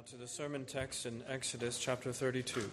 Now 0.00 0.06
to 0.12 0.16
the 0.16 0.26
sermon 0.26 0.64
text 0.64 1.04
in 1.04 1.22
Exodus 1.28 1.78
chapter 1.78 2.10
32. 2.10 2.70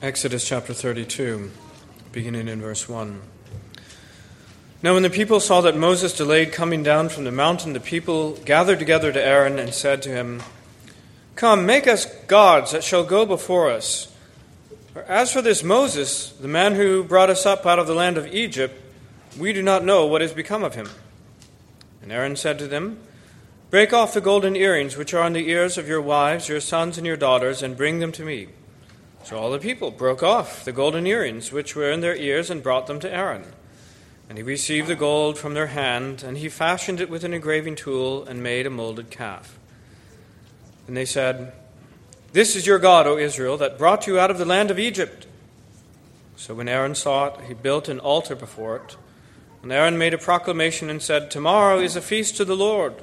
Exodus 0.00 0.48
chapter 0.48 0.72
32, 0.72 1.50
beginning 2.10 2.48
in 2.48 2.62
verse 2.62 2.88
1. 2.88 3.20
Now, 4.82 4.94
when 4.94 5.02
the 5.02 5.10
people 5.10 5.40
saw 5.40 5.60
that 5.60 5.76
Moses 5.76 6.16
delayed 6.16 6.52
coming 6.52 6.82
down 6.82 7.10
from 7.10 7.24
the 7.24 7.32
mountain, 7.32 7.74
the 7.74 7.80
people 7.80 8.32
gathered 8.46 8.78
together 8.78 9.12
to 9.12 9.22
Aaron 9.22 9.58
and 9.58 9.74
said 9.74 10.00
to 10.02 10.08
him, 10.08 10.40
Come, 11.36 11.66
make 11.66 11.86
us 11.86 12.06
gods 12.26 12.72
that 12.72 12.82
shall 12.82 13.04
go 13.04 13.26
before 13.26 13.70
us. 13.70 14.10
For 14.94 15.02
as 15.02 15.30
for 15.30 15.42
this 15.42 15.62
Moses, 15.62 16.30
the 16.32 16.48
man 16.48 16.74
who 16.74 17.04
brought 17.04 17.28
us 17.28 17.44
up 17.44 17.66
out 17.66 17.78
of 17.78 17.86
the 17.86 17.94
land 17.94 18.16
of 18.16 18.26
Egypt, 18.34 18.74
we 19.38 19.52
do 19.52 19.62
not 19.62 19.84
know 19.84 20.06
what 20.06 20.22
has 20.22 20.32
become 20.32 20.64
of 20.64 20.74
him. 20.74 20.88
And 22.00 22.10
Aaron 22.10 22.36
said 22.36 22.58
to 22.60 22.66
them, 22.66 22.98
Break 23.68 23.92
off 23.92 24.14
the 24.14 24.22
golden 24.22 24.56
earrings 24.56 24.96
which 24.96 25.12
are 25.12 25.22
on 25.22 25.34
the 25.34 25.50
ears 25.50 25.76
of 25.76 25.86
your 25.86 26.00
wives, 26.00 26.48
your 26.48 26.60
sons, 26.60 26.96
and 26.96 27.06
your 27.06 27.18
daughters, 27.18 27.62
and 27.62 27.76
bring 27.76 27.98
them 27.98 28.12
to 28.12 28.24
me. 28.24 28.48
So 29.22 29.36
all 29.36 29.50
the 29.50 29.58
people 29.58 29.90
broke 29.90 30.22
off 30.22 30.64
the 30.64 30.72
golden 30.72 31.06
earrings 31.06 31.52
which 31.52 31.76
were 31.76 31.90
in 31.90 32.00
their 32.00 32.16
ears 32.16 32.48
and 32.48 32.62
brought 32.62 32.86
them 32.86 33.00
to 33.00 33.12
Aaron. 33.12 33.44
And 34.30 34.38
he 34.38 34.42
received 34.42 34.88
the 34.88 34.94
gold 34.94 35.36
from 35.36 35.52
their 35.52 35.66
hand, 35.66 36.22
and 36.22 36.38
he 36.38 36.48
fashioned 36.48 36.98
it 36.98 37.10
with 37.10 37.24
an 37.24 37.34
engraving 37.34 37.76
tool 37.76 38.24
and 38.24 38.42
made 38.42 38.66
a 38.66 38.70
molded 38.70 39.10
calf. 39.10 39.58
And 40.86 40.96
they 40.96 41.04
said, 41.04 41.52
This 42.32 42.54
is 42.54 42.66
your 42.66 42.78
God, 42.78 43.06
O 43.06 43.18
Israel, 43.18 43.56
that 43.58 43.78
brought 43.78 44.06
you 44.06 44.18
out 44.18 44.30
of 44.30 44.38
the 44.38 44.44
land 44.44 44.70
of 44.70 44.78
Egypt. 44.78 45.26
So 46.36 46.54
when 46.54 46.68
Aaron 46.68 46.94
saw 46.94 47.26
it, 47.26 47.40
he 47.48 47.54
built 47.54 47.88
an 47.88 47.98
altar 47.98 48.36
before 48.36 48.76
it. 48.76 48.96
And 49.62 49.72
Aaron 49.72 49.98
made 49.98 50.14
a 50.14 50.18
proclamation 50.18 50.88
and 50.90 51.02
said, 51.02 51.30
Tomorrow 51.30 51.80
is 51.80 51.96
a 51.96 52.00
feast 52.00 52.36
to 52.36 52.44
the 52.44 52.56
Lord. 52.56 52.94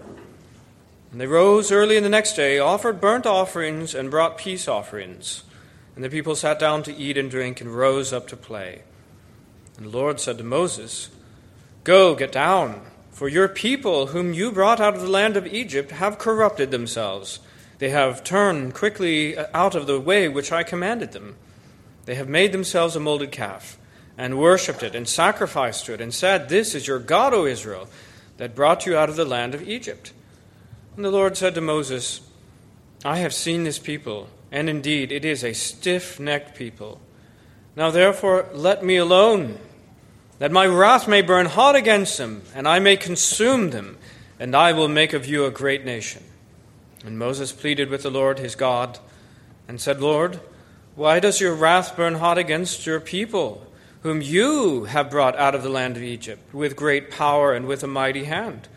And 1.12 1.20
they 1.20 1.28
rose 1.28 1.72
early 1.72 1.98
in 1.98 2.04
the 2.04 2.10
next 2.10 2.36
day, 2.36 2.58
offered 2.58 3.02
burnt 3.02 3.26
offerings, 3.26 3.94
and 3.94 4.10
brought 4.10 4.38
peace 4.38 4.68
offerings. 4.68 5.44
And 5.96 6.04
the 6.04 6.10
people 6.10 6.36
sat 6.36 6.60
down 6.60 6.84
to 6.84 6.96
eat 6.96 7.18
and 7.18 7.30
drink, 7.30 7.60
and 7.60 7.76
rose 7.76 8.14
up 8.14 8.28
to 8.30 8.38
play. 8.38 8.84
And 9.78 9.88
the 9.88 9.98
Lord 9.98 10.20
said 10.20 10.38
to 10.38 10.44
Moses, 10.44 11.10
Go, 11.84 12.16
get 12.16 12.32
down, 12.32 12.82
for 13.12 13.28
your 13.28 13.48
people, 13.48 14.08
whom 14.08 14.34
you 14.34 14.52
brought 14.52 14.80
out 14.80 14.96
of 14.96 15.02
the 15.02 15.10
land 15.10 15.36
of 15.36 15.46
Egypt, 15.46 15.92
have 15.92 16.18
corrupted 16.18 16.72
themselves 16.72 17.40
they 17.80 17.90
have 17.90 18.24
turned 18.24 18.74
quickly 18.74 19.38
uh, 19.38 19.48
out 19.54 19.76
of 19.76 19.88
the 19.88 20.00
way 20.00 20.30
which 20.30 20.52
I 20.52 20.64
commanded 20.64 21.12
them. 21.12 21.36
They 22.06 22.16
have 22.16 22.30
made 22.30 22.52
themselves 22.52 22.96
a 22.96 23.00
molded 23.00 23.32
calf, 23.32 23.78
and 24.18 24.38
worshipped 24.38 24.84
it, 24.84 24.96
and 24.96 25.08
sacrificed 25.08 25.86
to 25.86 25.94
it, 25.94 26.02
and 26.02 26.14
said, 26.14 26.50
This 26.50 26.76
is 26.76 26.88
your 26.88 27.00
God, 27.00 27.34
O 27.34 27.46
Israel, 27.46 27.88
that 28.38 28.56
brought 28.56 28.86
you 28.86 28.98
out 28.98 29.10
of 29.10 29.16
the 29.16 29.26
land 29.26 29.56
of 29.56 29.68
Egypt. 29.68 30.14
And 30.96 31.04
the 31.04 31.12
Lord 31.12 31.38
said 31.38 31.56
to 31.56 31.62
Moses, 31.62 32.22
I 33.04 33.18
have 33.18 33.34
seen 33.34 33.64
this 33.64 33.80
people, 33.80 34.30
and 34.52 34.70
indeed 34.70 35.12
it 35.12 35.26
is 35.26 35.44
a 35.44 35.54
stiff 35.54 36.20
necked 36.20 36.56
people. 36.56 37.02
Now 37.76 37.90
therefore 37.90 38.48
let 38.54 38.84
me 38.84 38.98
alone, 38.98 39.58
that 40.40 40.52
my 40.52 40.66
wrath 40.68 41.08
may 41.08 41.22
burn 41.22 41.48
hot 41.48 41.76
against 41.76 42.18
them, 42.18 42.44
and 42.54 42.68
I 42.68 42.80
may 42.80 42.98
consume 42.98 43.72
them, 43.72 43.98
and 44.40 44.56
I 44.56 44.74
will 44.74 44.88
make 44.88 45.14
of 45.14 45.26
you 45.26 45.46
a 45.46 45.52
great 45.52 45.84
nation. 45.84 46.24
And 47.06 47.20
Moses 47.20 47.52
pleaded 47.52 47.90
with 47.90 48.04
the 48.04 48.10
Lord 48.10 48.40
his 48.40 48.56
God 48.56 49.00
and 49.68 49.80
said, 49.80 50.00
Lord, 50.00 50.40
why 50.96 51.20
does 51.20 51.42
your 51.42 51.54
wrath 51.54 51.96
burn 51.96 52.16
hot 52.16 52.38
against 52.38 52.86
your 52.86 53.00
people, 53.00 53.66
whom 54.02 54.22
you 54.22 54.86
have 54.86 55.10
brought 55.10 55.38
out 55.38 55.56
of 55.56 55.64
the 55.64 55.70
land 55.70 55.98
of 55.98 56.04
Egypt 56.04 56.54
with 56.54 56.76
great 56.76 57.10
power 57.10 57.54
and 57.54 57.66
with 57.66 57.84
a 57.84 57.88
mighty 57.88 58.26
hand? 58.26 58.68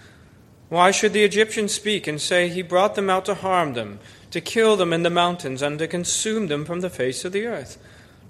Why 0.68 0.90
should 0.90 1.12
the 1.12 1.24
Egyptians 1.24 1.72
speak 1.72 2.06
and 2.06 2.20
say, 2.20 2.48
He 2.48 2.62
brought 2.62 2.96
them 2.96 3.08
out 3.08 3.24
to 3.26 3.34
harm 3.34 3.74
them, 3.74 4.00
to 4.32 4.40
kill 4.40 4.76
them 4.76 4.92
in 4.92 5.04
the 5.04 5.10
mountains, 5.10 5.62
and 5.62 5.78
to 5.78 5.86
consume 5.86 6.48
them 6.48 6.64
from 6.64 6.80
the 6.80 6.90
face 6.90 7.24
of 7.24 7.32
the 7.32 7.46
earth? 7.46 7.78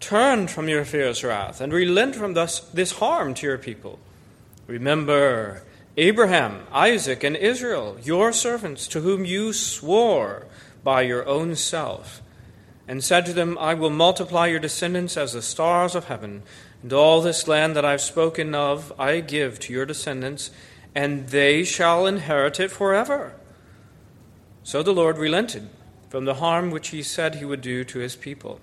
Turn 0.00 0.46
from 0.46 0.68
your 0.68 0.84
fierce 0.84 1.24
wrath, 1.24 1.60
and 1.60 1.72
relent 1.72 2.14
from 2.14 2.34
this, 2.34 2.60
this 2.60 2.92
harm 2.92 3.32
to 3.34 3.46
your 3.46 3.56
people. 3.56 3.98
Remember 4.66 5.62
Abraham, 5.96 6.66
Isaac, 6.72 7.24
and 7.24 7.36
Israel, 7.36 7.96
your 8.02 8.32
servants, 8.32 8.86
to 8.88 9.00
whom 9.00 9.24
you 9.24 9.52
swore 9.52 10.46
by 10.84 11.02
your 11.02 11.26
own 11.26 11.56
self, 11.56 12.20
and 12.86 13.02
said 13.02 13.24
to 13.26 13.32
them, 13.32 13.56
I 13.58 13.74
will 13.74 13.90
multiply 13.90 14.46
your 14.46 14.60
descendants 14.60 15.16
as 15.16 15.32
the 15.32 15.40
stars 15.40 15.94
of 15.94 16.04
heaven, 16.04 16.42
and 16.82 16.92
all 16.92 17.22
this 17.22 17.48
land 17.48 17.74
that 17.76 17.84
I've 17.84 18.02
spoken 18.02 18.54
of 18.54 18.92
I 18.98 19.20
give 19.20 19.58
to 19.60 19.72
your 19.72 19.86
descendants, 19.86 20.50
and 20.94 21.28
they 21.28 21.64
shall 21.64 22.06
inherit 22.06 22.60
it 22.60 22.70
forever. 22.70 23.34
So 24.62 24.82
the 24.82 24.92
Lord 24.92 25.16
relented 25.16 25.70
from 26.10 26.26
the 26.26 26.34
harm 26.34 26.70
which 26.70 26.88
he 26.88 27.02
said 27.02 27.36
he 27.36 27.44
would 27.44 27.62
do 27.62 27.84
to 27.84 27.98
his 28.00 28.16
people. 28.16 28.60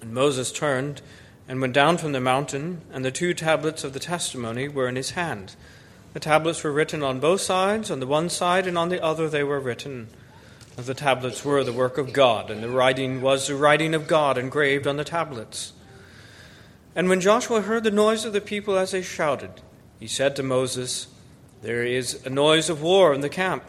And 0.00 0.14
Moses 0.14 0.52
turned 0.52 1.02
and 1.48 1.60
went 1.60 1.72
down 1.72 1.98
from 1.98 2.12
the 2.12 2.20
mountain, 2.20 2.82
and 2.92 3.04
the 3.04 3.10
two 3.10 3.34
tablets 3.34 3.82
of 3.82 3.92
the 3.92 4.00
testimony 4.00 4.68
were 4.68 4.88
in 4.88 4.96
his 4.96 5.10
hand. 5.10 5.56
The 6.16 6.20
tablets 6.20 6.64
were 6.64 6.72
written 6.72 7.02
on 7.02 7.20
both 7.20 7.42
sides, 7.42 7.90
on 7.90 8.00
the 8.00 8.06
one 8.06 8.30
side 8.30 8.66
and 8.66 8.78
on 8.78 8.88
the 8.88 9.04
other 9.04 9.28
they 9.28 9.44
were 9.44 9.60
written. 9.60 10.08
The 10.74 10.94
tablets 10.94 11.44
were 11.44 11.62
the 11.62 11.74
work 11.74 11.98
of 11.98 12.14
God, 12.14 12.50
and 12.50 12.62
the 12.62 12.70
writing 12.70 13.20
was 13.20 13.46
the 13.48 13.54
writing 13.54 13.94
of 13.94 14.06
God 14.06 14.38
engraved 14.38 14.86
on 14.86 14.96
the 14.96 15.04
tablets. 15.04 15.74
And 16.94 17.10
when 17.10 17.20
Joshua 17.20 17.60
heard 17.60 17.84
the 17.84 17.90
noise 17.90 18.24
of 18.24 18.32
the 18.32 18.40
people 18.40 18.78
as 18.78 18.92
they 18.92 19.02
shouted, 19.02 19.60
he 20.00 20.06
said 20.06 20.34
to 20.36 20.42
Moses, 20.42 21.08
There 21.60 21.84
is 21.84 22.24
a 22.24 22.30
noise 22.30 22.70
of 22.70 22.80
war 22.80 23.12
in 23.12 23.20
the 23.20 23.28
camp. 23.28 23.62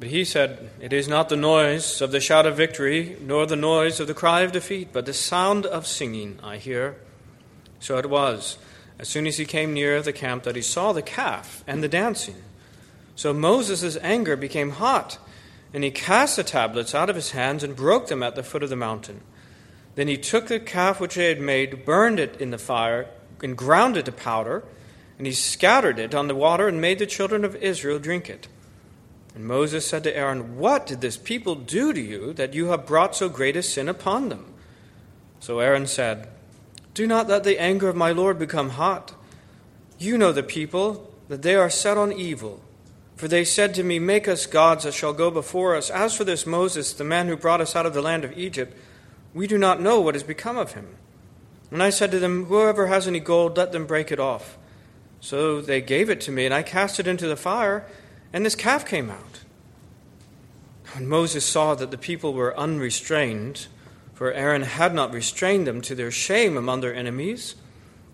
But 0.00 0.08
he 0.08 0.24
said, 0.24 0.70
It 0.80 0.92
is 0.92 1.06
not 1.06 1.28
the 1.28 1.36
noise 1.36 2.00
of 2.00 2.10
the 2.10 2.18
shout 2.18 2.46
of 2.46 2.56
victory, 2.56 3.16
nor 3.20 3.46
the 3.46 3.54
noise 3.54 4.00
of 4.00 4.08
the 4.08 4.12
cry 4.12 4.40
of 4.40 4.50
defeat, 4.50 4.88
but 4.92 5.06
the 5.06 5.14
sound 5.14 5.66
of 5.66 5.86
singing 5.86 6.40
I 6.42 6.56
hear. 6.56 6.96
So 7.78 7.96
it 7.98 8.10
was 8.10 8.58
as 8.98 9.08
soon 9.08 9.26
as 9.26 9.36
he 9.36 9.44
came 9.44 9.72
near 9.72 10.00
the 10.02 10.12
camp 10.12 10.44
that 10.44 10.56
he 10.56 10.62
saw 10.62 10.92
the 10.92 11.02
calf 11.02 11.64
and 11.66 11.82
the 11.82 11.88
dancing. 11.88 12.36
So 13.16 13.32
Moses' 13.32 13.96
anger 14.02 14.36
became 14.36 14.70
hot, 14.70 15.18
and 15.72 15.84
he 15.84 15.90
cast 15.90 16.36
the 16.36 16.44
tablets 16.44 16.94
out 16.94 17.10
of 17.10 17.16
his 17.16 17.32
hands 17.32 17.62
and 17.62 17.76
broke 17.76 18.08
them 18.08 18.22
at 18.22 18.34
the 18.34 18.42
foot 18.42 18.62
of 18.62 18.70
the 18.70 18.76
mountain. 18.76 19.20
Then 19.94 20.08
he 20.08 20.16
took 20.16 20.46
the 20.46 20.60
calf 20.60 21.00
which 21.00 21.14
he 21.14 21.22
had 21.22 21.40
made, 21.40 21.84
burned 21.84 22.18
it 22.18 22.40
in 22.40 22.50
the 22.50 22.58
fire, 22.58 23.08
and 23.42 23.56
ground 23.56 23.96
it 23.96 24.06
to 24.06 24.12
powder, 24.12 24.64
and 25.18 25.26
he 25.26 25.32
scattered 25.32 25.98
it 25.98 26.14
on 26.14 26.28
the 26.28 26.34
water 26.34 26.66
and 26.66 26.80
made 26.80 26.98
the 26.98 27.06
children 27.06 27.44
of 27.44 27.56
Israel 27.56 27.98
drink 27.98 28.28
it. 28.28 28.48
And 29.34 29.46
Moses 29.46 29.86
said 29.86 30.04
to 30.04 30.16
Aaron, 30.16 30.56
What 30.58 30.86
did 30.86 31.00
this 31.00 31.16
people 31.16 31.54
do 31.54 31.92
to 31.92 32.00
you 32.00 32.32
that 32.34 32.54
you 32.54 32.66
have 32.66 32.86
brought 32.86 33.16
so 33.16 33.28
great 33.28 33.56
a 33.56 33.62
sin 33.62 33.88
upon 33.88 34.28
them? 34.28 34.46
So 35.40 35.58
Aaron 35.58 35.86
said, 35.86 36.28
do 36.94 37.06
not 37.06 37.28
let 37.28 37.44
the 37.44 37.60
anger 37.60 37.88
of 37.88 37.96
my 37.96 38.12
Lord 38.12 38.38
become 38.38 38.70
hot. 38.70 39.12
You 39.98 40.16
know 40.16 40.32
the 40.32 40.42
people, 40.42 41.12
that 41.28 41.42
they 41.42 41.54
are 41.54 41.70
set 41.70 41.98
on 41.98 42.12
evil. 42.12 42.60
For 43.16 43.28
they 43.28 43.44
said 43.44 43.74
to 43.74 43.84
me, 43.84 43.98
Make 43.98 44.26
us 44.28 44.46
gods 44.46 44.84
that 44.84 44.94
shall 44.94 45.12
go 45.12 45.30
before 45.30 45.74
us. 45.74 45.90
As 45.90 46.16
for 46.16 46.24
this 46.24 46.46
Moses, 46.46 46.92
the 46.92 47.04
man 47.04 47.28
who 47.28 47.36
brought 47.36 47.60
us 47.60 47.76
out 47.76 47.86
of 47.86 47.94
the 47.94 48.02
land 48.02 48.24
of 48.24 48.36
Egypt, 48.36 48.76
we 49.32 49.46
do 49.46 49.58
not 49.58 49.80
know 49.80 50.00
what 50.00 50.14
has 50.14 50.22
become 50.22 50.56
of 50.56 50.72
him. 50.72 50.96
And 51.70 51.82
I 51.82 51.90
said 51.90 52.10
to 52.12 52.18
them, 52.18 52.46
Whoever 52.46 52.86
has 52.88 53.08
any 53.08 53.20
gold, 53.20 53.56
let 53.56 53.72
them 53.72 53.86
break 53.86 54.12
it 54.12 54.20
off. 54.20 54.56
So 55.20 55.60
they 55.60 55.80
gave 55.80 56.10
it 56.10 56.20
to 56.22 56.32
me, 56.32 56.44
and 56.44 56.54
I 56.54 56.62
cast 56.62 57.00
it 57.00 57.06
into 57.06 57.26
the 57.26 57.36
fire, 57.36 57.86
and 58.32 58.44
this 58.44 58.54
calf 58.54 58.84
came 58.84 59.10
out. 59.10 59.40
When 60.92 61.08
Moses 61.08 61.44
saw 61.44 61.74
that 61.74 61.90
the 61.90 61.98
people 61.98 62.34
were 62.34 62.56
unrestrained, 62.56 63.66
for 64.14 64.32
Aaron 64.32 64.62
had 64.62 64.94
not 64.94 65.12
restrained 65.12 65.66
them 65.66 65.80
to 65.82 65.94
their 65.94 66.10
shame 66.10 66.56
among 66.56 66.80
their 66.80 66.94
enemies. 66.94 67.56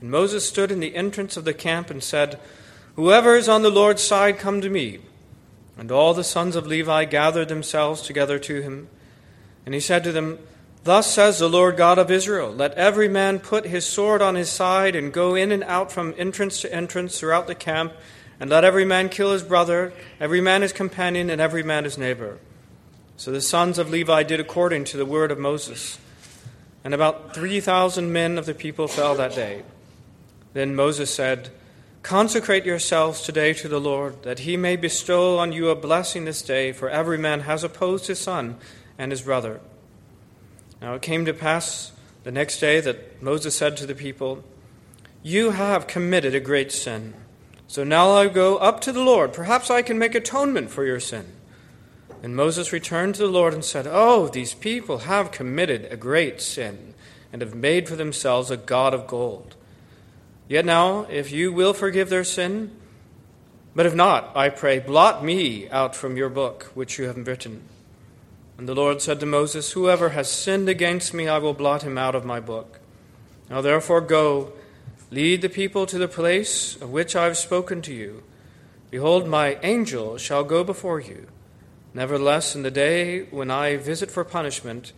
And 0.00 0.11
Moses 0.11 0.49
stood 0.49 0.73
in 0.73 0.81
the 0.81 0.97
entrance 0.97 1.37
of 1.37 1.44
the 1.44 1.55
camp 1.55 1.91
and 1.91 2.02
said, 2.02 2.41
Whoever 2.97 3.37
is 3.37 3.49
on 3.49 3.62
the 3.62 3.70
Lord's 3.70 4.02
side, 4.02 4.38
come 4.38 4.61
to 4.62 4.70
me. 4.70 5.00
And 5.76 5.93
all 5.93 6.14
the 6.14 6.25
sons 6.25 6.56
of 6.56 6.67
Levi 6.67 7.05
gathered 7.05 7.49
themselves 7.49 8.02
together 8.02 8.38
to 8.41 8.62
him. 8.62 8.88
And 9.64 9.75
he 9.75 9.81
said 9.81 10.02
to 10.05 10.12
them, 10.12 10.38
Thus 10.85 11.06
says 11.06 11.38
the 11.38 11.49
Lord 11.49 11.76
God 11.76 11.99
of 11.99 12.11
Israel 12.11 12.50
Let 12.50 12.73
every 12.75 13.08
man 13.08 13.38
put 13.38 13.67
his 13.67 13.85
sword 13.85 14.23
on 14.23 14.35
his 14.35 14.49
side 14.49 14.97
and 14.97 15.12
go 15.12 15.35
in 15.35 15.52
and 15.52 15.62
out 15.64 15.93
from 15.93 16.14
entrance 16.17 16.62
to 16.62 16.75
entrance 16.75 17.19
throughout 17.19 17.47
the 17.47 17.55
camp, 17.55 17.93
and 18.38 18.49
let 18.49 18.64
every 18.64 18.87
man 18.87 19.11
kill 19.11 19.32
his 19.32 19.43
brother, 19.43 19.93
every 20.19 20.41
man 20.41 20.62
his 20.62 20.73
companion, 20.73 21.29
and 21.29 21.41
every 21.41 21.62
man 21.62 21.85
his 21.85 21.99
neighbor. 21.99 22.38
So 23.20 23.31
the 23.31 23.43
sons 23.43 23.76
of 23.76 23.90
Levi 23.90 24.22
did 24.22 24.40
according 24.40 24.84
to 24.84 24.96
the 24.96 25.05
word 25.05 25.31
of 25.31 25.38
Moses. 25.38 25.99
And 26.82 26.94
about 26.94 27.34
3,000 27.34 28.11
men 28.11 28.38
of 28.38 28.46
the 28.46 28.55
people 28.55 28.88
fell 28.88 29.14
that 29.17 29.34
day. 29.34 29.62
Then 30.55 30.75
Moses 30.75 31.12
said, 31.12 31.50
Consecrate 32.02 32.64
yourselves 32.64 33.20
today 33.20 33.52
to 33.52 33.69
the 33.69 33.78
Lord, 33.78 34.22
that 34.22 34.38
he 34.38 34.56
may 34.56 34.75
bestow 34.75 35.37
on 35.37 35.52
you 35.52 35.69
a 35.69 35.76
blessing 35.76 36.25
this 36.25 36.40
day, 36.40 36.72
for 36.72 36.88
every 36.88 37.19
man 37.19 37.40
has 37.40 37.62
opposed 37.62 38.06
his 38.06 38.19
son, 38.19 38.56
and 38.96 39.12
his 39.12 39.20
brother. 39.20 39.61
Now 40.81 40.94
it 40.94 41.02
came 41.02 41.26
to 41.26 41.34
pass 41.34 41.93
the 42.25 42.32
next 42.32 42.58
day 42.58 42.81
that 42.81 43.20
Moses 43.23 43.55
said 43.55 43.76
to 43.76 43.87
the 43.87 43.94
people, 43.94 44.43
You 45.23 45.50
have 45.50 45.87
committed 45.87 46.34
a 46.34 46.40
great 46.40 46.73
sin. 46.73 47.12
So 47.66 47.84
now 47.84 48.12
I 48.12 48.28
go 48.28 48.56
up 48.56 48.81
to 48.81 48.93
the 48.93 49.02
Lord. 49.02 49.34
Perhaps 49.34 49.70
I 49.70 49.82
can 49.82 49.99
make 49.99 50.14
atonement 50.14 50.70
for 50.70 50.87
your 50.87 51.00
sin. 51.00 51.34
And 52.22 52.37
Moses 52.37 52.72
returned 52.72 53.14
to 53.14 53.22
the 53.22 53.28
Lord 53.28 53.55
and 53.55 53.64
said, 53.64 53.87
Oh, 53.88 54.28
these 54.28 54.52
people 54.52 54.99
have 54.99 55.32
committed 55.32 55.87
a 55.90 55.96
great 55.96 56.40
sin 56.40 56.94
and 57.32 57.40
have 57.40 57.55
made 57.55 57.88
for 57.88 57.96
themselves 57.96 58.50
a 58.50 58.56
God 58.56 58.93
of 58.93 59.06
gold. 59.06 59.55
Yet 60.49 60.64
now, 60.64 61.06
if 61.08 61.31
you 61.31 61.52
will 61.52 61.72
forgive 61.72 62.11
their 62.11 62.25
sin, 62.25 62.72
but 63.75 63.87
if 63.87 63.94
not, 63.94 64.32
I 64.37 64.49
pray, 64.49 64.81
blot 64.81 65.25
me 65.25 65.69
out 65.70 65.94
from 65.94 66.17
your 66.17 66.28
book 66.28 66.64
which 66.75 66.99
you 66.99 67.06
have 67.06 67.26
written. 67.26 67.62
And 68.58 68.69
the 68.69 68.75
Lord 68.75 69.00
said 69.00 69.20
to 69.20 69.26
Moses, 69.26 69.73
Whoever 69.73 70.11
has 70.11 70.28
sinned 70.28 70.69
against 70.69 71.14
me, 71.14 71.28
I 71.28 71.38
will 71.38 71.55
blot 71.55 71.82
him 71.82 71.96
out 71.96 72.14
of 72.14 72.26
my 72.26 72.40
book. 72.40 72.81
Now 73.49 73.61
therefore 73.61 74.00
go, 74.00 74.52
lead 75.11 75.40
the 75.40 75.49
people 75.49 75.87
to 75.87 75.99
the 75.99 76.08
place 76.08 76.76
of 76.76 76.90
which 76.90 77.16
I 77.16 77.25
have 77.25 77.38
spoken 77.38 77.81
to 77.82 77.94
you. 77.94 78.23
Behold, 78.90 79.28
my 79.28 79.58
angel 79.62 80.19
shall 80.19 80.44
go 80.44 80.62
before 80.64 81.00
you. 81.00 81.28
Nevertheless, 81.92 82.54
in 82.54 82.62
the 82.62 82.70
day 82.70 83.22
when 83.25 83.50
I 83.50 83.76
visit 83.76 84.10
for 84.10 84.25
punishment, 84.25 84.92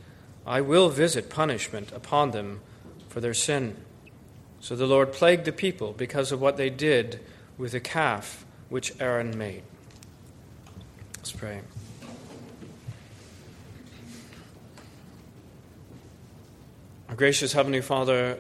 I 0.47 0.61
will 0.61 0.89
visit 0.89 1.31
punishment 1.31 1.91
upon 1.93 2.33
them 2.33 2.61
for 3.09 3.21
their 3.21 3.35
sin. 3.35 3.77
So 4.61 4.77
the 4.77 4.87
Lord 4.87 5.13
plagued 5.13 5.45
the 5.45 5.53
people 5.53 5.93
because 5.93 6.33
of 6.33 6.41
what 6.41 6.57
they 6.57 6.71
did 6.71 7.21
with 7.57 7.73
the 7.73 7.81
calf 7.81 8.45
which 8.69 8.93
Aaron 9.01 9.37
made. 9.37 9.63
Let's 11.17 11.33
pray. 11.33 11.61
Our 17.09 17.17
gracious 17.17 17.53
Heavenly 17.53 17.81
Father, 17.81 18.39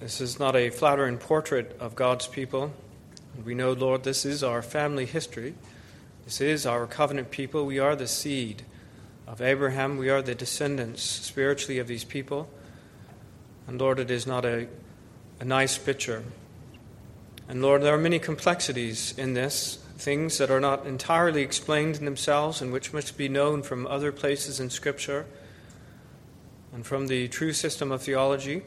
this 0.00 0.20
is 0.20 0.38
not 0.38 0.54
a 0.54 0.70
flattering 0.70 1.18
portrait 1.18 1.76
of 1.80 1.94
God's 1.94 2.26
people. 2.26 2.72
We 3.44 3.54
know, 3.54 3.72
Lord, 3.72 4.04
this 4.04 4.24
is 4.24 4.42
our 4.44 4.62
family 4.62 5.06
history. 5.06 5.54
This 6.24 6.40
is 6.40 6.64
our 6.64 6.86
covenant 6.86 7.30
people. 7.30 7.66
We 7.66 7.78
are 7.78 7.94
the 7.94 8.06
seed 8.06 8.62
of 9.26 9.42
Abraham. 9.42 9.98
We 9.98 10.08
are 10.08 10.22
the 10.22 10.34
descendants 10.34 11.02
spiritually 11.02 11.78
of 11.78 11.86
these 11.86 12.04
people. 12.04 12.48
And 13.66 13.78
Lord, 13.78 13.98
it 13.98 14.10
is 14.10 14.26
not 14.26 14.44
a, 14.44 14.66
a 15.40 15.44
nice 15.44 15.76
picture. 15.76 16.24
And 17.46 17.60
Lord, 17.60 17.82
there 17.82 17.94
are 17.94 17.98
many 17.98 18.18
complexities 18.18 19.12
in 19.18 19.34
this, 19.34 19.76
things 19.98 20.38
that 20.38 20.50
are 20.50 20.60
not 20.60 20.86
entirely 20.86 21.42
explained 21.42 21.96
in 21.96 22.06
themselves 22.06 22.62
and 22.62 22.72
which 22.72 22.94
must 22.94 23.18
be 23.18 23.28
known 23.28 23.62
from 23.62 23.86
other 23.86 24.10
places 24.10 24.60
in 24.60 24.70
Scripture 24.70 25.26
and 26.72 26.86
from 26.86 27.06
the 27.06 27.28
true 27.28 27.52
system 27.52 27.92
of 27.92 28.02
theology. 28.02 28.62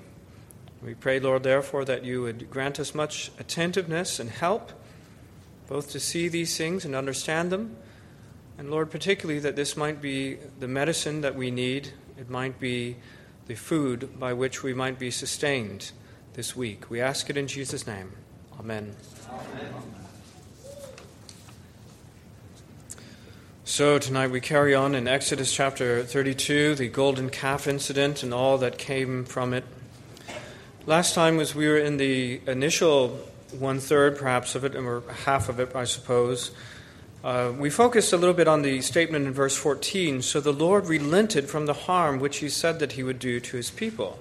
We 0.83 0.93
pray, 0.93 1.19
Lord, 1.19 1.41
therefore, 1.41 1.85
that 1.85 2.05
you 2.05 2.21
would 2.21 2.51
grant 2.51 2.79
us 2.79 2.93
much 2.93 3.31
attentiveness 3.39 4.19
and 4.19 4.29
help, 4.29 4.71
both 5.67 5.91
to 5.91 5.99
see 5.99 6.27
these 6.27 6.57
things 6.57 6.85
and 6.85 6.95
understand 6.95 7.51
them, 7.51 7.75
and, 8.57 8.71
Lord, 8.71 8.89
particularly 8.89 9.39
that 9.41 9.55
this 9.55 9.77
might 9.77 10.01
be 10.01 10.37
the 10.59 10.67
medicine 10.67 11.21
that 11.21 11.35
we 11.35 11.51
need, 11.51 11.89
it 12.17 12.29
might 12.29 12.59
be 12.59 12.95
the 13.45 13.55
food 13.55 14.19
by 14.19 14.33
which 14.33 14.63
we 14.63 14.73
might 14.73 14.97
be 14.97 15.11
sustained 15.11 15.91
this 16.33 16.55
week. 16.55 16.89
We 16.89 16.99
ask 16.99 17.29
it 17.29 17.37
in 17.37 17.47
Jesus' 17.47 17.85
name. 17.85 18.13
Amen. 18.59 18.95
Amen. 19.29 19.73
So 23.63 23.99
tonight 23.99 24.31
we 24.31 24.41
carry 24.41 24.73
on 24.73 24.95
in 24.95 25.07
Exodus 25.07 25.53
chapter 25.53 26.01
32, 26.03 26.75
the 26.75 26.87
golden 26.87 27.29
calf 27.29 27.67
incident 27.67 28.23
and 28.23 28.33
all 28.33 28.57
that 28.59 28.77
came 28.77 29.25
from 29.25 29.53
it. 29.53 29.65
Last 30.85 31.13
time 31.13 31.37
was 31.37 31.53
we 31.53 31.67
were 31.67 31.77
in 31.77 31.97
the 31.97 32.41
initial 32.47 33.19
one 33.51 33.79
third, 33.79 34.17
perhaps, 34.17 34.55
of 34.55 34.63
it, 34.63 34.75
or 34.75 35.03
half 35.25 35.49
of 35.49 35.59
it, 35.59 35.75
I 35.75 35.85
suppose. 35.85 36.51
Uh, 37.23 37.51
we 37.57 37.69
focused 37.69 38.13
a 38.13 38.17
little 38.17 38.35
bit 38.35 38.47
on 38.47 38.61
the 38.61 38.81
statement 38.81 39.25
in 39.25 39.33
verse 39.33 39.55
14. 39.55 40.21
So 40.21 40.39
the 40.39 40.53
Lord 40.53 40.87
relented 40.87 41.49
from 41.49 41.65
the 41.65 41.73
harm 41.73 42.19
which 42.19 42.37
he 42.37 42.49
said 42.49 42.79
that 42.79 42.93
he 42.93 43.03
would 43.03 43.19
do 43.19 43.39
to 43.39 43.57
his 43.57 43.69
people. 43.69 44.19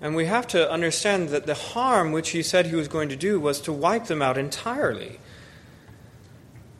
And 0.00 0.16
we 0.16 0.26
have 0.26 0.46
to 0.48 0.70
understand 0.70 1.28
that 1.28 1.46
the 1.46 1.54
harm 1.54 2.12
which 2.12 2.30
he 2.30 2.42
said 2.42 2.66
he 2.66 2.76
was 2.76 2.88
going 2.88 3.10
to 3.10 3.16
do 3.16 3.38
was 3.38 3.60
to 3.62 3.72
wipe 3.72 4.06
them 4.06 4.22
out 4.22 4.38
entirely. 4.38 5.18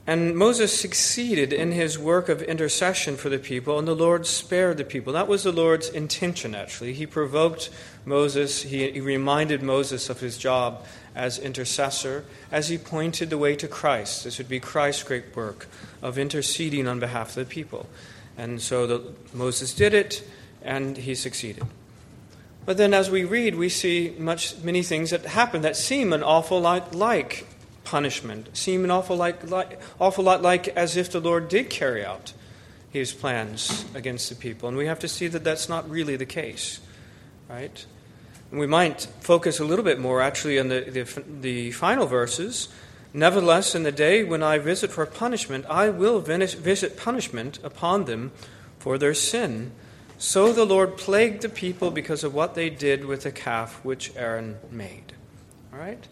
And 0.07 0.35
Moses 0.35 0.79
succeeded 0.79 1.53
in 1.53 1.73
his 1.73 1.99
work 1.99 2.29
of 2.29 2.43
intercession 2.43 3.17
for 3.17 3.29
the 3.29 3.39
people, 3.39 3.79
and 3.79 3.87
the 3.87 3.95
Lord 3.95 4.27
spared 4.27 4.79
the 4.79 4.85
people. 4.85 5.13
That 5.13 5.29
was 5.29 5.45
the 5.45 5.53
Lord's 5.53 5.89
intention, 5.89 6.55
actually. 6.55 6.95
He 6.95 7.07
provoked 7.07 7.71
Moses, 8.05 8.63
he, 8.63 8.91
he, 8.91 9.01
reminded 9.01 9.63
Moses 9.63 10.11
of 10.11 10.19
his 10.19 10.37
job 10.37 10.85
as 11.15 11.39
intercessor, 11.39 12.25
as 12.53 12.69
he 12.69 12.79
pointed 12.79 13.31
the 13.31 13.39
way 13.39 13.57
to 13.57 13.69
Christ. 13.69 14.25
This 14.25 14.39
would 14.39 14.49
be 14.49 14.61
Christ's 14.61 15.03
great 15.03 15.35
work 15.35 15.69
of 16.03 16.19
interceding 16.19 16.87
on 16.87 17.01
behalf 17.01 17.31
of 17.31 17.35
the 17.35 17.45
people. 17.45 17.87
And 18.39 18.61
so 18.61 18.87
the, 18.87 19.13
Moses 19.35 19.75
did 19.75 19.93
it, 19.93 20.27
and 20.63 20.97
he 20.97 21.15
succeeded. 21.15 21.65
But 22.65 22.77
then, 22.77 22.95
as 22.95 23.11
we 23.11 23.25
read, 23.25 23.55
we 23.55 23.69
see 23.69 24.15
much, 24.19 24.57
many 24.59 24.83
things 24.83 25.11
that 25.11 25.25
happen 25.25 25.63
that 25.63 25.77
seem 25.77 26.13
an 26.13 26.23
awful 26.23 26.61
lot 26.61 26.95
like 26.95 27.47
punishment 27.85 28.57
seem 28.57 28.85
an 28.85 28.91
awful, 28.91 29.17
like, 29.17 29.51
like, 29.51 29.81
awful 29.99 30.23
lot 30.23 30.43
like 30.43 30.69
as 30.69 30.97
if 30.97 31.11
the 31.11 31.21
Lord 31.21 31.49
did 31.49 31.69
carry 31.71 32.05
out 32.05 32.33
his 32.91 33.13
plans 33.13 33.85
against 33.95 34.29
the 34.29 34.35
people. 34.35 34.69
And 34.69 34.79
we 34.79 34.87
have 34.87 35.01
to 35.01 35.09
see 35.09 35.27
that 35.29 35.43
that's 35.43 35.69
not 35.69 35.89
really 35.91 36.17
the 36.17 36.27
case, 36.27 36.81
right? 37.49 37.85
We 38.53 38.67
might 38.67 39.03
focus 39.21 39.61
a 39.61 39.65
little 39.65 39.85
bit 39.85 39.99
more 39.99 40.21
actually 40.21 40.59
on 40.59 40.69
the, 40.69 40.81
the, 40.81 41.23
the 41.41 41.71
final 41.73 42.07
verses. 42.07 42.69
Nevertheless, 43.13 43.75
in 43.75 43.83
the 43.83 43.93
day 43.93 44.25
when 44.25 44.43
I 44.43 44.59
visit 44.59 44.91
for 44.91 45.05
punishment, 45.07 45.67
I 45.69 45.89
will 45.89 46.21
visit 46.21 46.97
punishment 46.97 47.59
upon 47.63 48.05
them 48.05 48.33
for 48.79 48.99
their 48.99 49.15
sin. 49.15 49.73
So 50.19 50.53
the 50.53 50.67
Lord 50.67 50.97
plagued 50.97 51.43
the 51.43 51.49
people 51.49 51.91
because 51.91 52.25
of 52.25 52.35
what 52.35 52.55
they 52.55 52.71
did 52.71 53.05
with 53.05 53.23
the 53.23 53.33
calf 53.33 53.85
which 53.85 54.15
Aaron 54.17 54.59
made. 54.71 55.13
All 55.73 55.79
right? 55.79 56.07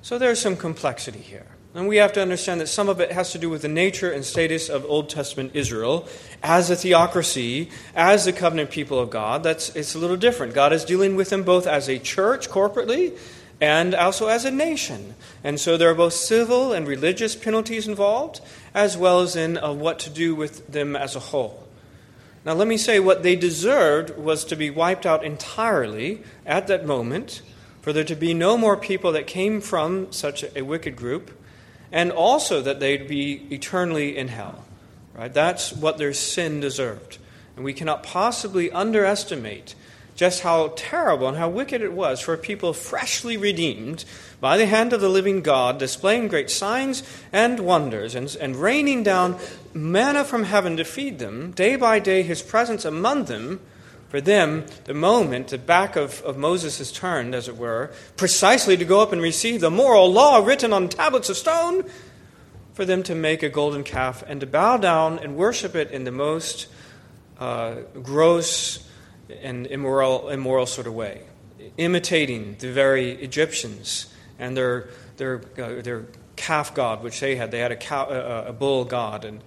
So 0.00 0.18
there's 0.18 0.40
some 0.40 0.56
complexity 0.56 1.20
here. 1.20 1.46
And 1.74 1.88
we 1.88 1.96
have 1.96 2.12
to 2.14 2.22
understand 2.22 2.60
that 2.60 2.66
some 2.66 2.90
of 2.90 3.00
it 3.00 3.12
has 3.12 3.32
to 3.32 3.38
do 3.38 3.48
with 3.48 3.62
the 3.62 3.68
nature 3.68 4.10
and 4.10 4.24
status 4.24 4.68
of 4.68 4.84
Old 4.84 5.08
Testament 5.08 5.52
Israel 5.54 6.06
as 6.42 6.68
a 6.68 6.76
theocracy, 6.76 7.70
as 7.94 8.26
the 8.26 8.32
covenant 8.32 8.70
people 8.70 8.98
of 8.98 9.08
God. 9.08 9.42
That's 9.42 9.74
it's 9.74 9.94
a 9.94 9.98
little 9.98 10.18
different. 10.18 10.52
God 10.52 10.74
is 10.74 10.84
dealing 10.84 11.16
with 11.16 11.30
them 11.30 11.44
both 11.44 11.66
as 11.66 11.88
a 11.88 11.98
church 11.98 12.50
corporately 12.50 13.16
and 13.58 13.94
also 13.94 14.26
as 14.26 14.44
a 14.44 14.50
nation. 14.50 15.14
And 15.42 15.58
so 15.58 15.78
there 15.78 15.88
are 15.88 15.94
both 15.94 16.12
civil 16.12 16.72
and 16.72 16.86
religious 16.86 17.36
penalties 17.36 17.88
involved, 17.88 18.40
as 18.74 18.96
well 18.96 19.20
as 19.20 19.34
in 19.34 19.56
uh, 19.56 19.72
what 19.72 19.98
to 20.00 20.10
do 20.10 20.34
with 20.34 20.66
them 20.66 20.94
as 20.94 21.16
a 21.16 21.20
whole. 21.20 21.62
Now, 22.44 22.54
let 22.54 22.66
me 22.66 22.76
say 22.76 22.98
what 22.98 23.22
they 23.22 23.36
deserved 23.36 24.18
was 24.18 24.44
to 24.46 24.56
be 24.56 24.68
wiped 24.68 25.06
out 25.06 25.24
entirely 25.24 26.22
at 26.44 26.66
that 26.66 26.84
moment 26.84 27.40
for 27.82 27.92
there 27.92 28.04
to 28.04 28.16
be 28.16 28.34
no 28.34 28.58
more 28.58 28.76
people 28.76 29.12
that 29.12 29.26
came 29.26 29.60
from 29.60 30.10
such 30.12 30.44
a 30.56 30.62
wicked 30.62 30.96
group, 30.96 31.30
and 31.92 32.10
also 32.10 32.62
that 32.62 32.80
they'd 32.80 33.06
be 33.06 33.46
eternally 33.50 34.16
in 34.16 34.28
hell. 34.28 34.64
Right? 35.14 35.32
That's 35.32 35.72
what 35.72 35.98
their 35.98 36.14
sin 36.14 36.60
deserved. 36.60 37.18
And 37.54 37.64
we 37.64 37.74
cannot 37.74 38.02
possibly 38.02 38.72
underestimate 38.72 39.74
just 40.14 40.42
how 40.42 40.72
terrible 40.76 41.28
and 41.28 41.36
how 41.36 41.48
wicked 41.48 41.80
it 41.82 41.92
was 41.92 42.20
for 42.20 42.36
people 42.36 42.72
freshly 42.72 43.36
redeemed 43.36 44.04
by 44.40 44.56
the 44.56 44.66
hand 44.66 44.92
of 44.92 45.00
the 45.00 45.08
living 45.08 45.42
God, 45.42 45.78
displaying 45.78 46.28
great 46.28 46.50
signs 46.50 47.02
and 47.32 47.60
wonders, 47.60 48.14
and, 48.14 48.34
and 48.40 48.56
raining 48.56 49.02
down 49.02 49.38
manna 49.72 50.24
from 50.24 50.44
heaven 50.44 50.76
to 50.76 50.84
feed 50.84 51.18
them, 51.18 51.52
day 51.52 51.76
by 51.76 51.98
day, 51.98 52.22
his 52.22 52.42
presence 52.42 52.84
among 52.84 53.24
them 53.24 53.60
for 54.12 54.20
them, 54.20 54.66
the 54.84 54.92
moment 54.92 55.48
the 55.48 55.56
back 55.56 55.96
of, 55.96 56.20
of 56.20 56.36
Moses 56.36 56.80
is 56.80 56.92
turned, 56.92 57.34
as 57.34 57.48
it 57.48 57.56
were, 57.56 57.90
precisely 58.18 58.76
to 58.76 58.84
go 58.84 59.00
up 59.00 59.10
and 59.10 59.22
receive 59.22 59.62
the 59.62 59.70
moral 59.70 60.12
law 60.12 60.44
written 60.44 60.70
on 60.70 60.90
tablets 60.90 61.30
of 61.30 61.36
stone, 61.38 61.84
for 62.74 62.84
them 62.84 63.02
to 63.04 63.14
make 63.14 63.42
a 63.42 63.48
golden 63.48 63.82
calf 63.82 64.22
and 64.26 64.38
to 64.40 64.46
bow 64.46 64.76
down 64.76 65.18
and 65.18 65.34
worship 65.34 65.74
it 65.74 65.90
in 65.92 66.04
the 66.04 66.12
most 66.12 66.66
uh, 67.38 67.76
gross 68.02 68.86
and 69.40 69.66
immoral, 69.68 70.28
immoral 70.28 70.66
sort 70.66 70.86
of 70.86 70.92
way, 70.92 71.22
imitating 71.78 72.56
the 72.58 72.70
very 72.70 73.12
Egyptians 73.12 74.12
and 74.38 74.54
their, 74.54 74.90
their, 75.16 75.40
uh, 75.56 75.80
their 75.80 76.04
calf 76.36 76.74
god, 76.74 77.02
which 77.02 77.18
they 77.18 77.36
had. 77.36 77.50
They 77.50 77.60
had 77.60 77.72
a, 77.72 77.76
cow, 77.76 78.04
uh, 78.04 78.44
a 78.48 78.52
bull 78.52 78.84
god, 78.84 79.24
and, 79.24 79.42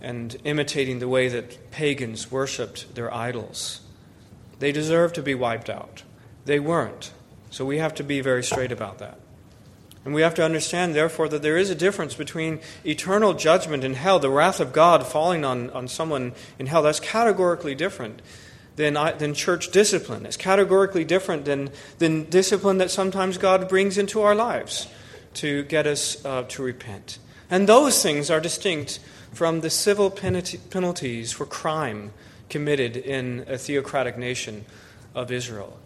and 0.00 0.36
imitating 0.44 1.00
the 1.00 1.08
way 1.08 1.26
that 1.26 1.72
pagans 1.72 2.30
worshipped 2.30 2.94
their 2.94 3.12
idols. 3.12 3.80
They 4.58 4.72
deserve 4.72 5.12
to 5.14 5.22
be 5.22 5.34
wiped 5.34 5.68
out. 5.68 6.02
They 6.44 6.58
weren't. 6.58 7.12
So 7.50 7.64
we 7.64 7.78
have 7.78 7.94
to 7.94 8.04
be 8.04 8.20
very 8.20 8.42
straight 8.42 8.72
about 8.72 8.98
that. 8.98 9.18
And 10.04 10.14
we 10.14 10.22
have 10.22 10.34
to 10.34 10.44
understand, 10.44 10.94
therefore, 10.94 11.28
that 11.30 11.42
there 11.42 11.56
is 11.56 11.68
a 11.68 11.74
difference 11.74 12.14
between 12.14 12.60
eternal 12.84 13.34
judgment 13.34 13.82
in 13.82 13.94
hell, 13.94 14.20
the 14.20 14.30
wrath 14.30 14.60
of 14.60 14.72
God 14.72 15.04
falling 15.04 15.44
on, 15.44 15.68
on 15.70 15.88
someone 15.88 16.32
in 16.60 16.66
hell. 16.66 16.82
That's 16.82 17.00
categorically 17.00 17.74
different 17.74 18.22
than, 18.76 18.94
than 19.18 19.34
church 19.34 19.72
discipline. 19.72 20.24
It's 20.24 20.36
categorically 20.36 21.04
different 21.04 21.44
than, 21.44 21.70
than 21.98 22.30
discipline 22.30 22.78
that 22.78 22.92
sometimes 22.92 23.36
God 23.36 23.68
brings 23.68 23.98
into 23.98 24.22
our 24.22 24.34
lives 24.34 24.86
to 25.34 25.64
get 25.64 25.88
us 25.88 26.24
uh, 26.24 26.44
to 26.50 26.62
repent. 26.62 27.18
And 27.50 27.68
those 27.68 28.00
things 28.00 28.30
are 28.30 28.40
distinct 28.40 29.00
from 29.32 29.60
the 29.60 29.70
civil 29.70 30.10
penalties 30.10 31.32
for 31.32 31.46
crime 31.46 32.12
committed 32.48 32.96
in 32.96 33.44
a 33.48 33.58
theocratic 33.58 34.16
nation 34.16 34.64
of 35.14 35.30
Israel. 35.30 35.78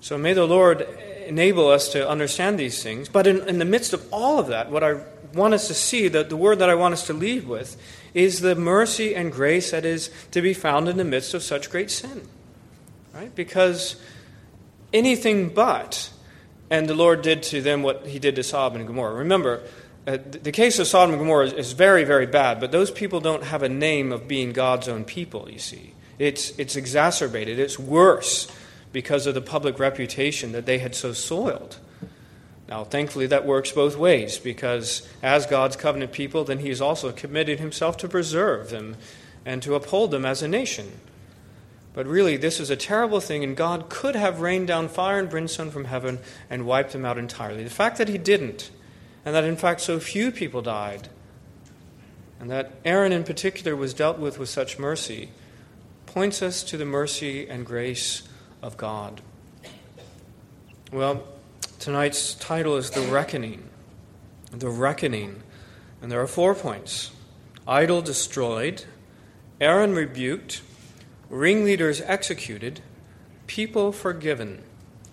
So 0.00 0.16
may 0.16 0.32
the 0.32 0.46
Lord 0.46 0.82
enable 1.26 1.68
us 1.68 1.90
to 1.90 2.08
understand 2.08 2.58
these 2.58 2.82
things. 2.82 3.08
But 3.08 3.26
in, 3.26 3.48
in 3.48 3.58
the 3.58 3.64
midst 3.64 3.92
of 3.92 4.06
all 4.12 4.38
of 4.38 4.48
that, 4.48 4.70
what 4.70 4.82
I 4.82 5.00
want 5.34 5.54
us 5.54 5.68
to 5.68 5.74
see, 5.74 6.08
that 6.08 6.30
the 6.30 6.36
word 6.36 6.58
that 6.60 6.70
I 6.70 6.74
want 6.74 6.94
us 6.94 7.06
to 7.06 7.12
leave 7.12 7.46
with, 7.46 7.76
is 8.14 8.40
the 8.40 8.54
mercy 8.54 9.14
and 9.14 9.30
grace 9.30 9.70
that 9.72 9.84
is 9.84 10.10
to 10.30 10.40
be 10.40 10.54
found 10.54 10.88
in 10.88 10.96
the 10.96 11.04
midst 11.04 11.34
of 11.34 11.42
such 11.42 11.70
great 11.70 11.90
sin. 11.90 12.26
Right? 13.12 13.34
Because 13.34 14.00
anything 14.92 15.50
but, 15.50 16.10
and 16.70 16.88
the 16.88 16.94
Lord 16.94 17.22
did 17.22 17.42
to 17.44 17.60
them 17.60 17.82
what 17.82 18.06
he 18.06 18.18
did 18.18 18.36
to 18.36 18.42
Sodom 18.42 18.78
and 18.78 18.86
Gomorrah. 18.86 19.14
Remember, 19.14 19.62
uh, 20.08 20.16
the 20.42 20.52
case 20.52 20.78
of 20.78 20.86
Sodom 20.86 21.10
and 21.10 21.20
Gomorrah 21.20 21.48
is, 21.48 21.52
is 21.52 21.72
very, 21.72 22.02
very 22.02 22.24
bad, 22.24 22.60
but 22.60 22.72
those 22.72 22.90
people 22.90 23.20
don't 23.20 23.44
have 23.44 23.62
a 23.62 23.68
name 23.68 24.10
of 24.10 24.26
being 24.26 24.52
God's 24.52 24.88
own 24.88 25.04
people, 25.04 25.50
you 25.50 25.58
see. 25.58 25.92
It's, 26.18 26.58
it's 26.58 26.76
exacerbated, 26.76 27.58
it's 27.58 27.78
worse 27.78 28.50
because 28.90 29.26
of 29.26 29.34
the 29.34 29.42
public 29.42 29.78
reputation 29.78 30.52
that 30.52 30.64
they 30.64 30.78
had 30.78 30.94
so 30.94 31.12
soiled. 31.12 31.76
Now, 32.70 32.84
thankfully, 32.84 33.26
that 33.26 33.44
works 33.44 33.70
both 33.70 33.98
ways 33.98 34.38
because 34.38 35.06
as 35.22 35.44
God's 35.44 35.76
covenant 35.76 36.12
people, 36.12 36.42
then 36.42 36.60
He 36.60 36.70
has 36.70 36.80
also 36.80 37.12
committed 37.12 37.60
Himself 37.60 37.98
to 37.98 38.08
preserve 38.08 38.70
them 38.70 38.96
and 39.44 39.62
to 39.62 39.74
uphold 39.74 40.10
them 40.10 40.24
as 40.24 40.42
a 40.42 40.48
nation. 40.48 41.00
But 41.92 42.06
really, 42.06 42.38
this 42.38 42.60
is 42.60 42.70
a 42.70 42.76
terrible 42.76 43.20
thing, 43.20 43.44
and 43.44 43.54
God 43.54 43.90
could 43.90 44.14
have 44.14 44.40
rained 44.40 44.68
down 44.68 44.88
fire 44.88 45.18
and 45.18 45.28
brimstone 45.28 45.70
from 45.70 45.84
heaven 45.84 46.18
and 46.48 46.64
wiped 46.64 46.92
them 46.92 47.04
out 47.04 47.18
entirely. 47.18 47.62
The 47.62 47.70
fact 47.70 47.98
that 47.98 48.08
He 48.08 48.16
didn't, 48.16 48.70
and 49.28 49.34
that 49.34 49.44
in 49.44 49.56
fact 49.56 49.82
so 49.82 50.00
few 50.00 50.32
people 50.32 50.62
died, 50.62 51.06
and 52.40 52.50
that 52.50 52.72
Aaron 52.82 53.12
in 53.12 53.24
particular 53.24 53.76
was 53.76 53.92
dealt 53.92 54.18
with 54.18 54.38
with 54.38 54.48
such 54.48 54.78
mercy, 54.78 55.28
points 56.06 56.40
us 56.40 56.62
to 56.62 56.78
the 56.78 56.86
mercy 56.86 57.46
and 57.46 57.66
grace 57.66 58.22
of 58.62 58.78
God. 58.78 59.20
Well, 60.90 61.24
tonight's 61.78 62.32
title 62.32 62.78
is 62.78 62.88
The 62.88 63.02
Reckoning. 63.02 63.68
The 64.50 64.70
Reckoning. 64.70 65.42
And 66.00 66.10
there 66.10 66.22
are 66.22 66.26
four 66.26 66.54
points 66.54 67.10
idol 67.66 68.00
destroyed, 68.00 68.86
Aaron 69.60 69.94
rebuked, 69.94 70.62
ringleaders 71.28 72.00
executed, 72.00 72.80
people 73.46 73.92
forgiven. 73.92 74.62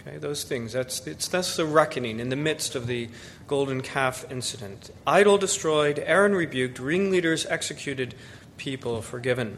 Okay, 0.08 0.18
those 0.18 0.44
things. 0.44 0.74
That's, 0.74 1.00
that's 1.00 1.56
the 1.56 1.66
reckoning 1.66 2.20
in 2.20 2.30
the 2.30 2.36
midst 2.36 2.76
of 2.76 2.86
the 2.86 3.10
golden 3.48 3.82
calf 3.82 4.30
incident. 4.30 4.92
Idol 5.08 5.38
destroyed, 5.40 5.98
Aaron 6.06 6.36
rebuked, 6.36 6.78
ringleaders 6.78 7.46
executed, 7.48 8.14
people 8.58 9.02
forgiven. 9.02 9.58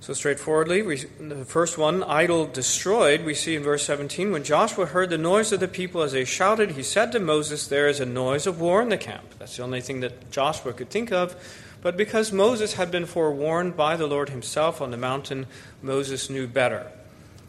So, 0.00 0.12
straightforwardly, 0.12 0.82
we, 0.82 0.96
the 1.20 1.44
first 1.44 1.76
one, 1.76 2.02
idol 2.02 2.46
destroyed, 2.46 3.24
we 3.24 3.34
see 3.34 3.56
in 3.56 3.62
verse 3.62 3.84
17 3.84 4.30
when 4.30 4.44
Joshua 4.44 4.86
heard 4.86 5.10
the 5.10 5.18
noise 5.18 5.52
of 5.52 5.60
the 5.60 5.68
people 5.68 6.02
as 6.02 6.12
they 6.12 6.24
shouted, 6.24 6.72
he 6.72 6.82
said 6.82 7.12
to 7.12 7.20
Moses, 7.20 7.66
There 7.66 7.88
is 7.88 8.00
a 8.00 8.06
noise 8.06 8.46
of 8.46 8.60
war 8.60 8.80
in 8.80 8.90
the 8.90 8.96
camp. 8.98 9.34
That's 9.38 9.56
the 9.56 9.62
only 9.62 9.80
thing 9.80 10.00
that 10.00 10.30
Joshua 10.30 10.72
could 10.72 10.90
think 10.90 11.12
of. 11.12 11.34
But 11.80 11.96
because 11.96 12.32
Moses 12.32 12.74
had 12.74 12.90
been 12.90 13.06
forewarned 13.06 13.76
by 13.76 13.96
the 13.96 14.06
Lord 14.06 14.30
himself 14.30 14.80
on 14.80 14.90
the 14.90 14.96
mountain, 14.96 15.46
Moses 15.82 16.28
knew 16.28 16.46
better. 16.46 16.90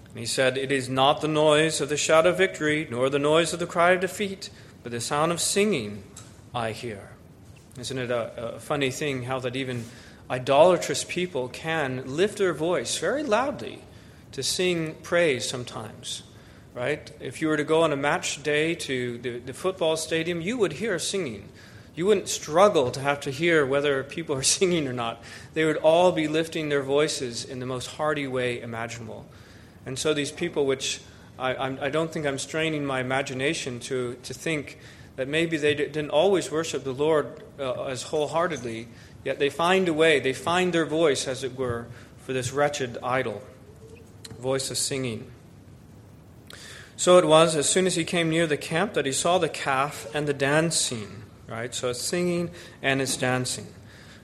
And 0.10 0.20
he 0.20 0.26
said, 0.26 0.58
It 0.58 0.72
is 0.72 0.90
not 0.90 1.22
the 1.22 1.28
noise 1.28 1.82
of 1.82 1.90
the 1.90 1.98
shout 1.98 2.26
of 2.26 2.38
victory, 2.38 2.88
nor 2.90 3.10
the 3.10 3.20
noise 3.20 3.54
of 3.54 3.60
the 3.60 3.68
cry 3.68 3.92
of 3.92 4.02
defeat, 4.02 4.50
but 4.84 4.92
the 4.92 5.02
sound 5.02 5.32
of 5.32 5.40
singing 5.40 6.04
I 6.54 6.72
hear. 6.72 7.10
Isn't 7.78 7.98
it 7.98 8.12
a, 8.12 8.56
a 8.56 8.60
funny 8.60 8.92
thing 8.92 9.24
how 9.24 9.40
that 9.40 9.56
even 9.56 9.86
idolatrous 10.30 11.04
people 11.04 11.48
can 11.48 12.04
lift 12.06 12.38
their 12.38 12.54
voice 12.54 12.98
very 12.98 13.24
loudly 13.24 13.84
to 14.32 14.44
sing 14.44 14.96
praise 15.02 15.48
sometimes, 15.48 16.24
right? 16.74 17.12
If 17.20 17.42
you 17.42 17.48
were 17.48 17.58
to 17.58 17.64
go 17.64 17.84
on 17.84 17.92
a 17.92 17.96
match 17.96 18.44
day 18.44 18.76
to 18.76 19.18
the, 19.18 19.40
the, 19.40 19.54
football 19.54 19.98
stadium, 19.98 20.42
you 20.42 20.58
would 20.58 20.74
hear 20.74 21.00
singing. 21.00 21.50
You 21.96 22.06
wouldn't 22.06 22.30
struggle 22.30 22.92
to 22.92 23.00
have 23.00 23.20
to 23.22 23.32
hear 23.32 23.66
whether 23.66 24.04
people 24.04 24.36
are 24.36 24.44
singing 24.58 24.88
or 24.88 24.94
not. 24.94 25.24
They 25.54 25.66
would 25.66 25.78
all 25.78 26.12
be 26.12 26.28
lifting 26.28 26.70
their 26.70 26.84
voices 26.84 27.44
in 27.46 27.60
the 27.60 27.66
most 27.66 27.88
hearty 27.88 28.28
way 28.28 28.62
imaginable. 28.62 29.26
And 29.90 29.98
so 29.98 30.14
these 30.14 30.32
people, 30.32 30.68
which 30.68 31.02
I, 31.40 31.76
I 31.82 31.90
don't 31.90 32.14
think 32.14 32.28
I'm 32.28 32.38
straining 32.38 32.86
my 32.86 33.02
imagination 33.02 33.80
to, 33.82 34.16
to 34.22 34.34
think 34.34 34.78
that 35.16 35.28
maybe 35.28 35.58
they 35.58 35.74
didn't 35.74 36.12
always 36.12 36.52
worship 36.52 36.84
the 36.84 36.94
Lord 36.94 37.44
uh, 37.60 37.86
as 37.86 38.04
wholeheartedly, 38.04 38.88
Yet 39.24 39.40
they 39.40 39.50
find 39.50 39.88
a 39.88 39.94
way, 39.94 40.20
they 40.20 40.34
find 40.34 40.74
their 40.74 40.86
voice, 40.86 41.28
as 41.28 41.44
it 41.44 41.58
were, 41.58 41.88
for 42.20 42.34
this 42.34 42.52
wretched 42.52 42.98
idol 43.04 43.42
voice 44.40 44.72
of 44.72 44.78
singing. 44.78 45.30
So 46.96 47.18
it 47.18 47.26
was, 47.26 47.56
as 47.56 47.68
soon 47.68 47.88
as 47.88 47.96
he 47.96 48.04
came 48.04 48.30
near 48.30 48.48
the 48.48 48.58
camp, 48.58 48.94
that 48.94 49.06
he 49.06 49.12
saw 49.12 49.38
the 49.38 49.50
calf 49.50 50.08
and 50.14 50.28
the 50.28 50.34
dancing. 50.34 51.24
Right? 51.48 51.74
So 51.74 51.90
it's 51.90 52.02
singing 52.02 52.52
and 52.82 53.02
it's 53.02 53.18
dancing. 53.18 53.68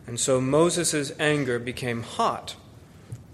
And 0.08 0.20
so 0.20 0.40
Moses' 0.40 1.12
anger 1.20 1.58
became 1.58 2.04
hot. 2.04 2.56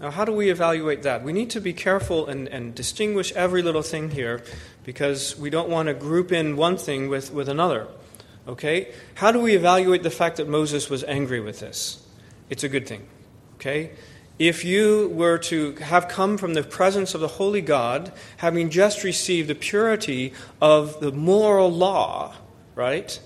Now, 0.02 0.10
how 0.10 0.24
do 0.24 0.32
we 0.32 0.50
evaluate 0.50 1.04
that? 1.04 1.22
We 1.22 1.32
need 1.32 1.50
to 1.50 1.60
be 1.60 1.72
careful 1.72 2.26
and, 2.26 2.48
and 2.48 2.74
distinguish 2.74 3.30
every 3.32 3.62
little 3.62 3.82
thing 3.82 4.10
here 4.10 4.42
because 4.82 5.38
we 5.38 5.48
don't 5.48 5.68
want 5.68 5.86
to 5.86 5.94
group 5.94 6.32
in 6.32 6.56
one 6.56 6.76
thing 6.76 7.08
with, 7.08 7.32
with 7.32 7.48
another. 7.48 7.86
Okay? 8.48 8.92
How 9.14 9.30
do 9.30 9.38
we 9.38 9.54
evaluate 9.54 10.02
the 10.02 10.10
fact 10.10 10.38
that 10.38 10.48
Moses 10.48 10.90
was 10.90 11.04
angry 11.04 11.38
with 11.38 11.60
this? 11.60 12.04
It's 12.50 12.64
a 12.64 12.68
good 12.68 12.88
thing. 12.88 13.06
Okay? 13.54 13.92
If 14.40 14.64
you 14.64 15.08
were 15.10 15.38
to 15.38 15.76
have 15.76 16.08
come 16.08 16.36
from 16.36 16.54
the 16.54 16.64
presence 16.64 17.14
of 17.14 17.20
the 17.20 17.28
Holy 17.28 17.60
God, 17.60 18.12
having 18.38 18.70
just 18.70 19.04
received 19.04 19.48
the 19.48 19.54
purity 19.54 20.32
of 20.60 20.98
the 20.98 21.12
moral 21.12 21.70
law, 21.70 22.34
right? 22.74 23.20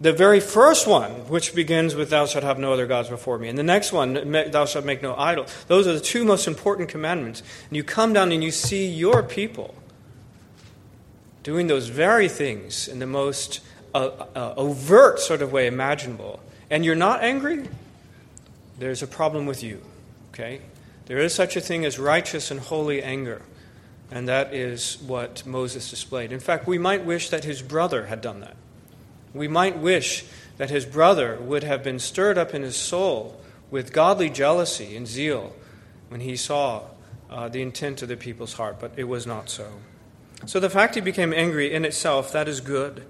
The 0.00 0.12
very 0.14 0.40
first 0.40 0.86
one, 0.86 1.10
which 1.28 1.54
begins 1.54 1.94
with, 1.94 2.08
Thou 2.08 2.24
shalt 2.24 2.44
have 2.44 2.58
no 2.58 2.72
other 2.72 2.86
gods 2.86 3.10
before 3.10 3.38
me, 3.38 3.48
and 3.48 3.58
the 3.58 3.62
next 3.62 3.92
one, 3.92 4.14
Thou 4.50 4.64
shalt 4.64 4.86
make 4.86 5.02
no 5.02 5.14
idol. 5.14 5.46
Those 5.66 5.86
are 5.86 5.92
the 5.92 6.00
two 6.00 6.24
most 6.24 6.46
important 6.46 6.88
commandments. 6.88 7.42
And 7.68 7.76
you 7.76 7.84
come 7.84 8.14
down 8.14 8.32
and 8.32 8.42
you 8.42 8.50
see 8.50 8.86
your 8.86 9.22
people 9.22 9.74
doing 11.42 11.66
those 11.66 11.88
very 11.88 12.28
things 12.28 12.88
in 12.88 12.98
the 12.98 13.06
most 13.06 13.60
a, 13.94 14.26
a 14.34 14.54
overt 14.56 15.18
sort 15.20 15.42
of 15.42 15.52
way 15.52 15.66
imaginable, 15.66 16.40
and 16.70 16.84
you're 16.84 16.94
not 16.94 17.22
angry, 17.22 17.68
there's 18.78 19.02
a 19.02 19.06
problem 19.06 19.46
with 19.46 19.62
you. 19.62 19.82
Okay? 20.32 20.60
There 21.06 21.18
is 21.18 21.34
such 21.34 21.56
a 21.56 21.60
thing 21.60 21.84
as 21.84 21.98
righteous 21.98 22.50
and 22.50 22.60
holy 22.60 23.02
anger, 23.02 23.42
and 24.10 24.28
that 24.28 24.54
is 24.54 24.98
what 25.02 25.44
Moses 25.44 25.90
displayed. 25.90 26.32
In 26.32 26.40
fact, 26.40 26.66
we 26.66 26.78
might 26.78 27.04
wish 27.04 27.30
that 27.30 27.44
his 27.44 27.62
brother 27.62 28.06
had 28.06 28.20
done 28.20 28.40
that. 28.40 28.56
We 29.34 29.48
might 29.48 29.78
wish 29.78 30.24
that 30.58 30.70
his 30.70 30.84
brother 30.84 31.38
would 31.40 31.64
have 31.64 31.82
been 31.82 31.98
stirred 31.98 32.38
up 32.38 32.54
in 32.54 32.62
his 32.62 32.76
soul 32.76 33.40
with 33.70 33.92
godly 33.92 34.30
jealousy 34.30 34.96
and 34.96 35.06
zeal 35.06 35.54
when 36.08 36.20
he 36.20 36.36
saw 36.36 36.82
uh, 37.30 37.48
the 37.48 37.62
intent 37.62 38.02
of 38.02 38.08
the 38.08 38.16
people's 38.16 38.54
heart, 38.54 38.76
but 38.80 38.92
it 38.96 39.04
was 39.04 39.26
not 39.26 39.48
so. 39.48 39.68
So 40.46 40.58
the 40.58 40.70
fact 40.70 40.94
he 40.96 41.00
became 41.00 41.32
angry 41.32 41.72
in 41.72 41.84
itself, 41.84 42.32
that 42.32 42.48
is 42.48 42.60
good. 42.60 43.04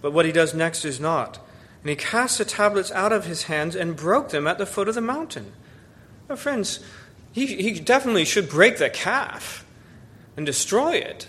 But 0.00 0.12
what 0.12 0.24
he 0.24 0.32
does 0.32 0.54
next 0.54 0.84
is 0.84 0.98
not. 0.98 1.38
And 1.82 1.90
he 1.90 1.96
cast 1.96 2.38
the 2.38 2.44
tablets 2.44 2.90
out 2.92 3.12
of 3.12 3.26
his 3.26 3.44
hands 3.44 3.76
and 3.76 3.96
broke 3.96 4.30
them 4.30 4.46
at 4.46 4.58
the 4.58 4.66
foot 4.66 4.88
of 4.88 4.94
the 4.94 5.00
mountain. 5.00 5.52
Now, 6.28 6.36
friends, 6.36 6.80
he, 7.32 7.46
he 7.46 7.78
definitely 7.78 8.24
should 8.24 8.48
break 8.48 8.78
the 8.78 8.90
calf 8.90 9.64
and 10.36 10.46
destroy 10.46 10.94
it. 10.94 11.28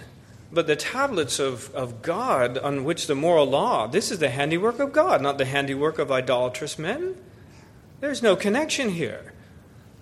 But 0.54 0.68
the 0.68 0.76
tablets 0.76 1.40
of, 1.40 1.74
of 1.74 2.02
God 2.02 2.58
on 2.58 2.84
which 2.84 3.08
the 3.08 3.16
moral 3.16 3.46
law, 3.46 3.88
this 3.88 4.12
is 4.12 4.20
the 4.20 4.30
handiwork 4.30 4.80
of 4.80 4.92
God, 4.92 5.22
not 5.22 5.38
the 5.38 5.46
handiwork 5.46 5.98
of 5.98 6.12
idolatrous 6.12 6.78
men. 6.78 7.16
There's 8.02 8.22
no 8.22 8.36
connection 8.36 8.90
here. 8.90 9.34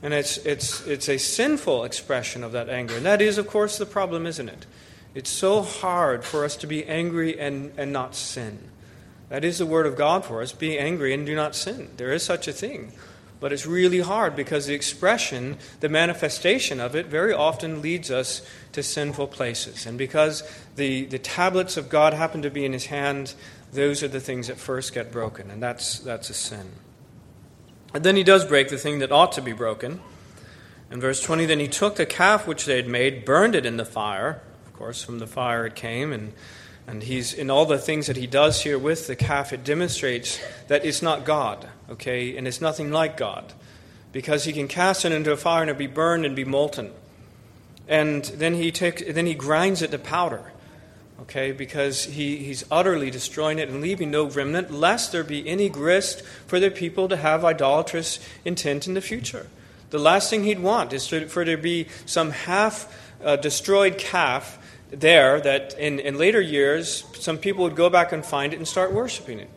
And 0.01 0.13
it's, 0.13 0.37
it's, 0.37 0.85
it's 0.87 1.09
a 1.09 1.17
sinful 1.17 1.83
expression 1.83 2.43
of 2.43 2.53
that 2.53 2.69
anger. 2.69 2.95
And 2.95 3.05
that 3.05 3.21
is, 3.21 3.37
of 3.37 3.47
course, 3.47 3.77
the 3.77 3.85
problem, 3.85 4.25
isn't 4.25 4.49
it? 4.49 4.65
It's 5.13 5.29
so 5.29 5.61
hard 5.61 6.23
for 6.23 6.45
us 6.45 6.55
to 6.57 6.67
be 6.67 6.85
angry 6.85 7.39
and, 7.39 7.71
and 7.77 7.91
not 7.91 8.15
sin. 8.15 8.59
That 9.29 9.43
is 9.43 9.59
the 9.59 9.65
word 9.65 9.85
of 9.85 9.95
God 9.95 10.25
for 10.25 10.41
us 10.41 10.51
be 10.51 10.79
angry 10.79 11.13
and 11.13 11.25
do 11.25 11.35
not 11.35 11.55
sin. 11.55 11.89
There 11.97 12.11
is 12.11 12.23
such 12.23 12.47
a 12.47 12.53
thing. 12.53 12.93
But 13.39 13.53
it's 13.53 13.65
really 13.65 14.01
hard 14.01 14.35
because 14.35 14.65
the 14.65 14.73
expression, 14.73 15.57
the 15.79 15.87
manifestation 15.87 16.79
of 16.79 16.95
it, 16.95 17.05
very 17.05 17.33
often 17.33 17.81
leads 17.81 18.11
us 18.11 18.41
to 18.73 18.83
sinful 18.83 19.27
places. 19.27 19.85
And 19.85 19.97
because 19.97 20.43
the, 20.75 21.05
the 21.05 21.19
tablets 21.19 21.77
of 21.77 21.89
God 21.89 22.13
happen 22.13 22.41
to 22.41 22.49
be 22.49 22.65
in 22.65 22.73
his 22.73 22.87
hand, 22.87 23.33
those 23.71 24.03
are 24.03 24.07
the 24.07 24.19
things 24.19 24.47
that 24.47 24.57
first 24.57 24.93
get 24.93 25.11
broken, 25.11 25.51
and 25.51 25.61
that's, 25.61 25.99
that's 25.99 26.29
a 26.29 26.33
sin. 26.33 26.71
And 27.93 28.03
then 28.03 28.15
he 28.15 28.23
does 28.23 28.45
break 28.45 28.69
the 28.69 28.77
thing 28.77 28.99
that 28.99 29.11
ought 29.11 29.31
to 29.33 29.41
be 29.41 29.53
broken. 29.53 30.01
In 30.91 30.99
verse 30.99 31.21
20, 31.21 31.45
then 31.45 31.59
he 31.59 31.67
took 31.67 31.95
the 31.95 32.05
calf 32.05 32.47
which 32.47 32.65
they 32.65 32.75
had 32.75 32.87
made, 32.87 33.25
burned 33.25 33.55
it 33.55 33.65
in 33.65 33.77
the 33.77 33.85
fire. 33.85 34.41
Of 34.65 34.73
course, 34.73 35.03
from 35.03 35.19
the 35.19 35.27
fire 35.27 35.65
it 35.65 35.75
came, 35.75 36.11
and 36.11 36.33
and 36.89 37.03
he's 37.03 37.33
in 37.33 37.51
all 37.51 37.67
the 37.67 37.77
things 37.77 38.07
that 38.07 38.17
he 38.17 38.25
does 38.25 38.63
here 38.63 38.79
with 38.79 39.05
the 39.05 39.15
calf, 39.15 39.53
it 39.53 39.63
demonstrates 39.63 40.39
that 40.69 40.83
it's 40.83 41.03
not 41.03 41.23
God, 41.23 41.67
okay, 41.87 42.35
and 42.35 42.47
it's 42.47 42.61
nothing 42.61 42.91
like 42.91 43.15
God, 43.15 43.53
because 44.11 44.45
he 44.45 44.53
can 44.53 44.67
cast 44.67 45.05
it 45.05 45.11
into 45.11 45.31
a 45.31 45.37
fire 45.37 45.61
and 45.61 45.69
it'll 45.69 45.77
be 45.77 45.85
burned 45.85 46.25
and 46.25 46.35
be 46.35 46.43
molten. 46.43 46.91
And 47.87 48.25
then 48.25 48.55
he 48.55 48.71
takes, 48.71 49.03
then 49.03 49.27
he 49.27 49.35
grinds 49.35 49.83
it 49.83 49.91
to 49.91 49.99
powder, 49.99 50.51
okay, 51.21 51.51
because 51.51 52.05
he, 52.05 52.37
he's 52.37 52.65
utterly 52.71 53.11
destroying 53.11 53.59
it 53.59 53.69
and 53.69 53.81
leaving 53.81 54.09
no 54.09 54.25
remnant, 54.25 54.71
lest 54.71 55.11
there 55.11 55.23
be 55.23 55.47
any 55.47 55.69
grist 55.69 56.23
for 56.47 56.59
the 56.59 56.71
people 56.71 57.07
to 57.07 57.17
have 57.17 57.45
idolatrous 57.45 58.19
intent 58.43 58.87
in 58.87 58.95
the 58.95 59.01
future. 59.01 59.45
The 59.91 59.99
last 59.99 60.31
thing 60.31 60.43
he'd 60.43 60.59
want 60.59 60.91
is 60.93 61.07
for 61.07 61.45
there 61.45 61.55
to 61.55 61.61
be 61.61 61.85
some 62.07 62.31
half 62.31 62.91
uh, 63.23 63.35
destroyed 63.35 63.99
calf 63.99 64.55
there 64.89 65.39
that 65.41 65.77
in, 65.77 65.99
in 65.99 66.17
later 66.17 66.41
years, 66.41 67.03
some 67.13 67.37
people 67.37 67.63
would 67.63 67.75
go 67.75 67.89
back 67.89 68.11
and 68.11 68.25
find 68.25 68.53
it 68.53 68.57
and 68.57 68.67
start 68.67 68.91
worshiping 68.91 69.39
it. 69.39 69.49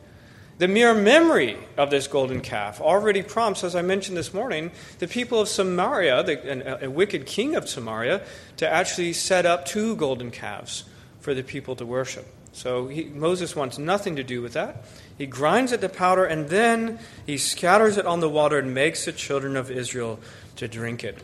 The 0.58 0.68
mere 0.68 0.94
memory 0.94 1.56
of 1.76 1.90
this 1.90 2.06
golden 2.06 2.40
calf 2.40 2.80
already 2.80 3.22
prompts, 3.22 3.64
as 3.64 3.74
I 3.74 3.82
mentioned 3.82 4.16
this 4.16 4.32
morning, 4.32 4.70
the 4.98 5.08
people 5.08 5.40
of 5.40 5.48
Samaria, 5.48 6.22
the, 6.22 6.82
a, 6.82 6.86
a 6.86 6.90
wicked 6.90 7.26
king 7.26 7.56
of 7.56 7.68
Samaria, 7.68 8.22
to 8.58 8.68
actually 8.68 9.12
set 9.12 9.46
up 9.46 9.64
two 9.64 9.96
golden 9.96 10.30
calves 10.30 10.84
for 11.20 11.34
the 11.34 11.42
people 11.42 11.74
to 11.76 11.86
worship. 11.86 12.26
So 12.52 12.86
he, 12.88 13.04
Moses 13.04 13.56
wants 13.56 13.78
nothing 13.78 14.16
to 14.16 14.22
do 14.22 14.42
with 14.42 14.52
that. 14.52 14.84
He 15.16 15.26
grinds 15.26 15.72
it 15.72 15.80
to 15.80 15.88
powder 15.88 16.24
and 16.24 16.48
then 16.48 16.98
he 17.26 17.38
scatters 17.38 17.96
it 17.96 18.06
on 18.06 18.20
the 18.20 18.28
water 18.28 18.58
and 18.58 18.74
makes 18.74 19.06
the 19.06 19.12
children 19.12 19.56
of 19.56 19.70
Israel 19.70 20.20
to 20.56 20.68
drink 20.68 21.02
it. 21.02 21.18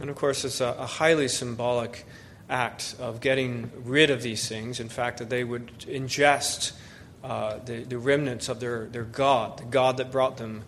And 0.00 0.08
of 0.08 0.16
course, 0.16 0.44
it's 0.44 0.60
a, 0.60 0.74
a 0.78 0.86
highly 0.86 1.28
symbolic 1.28 2.06
act 2.50 2.96
of 2.98 3.20
getting 3.20 3.70
rid 3.84 4.10
of 4.10 4.22
these 4.22 4.48
things. 4.48 4.80
In 4.80 4.88
fact, 4.88 5.18
that 5.18 5.30
they 5.30 5.44
would 5.44 5.78
ingest 5.80 6.72
uh, 7.22 7.58
the, 7.64 7.84
the 7.84 7.98
remnants 7.98 8.48
of 8.48 8.60
their, 8.60 8.86
their 8.86 9.04
God, 9.04 9.58
the 9.58 9.64
God 9.64 9.96
that 9.98 10.10
brought 10.10 10.36
them 10.36 10.64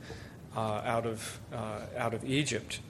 uh, 0.57 0.61
out, 0.85 1.07
of, 1.07 1.41
uh, 1.53 1.81
out 1.97 2.15
of 2.15 2.25
Egypt. 2.25 2.81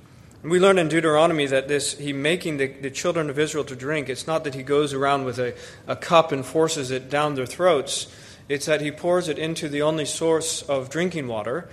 And 0.42 0.50
we 0.50 0.58
learn 0.58 0.78
in 0.78 0.88
Deuteronomy 0.88 1.46
that 1.46 1.68
this, 1.68 1.96
he 1.96 2.12
making 2.12 2.56
the, 2.56 2.66
the 2.66 2.90
children 2.90 3.30
of 3.30 3.38
Israel 3.38 3.64
to 3.64 3.76
drink, 3.76 4.08
it's 4.08 4.26
not 4.26 4.42
that 4.44 4.54
he 4.54 4.64
goes 4.64 4.92
around 4.92 5.25
with 5.25 5.38
a, 5.38 5.54
a 5.87 5.94
cup 5.94 6.32
and 6.32 6.44
forces 6.44 6.90
it 6.90 7.08
down 7.08 7.37
their 7.37 7.46
throats. 7.46 8.12
It's 8.49 8.66
that 8.66 8.80
he 8.80 8.90
pours 8.90 9.28
it 9.28 9.38
into 9.38 9.68
the 9.68 9.82
only 9.82 10.04
source 10.04 10.62
of 10.62 10.90
drinking 10.90 11.28
water, 11.28 11.68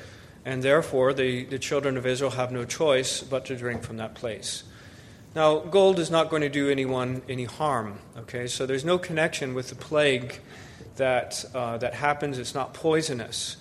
and 0.45 0.61
therefore 0.61 1.13
the, 1.13 1.45
the 1.45 1.57
children 1.57 1.97
of 1.97 2.05
Israel 2.05 2.31
have 2.31 2.51
no 2.51 2.63
choice 2.63 3.21
but 3.21 3.45
to 3.45 3.55
drink 3.55 3.81
from 3.81 3.97
that 3.97 4.13
place. 4.13 4.63
Now, 5.36 5.59
gold 5.59 6.00
is 6.00 6.09
not 6.09 6.29
going 6.29 6.41
to 6.41 6.50
do 6.50 6.69
anyone 6.69 7.21
any 7.29 7.43
harm, 7.43 8.00
okay? 8.17 8.48
So 8.48 8.65
there's 8.65 8.83
no 8.83 8.98
connection 8.98 9.53
with 9.53 9.69
the 9.69 9.75
plague 9.75 10.39
that, 10.95 11.45
uh, 11.53 11.77
that 11.77 11.93
happens. 11.93 12.39
It's 12.39 12.55
not 12.55 12.74
poisonous, 12.74 13.57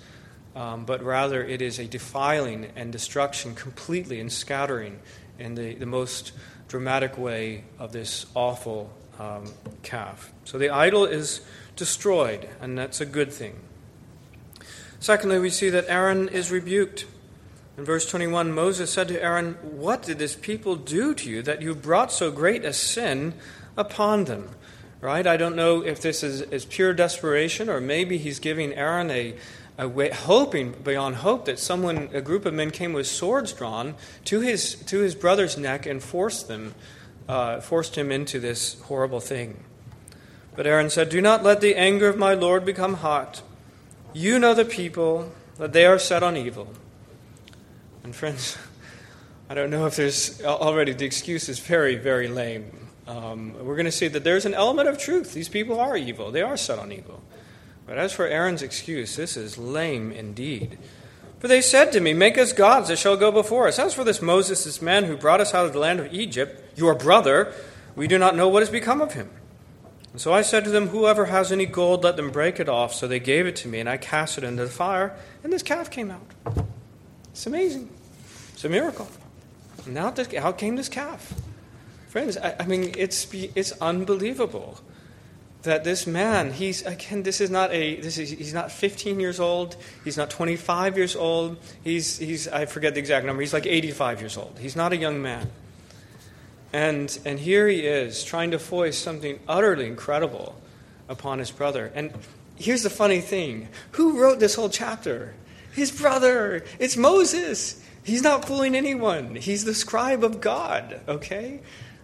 um, 0.56 0.86
but 0.86 1.02
rather 1.02 1.44
it 1.44 1.60
is 1.60 1.78
a 1.78 1.86
defiling 1.86 2.72
and 2.74 2.90
destruction 2.90 3.54
completely 3.54 4.18
and 4.18 4.32
scattering 4.32 4.98
in 5.38 5.54
the, 5.54 5.74
the 5.74 5.86
most 5.86 6.32
dramatic 6.68 7.18
way 7.18 7.64
of 7.78 7.92
this 7.92 8.24
awful 8.34 8.90
um, 9.18 9.52
calf. 9.82 10.32
So 10.44 10.58
the 10.58 10.70
idol 10.70 11.04
is 11.04 11.42
destroyed, 11.76 12.48
and 12.60 12.78
that's 12.78 13.00
a 13.00 13.06
good 13.06 13.32
thing. 13.32 13.60
Secondly, 15.00 15.38
we 15.38 15.50
see 15.50 15.70
that 15.70 15.84
Aaron 15.88 16.28
is 16.28 16.50
rebuked. 16.50 17.04
In 17.78 17.84
verse 17.84 18.10
21, 18.10 18.52
Moses 18.52 18.90
said 18.90 19.06
to 19.06 19.22
Aaron, 19.22 19.54
What 19.62 20.02
did 20.02 20.18
this 20.18 20.34
people 20.34 20.74
do 20.74 21.14
to 21.14 21.30
you 21.30 21.42
that 21.42 21.62
you 21.62 21.76
brought 21.76 22.10
so 22.10 22.32
great 22.32 22.64
a 22.64 22.72
sin 22.72 23.34
upon 23.76 24.24
them? 24.24 24.48
Right? 25.00 25.24
I 25.24 25.36
don't 25.36 25.54
know 25.54 25.82
if 25.82 26.02
this 26.02 26.24
is, 26.24 26.40
is 26.40 26.64
pure 26.64 26.92
desperation 26.92 27.68
or 27.68 27.80
maybe 27.80 28.18
he's 28.18 28.40
giving 28.40 28.74
Aaron 28.74 29.12
a, 29.12 29.36
a 29.78 29.88
way, 29.88 30.10
hoping 30.10 30.72
beyond 30.72 31.16
hope 31.16 31.44
that 31.44 31.60
someone, 31.60 32.10
a 32.12 32.20
group 32.20 32.46
of 32.46 32.52
men 32.52 32.72
came 32.72 32.92
with 32.92 33.06
swords 33.06 33.52
drawn 33.52 33.94
to 34.24 34.40
his, 34.40 34.74
to 34.86 34.98
his 34.98 35.14
brother's 35.14 35.56
neck 35.56 35.86
and 35.86 36.02
forced 36.02 36.48
them, 36.48 36.74
uh, 37.28 37.60
forced 37.60 37.96
him 37.96 38.10
into 38.10 38.40
this 38.40 38.80
horrible 38.82 39.20
thing. 39.20 39.62
But 40.56 40.66
Aaron 40.66 40.90
said, 40.90 41.10
Do 41.10 41.20
not 41.20 41.44
let 41.44 41.60
the 41.60 41.76
anger 41.76 42.08
of 42.08 42.18
my 42.18 42.34
Lord 42.34 42.64
become 42.64 42.94
hot. 42.94 43.40
You 44.12 44.40
know 44.40 44.52
the 44.52 44.64
people, 44.64 45.30
that 45.58 45.72
they 45.72 45.86
are 45.86 46.00
set 46.00 46.24
on 46.24 46.36
evil. 46.36 46.74
And 48.08 48.16
friends, 48.16 48.56
I 49.50 49.54
don't 49.54 49.68
know 49.68 49.84
if 49.84 49.96
there's 49.96 50.42
already, 50.42 50.94
the 50.94 51.04
excuse 51.04 51.46
is 51.50 51.58
very, 51.58 51.96
very 51.96 52.26
lame. 52.26 52.88
Um, 53.06 53.52
we're 53.62 53.74
going 53.74 53.84
to 53.84 53.92
see 53.92 54.08
that 54.08 54.24
there's 54.24 54.46
an 54.46 54.54
element 54.54 54.88
of 54.88 54.96
truth. 54.96 55.34
These 55.34 55.50
people 55.50 55.78
are 55.78 55.94
evil, 55.94 56.30
they 56.30 56.40
are 56.40 56.56
set 56.56 56.78
on 56.78 56.90
evil. 56.90 57.22
But 57.86 57.98
as 57.98 58.14
for 58.14 58.26
Aaron's 58.26 58.62
excuse, 58.62 59.16
this 59.16 59.36
is 59.36 59.58
lame 59.58 60.10
indeed. 60.10 60.78
For 61.38 61.48
they 61.48 61.60
said 61.60 61.92
to 61.92 62.00
me, 62.00 62.14
Make 62.14 62.38
us 62.38 62.54
gods 62.54 62.88
that 62.88 62.98
shall 62.98 63.18
go 63.18 63.30
before 63.30 63.68
us. 63.68 63.78
As 63.78 63.92
for 63.92 64.04
this 64.04 64.22
Moses, 64.22 64.64
this 64.64 64.80
man 64.80 65.04
who 65.04 65.14
brought 65.14 65.42
us 65.42 65.52
out 65.52 65.66
of 65.66 65.74
the 65.74 65.78
land 65.78 66.00
of 66.00 66.10
Egypt, 66.10 66.78
your 66.78 66.94
brother, 66.94 67.52
we 67.94 68.08
do 68.08 68.16
not 68.16 68.34
know 68.34 68.48
what 68.48 68.62
has 68.62 68.70
become 68.70 69.02
of 69.02 69.12
him. 69.12 69.28
And 70.12 70.20
so 70.22 70.32
I 70.32 70.40
said 70.40 70.64
to 70.64 70.70
them, 70.70 70.88
Whoever 70.88 71.26
has 71.26 71.52
any 71.52 71.66
gold, 71.66 72.04
let 72.04 72.16
them 72.16 72.30
break 72.30 72.58
it 72.58 72.70
off. 72.70 72.94
So 72.94 73.06
they 73.06 73.20
gave 73.20 73.46
it 73.46 73.56
to 73.56 73.68
me, 73.68 73.80
and 73.80 73.88
I 73.88 73.98
cast 73.98 74.38
it 74.38 74.44
into 74.44 74.64
the 74.64 74.70
fire, 74.70 75.14
and 75.44 75.52
this 75.52 75.62
calf 75.62 75.90
came 75.90 76.10
out. 76.10 76.66
It's 77.38 77.46
amazing. 77.46 77.88
It's 78.58 78.64
a 78.64 78.68
miracle. 78.68 79.06
Now, 79.86 80.12
how 80.40 80.50
came 80.50 80.74
this 80.74 80.88
calf? 80.88 81.32
Friends, 82.08 82.36
I, 82.36 82.56
I 82.58 82.66
mean, 82.66 82.92
it's, 82.98 83.32
it's 83.32 83.70
unbelievable 83.80 84.80
that 85.62 85.84
this 85.84 86.08
man 86.08 86.52
he's 86.52 86.82
again 86.84 87.22
this 87.22 87.40
is 87.40 87.50
not 87.50 87.72
a 87.72 88.00
this 88.00 88.18
is 88.18 88.30
he's 88.30 88.52
not 88.52 88.72
15 88.72 89.20
years 89.20 89.38
old. 89.38 89.76
He's 90.02 90.16
not 90.16 90.30
25 90.30 90.96
years 90.96 91.14
old. 91.14 91.58
He's 91.84 92.18
he's 92.18 92.48
i 92.48 92.66
forget 92.66 92.94
the 92.94 93.00
exact 93.00 93.24
number. 93.26 93.42
He's 93.42 93.52
like 93.52 93.64
85 93.64 94.20
years 94.20 94.36
old. 94.36 94.58
He's 94.58 94.74
not 94.74 94.92
a 94.92 94.96
young 94.96 95.22
man. 95.22 95.52
And 96.72 97.16
and 97.24 97.38
here 97.38 97.68
he 97.68 97.86
is 97.86 98.24
trying 98.24 98.50
to 98.50 98.58
foist 98.58 99.00
something 99.00 99.38
utterly 99.46 99.86
incredible 99.86 100.60
upon 101.08 101.38
his 101.38 101.52
brother. 101.52 101.92
And 101.94 102.12
here's 102.56 102.82
the 102.82 102.90
funny 102.90 103.20
thing. 103.20 103.68
Who 103.92 104.20
wrote 104.20 104.40
this 104.40 104.56
whole 104.56 104.68
chapter? 104.68 105.34
His 105.70 105.92
brother. 105.92 106.64
It's 106.80 106.96
moses 106.96 107.84
He's 108.08 108.22
not 108.22 108.46
fooling 108.46 108.74
anyone. 108.74 109.34
He's 109.34 109.66
the 109.66 109.74
scribe 109.74 110.24
of 110.24 110.40
God, 110.40 110.98
okay? 111.06 111.60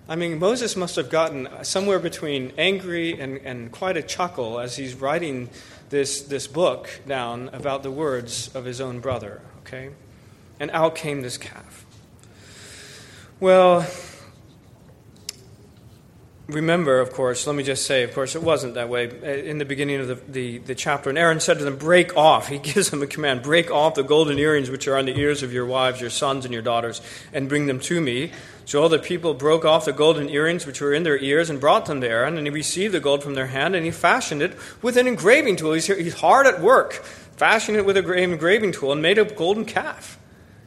I 0.06 0.16
mean, 0.16 0.38
Moses 0.38 0.76
must 0.76 0.96
have 0.96 1.08
gotten 1.08 1.48
somewhere 1.62 1.98
between 1.98 2.52
angry 2.58 3.18
and, 3.18 3.38
and 3.38 3.72
quite 3.72 3.96
a 3.96 4.02
chuckle 4.02 4.60
as 4.60 4.76
he's 4.76 4.94
writing 4.94 5.48
this, 5.88 6.20
this 6.20 6.46
book 6.46 6.90
down 7.08 7.48
about 7.54 7.82
the 7.82 7.90
words 7.90 8.54
of 8.54 8.66
his 8.66 8.82
own 8.82 9.00
brother, 9.00 9.40
okay? 9.60 9.92
And 10.60 10.70
out 10.72 10.94
came 10.94 11.22
this 11.22 11.38
calf. 11.38 11.86
Well, 13.40 13.86
remember, 16.46 17.00
of 17.00 17.12
course, 17.12 17.46
let 17.46 17.56
me 17.56 17.62
just 17.62 17.86
say, 17.86 18.02
of 18.02 18.12
course, 18.12 18.34
it 18.34 18.42
wasn't 18.42 18.74
that 18.74 18.88
way 18.88 19.04
in 19.48 19.58
the 19.58 19.64
beginning 19.64 20.00
of 20.00 20.08
the, 20.08 20.14
the, 20.28 20.58
the, 20.58 20.74
chapter. 20.74 21.08
And 21.08 21.18
Aaron 21.18 21.40
said 21.40 21.58
to 21.58 21.64
them, 21.64 21.76
Break 21.76 22.16
off. 22.16 22.48
He 22.54 22.58
gives 22.58 22.90
them 22.90 23.02
a 23.02 23.06
command 23.06 23.42
break 23.42 23.70
off 23.70 23.94
the 23.94 24.02
golden 24.02 24.38
earrings 24.38 24.70
which 24.70 24.86
are 24.86 24.96
on 24.96 25.06
the 25.06 25.18
ears 25.18 25.42
of 25.42 25.52
your 25.52 25.66
wives, 25.66 26.00
your 26.00 26.10
sons, 26.10 26.44
and 26.44 26.52
your 26.52 26.62
daughters, 26.62 27.00
and 27.32 27.48
bring 27.48 27.66
them 27.66 27.80
to 27.80 28.00
me. 28.00 28.32
So 28.66 28.82
all 28.82 28.88
the 28.88 28.98
people 28.98 29.34
broke 29.34 29.64
off 29.64 29.84
the 29.84 29.92
golden 29.92 30.28
earrings 30.28 30.66
which 30.66 30.80
were 30.80 30.94
in 30.94 31.02
their 31.02 31.18
ears 31.18 31.50
and 31.50 31.60
brought 31.60 31.86
them 31.86 32.00
to 32.00 32.08
Aaron. 32.08 32.36
And 32.36 32.46
he 32.46 32.50
received 32.50 32.94
the 32.94 33.00
gold 33.00 33.22
from 33.22 33.34
their 33.34 33.48
hand, 33.48 33.74
and 33.74 33.84
he 33.84 33.90
fashioned 33.90 34.42
it 34.42 34.56
with 34.82 34.96
an 34.96 35.06
engraving 35.06 35.56
tool. 35.56 35.72
He's, 35.72 35.86
he's 35.86 36.14
hard 36.14 36.46
at 36.46 36.60
work, 36.60 36.92
fashioning 36.92 37.80
it 37.80 37.86
with 37.86 37.96
an 37.96 38.10
engraving 38.10 38.72
tool, 38.72 38.92
and 38.92 39.02
made 39.02 39.18
a 39.18 39.24
golden 39.24 39.64
calf. 39.64 40.18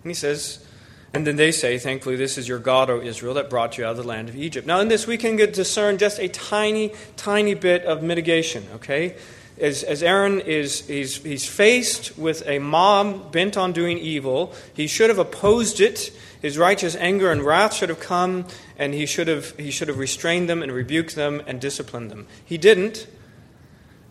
And 0.03 0.09
he 0.09 0.15
says, 0.15 0.65
and 1.13 1.25
then 1.25 1.35
they 1.35 1.51
say, 1.51 1.77
Thankfully, 1.77 2.15
this 2.15 2.37
is 2.37 2.47
your 2.47 2.59
God, 2.59 2.89
O 2.89 3.01
Israel, 3.01 3.33
that 3.35 3.49
brought 3.49 3.77
you 3.77 3.85
out 3.85 3.91
of 3.91 3.97
the 3.97 4.03
land 4.03 4.29
of 4.29 4.35
Egypt. 4.35 4.67
Now, 4.67 4.79
in 4.79 4.87
this, 4.87 5.07
we 5.07 5.17
can 5.17 5.35
discern 5.35 5.97
just 5.97 6.19
a 6.19 6.27
tiny, 6.27 6.93
tiny 7.15 7.53
bit 7.53 7.85
of 7.85 8.03
mitigation, 8.03 8.67
okay? 8.75 9.15
As, 9.59 9.83
as 9.83 10.03
Aaron 10.03 10.39
is 10.41 10.85
he's, 10.85 11.17
he's 11.23 11.47
faced 11.47 12.17
with 12.17 12.43
a 12.45 12.59
mob 12.59 13.31
bent 13.31 13.57
on 13.57 13.71
doing 13.71 13.97
evil, 13.97 14.53
he 14.73 14.85
should 14.85 15.09
have 15.09 15.17
opposed 15.17 15.81
it. 15.81 16.11
His 16.41 16.57
righteous 16.57 16.95
anger 16.95 17.31
and 17.31 17.41
wrath 17.41 17.73
should 17.73 17.89
have 17.89 17.99
come, 17.99 18.45
and 18.77 18.93
he 18.93 19.07
should 19.07 19.27
have, 19.27 19.57
he 19.57 19.71
should 19.71 19.87
have 19.87 19.97
restrained 19.97 20.47
them 20.47 20.61
and 20.61 20.71
rebuked 20.71 21.15
them 21.15 21.41
and 21.47 21.59
disciplined 21.59 22.11
them. 22.11 22.27
He 22.45 22.57
didn't. 22.57 23.07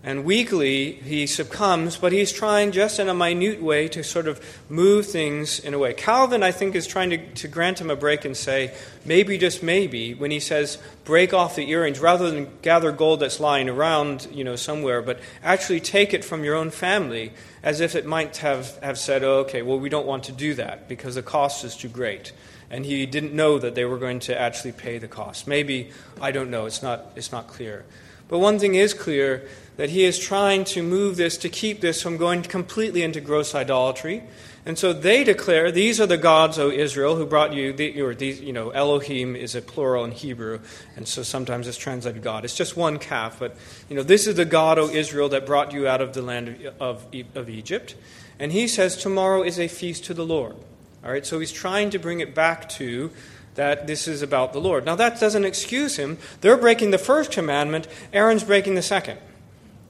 And 0.06 0.24
weakly, 0.24 0.92
he 0.92 1.26
succumbs, 1.26 1.96
but 1.96 2.12
he's 2.12 2.30
trying 2.30 2.70
just 2.70 3.00
in 3.00 3.08
a 3.08 3.14
minute 3.14 3.60
way 3.60 3.88
to 3.88 4.04
sort 4.04 4.28
of 4.28 4.40
move 4.68 5.04
things 5.04 5.58
in 5.58 5.74
a 5.74 5.80
way. 5.80 5.94
Calvin, 5.94 6.44
I 6.44 6.52
think, 6.52 6.76
is 6.76 6.86
trying 6.86 7.10
to, 7.10 7.18
to 7.18 7.48
grant 7.48 7.80
him 7.80 7.90
a 7.90 7.96
break 7.96 8.24
and 8.24 8.36
say, 8.36 8.72
maybe, 9.04 9.36
just 9.36 9.64
maybe, 9.64 10.14
when 10.14 10.30
he 10.30 10.38
says, 10.38 10.78
break 11.04 11.34
off 11.34 11.56
the 11.56 11.68
earrings, 11.68 11.98
rather 11.98 12.30
than 12.30 12.48
gather 12.62 12.92
gold 12.92 13.18
that's 13.18 13.40
lying 13.40 13.68
around, 13.68 14.28
you 14.30 14.44
know, 14.44 14.54
somewhere, 14.54 15.02
but 15.02 15.18
actually 15.42 15.80
take 15.80 16.14
it 16.14 16.24
from 16.24 16.44
your 16.44 16.54
own 16.54 16.70
family, 16.70 17.32
as 17.64 17.80
if 17.80 17.96
it 17.96 18.06
might 18.06 18.36
have, 18.36 18.78
have 18.84 19.00
said, 19.00 19.24
oh, 19.24 19.38
okay, 19.38 19.62
well, 19.62 19.80
we 19.80 19.88
don't 19.88 20.06
want 20.06 20.22
to 20.22 20.32
do 20.32 20.54
that 20.54 20.88
because 20.88 21.16
the 21.16 21.22
cost 21.22 21.64
is 21.64 21.76
too 21.76 21.88
great. 21.88 22.30
And 22.70 22.86
he 22.86 23.06
didn't 23.06 23.32
know 23.32 23.58
that 23.58 23.74
they 23.74 23.84
were 23.84 23.98
going 23.98 24.20
to 24.20 24.40
actually 24.40 24.70
pay 24.70 24.98
the 24.98 25.08
cost. 25.08 25.48
Maybe, 25.48 25.90
I 26.20 26.30
don't 26.30 26.48
know, 26.48 26.66
it's 26.66 26.80
not, 26.80 27.10
it's 27.16 27.32
not 27.32 27.48
clear. 27.48 27.84
But 28.28 28.38
one 28.38 28.58
thing 28.58 28.74
is 28.74 28.92
clear 28.92 29.48
that 29.76 29.90
he 29.90 30.04
is 30.04 30.18
trying 30.18 30.64
to 30.64 30.82
move 30.82 31.16
this 31.16 31.36
to 31.38 31.48
keep 31.48 31.80
this 31.80 32.02
from 32.02 32.16
going 32.16 32.42
completely 32.42 33.02
into 33.02 33.20
gross 33.20 33.54
idolatry. 33.54 34.22
And 34.64 34.76
so 34.76 34.92
they 34.92 35.22
declare, 35.22 35.70
These 35.70 36.00
are 36.00 36.06
the 36.06 36.16
gods, 36.16 36.58
O 36.58 36.70
Israel, 36.70 37.14
who 37.14 37.24
brought 37.24 37.52
you, 37.52 37.72
the, 37.72 38.00
or 38.00 38.14
these, 38.14 38.40
you 38.40 38.52
know, 38.52 38.70
Elohim 38.70 39.36
is 39.36 39.54
a 39.54 39.62
plural 39.62 40.04
in 40.04 40.10
Hebrew, 40.10 40.58
and 40.96 41.06
so 41.06 41.22
sometimes 41.22 41.68
it's 41.68 41.78
translated 41.78 42.20
God. 42.22 42.44
It's 42.44 42.56
just 42.56 42.76
one 42.76 42.98
calf, 42.98 43.38
but, 43.38 43.56
you 43.88 43.94
know, 43.94 44.02
this 44.02 44.26
is 44.26 44.34
the 44.34 44.44
God, 44.44 44.78
O 44.78 44.88
Israel, 44.88 45.28
that 45.28 45.46
brought 45.46 45.72
you 45.72 45.86
out 45.86 46.00
of 46.00 46.14
the 46.14 46.22
land 46.22 46.66
of, 46.80 47.06
of, 47.14 47.36
of 47.36 47.48
Egypt. 47.48 47.94
And 48.40 48.50
he 48.50 48.66
says, 48.66 48.96
Tomorrow 48.96 49.44
is 49.44 49.60
a 49.60 49.68
feast 49.68 50.04
to 50.06 50.14
the 50.14 50.26
Lord. 50.26 50.56
All 51.04 51.12
right, 51.12 51.24
so 51.24 51.38
he's 51.38 51.52
trying 51.52 51.90
to 51.90 52.00
bring 52.00 52.18
it 52.18 52.34
back 52.34 52.68
to 52.70 53.12
that 53.54 53.86
this 53.86 54.08
is 54.08 54.20
about 54.20 54.52
the 54.52 54.60
Lord. 54.60 54.84
Now, 54.84 54.96
that 54.96 55.20
doesn't 55.20 55.44
excuse 55.44 55.96
him. 55.96 56.18
They're 56.40 56.56
breaking 56.56 56.90
the 56.90 56.98
first 56.98 57.30
commandment, 57.30 57.86
Aaron's 58.12 58.42
breaking 58.42 58.74
the 58.74 58.82
second. 58.82 59.18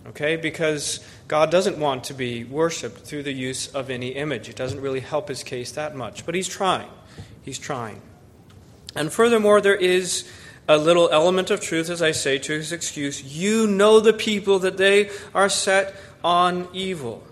Okay? 0.08 0.36
Because 0.36 1.04
God 1.28 1.50
doesn't 1.50 1.78
want 1.78 2.04
to 2.04 2.14
be 2.14 2.44
worshiped 2.44 3.00
through 3.00 3.24
the 3.24 3.32
use 3.32 3.68
of 3.68 3.90
any 3.90 4.08
image. 4.08 4.48
It 4.48 4.56
doesn't 4.56 4.80
really 4.80 5.00
help 5.00 5.28
his 5.28 5.42
case 5.42 5.72
that 5.72 5.96
much. 5.96 6.24
But 6.24 6.34
he's 6.34 6.48
trying. 6.48 6.88
He's 7.42 7.58
trying. 7.58 8.00
And 8.94 9.12
furthermore, 9.12 9.60
there 9.60 9.74
is 9.76 10.28
a 10.68 10.78
little 10.78 11.08
element 11.10 11.50
of 11.50 11.60
truth, 11.60 11.90
as 11.90 12.02
I 12.02 12.12
say, 12.12 12.38
to 12.38 12.52
his 12.52 12.72
excuse. 12.72 13.22
You 13.22 13.66
know 13.66 14.00
the 14.00 14.12
people 14.12 14.58
that 14.60 14.76
they 14.76 15.10
are 15.34 15.48
set 15.48 15.94
on 16.24 16.68
evil. 16.72 17.22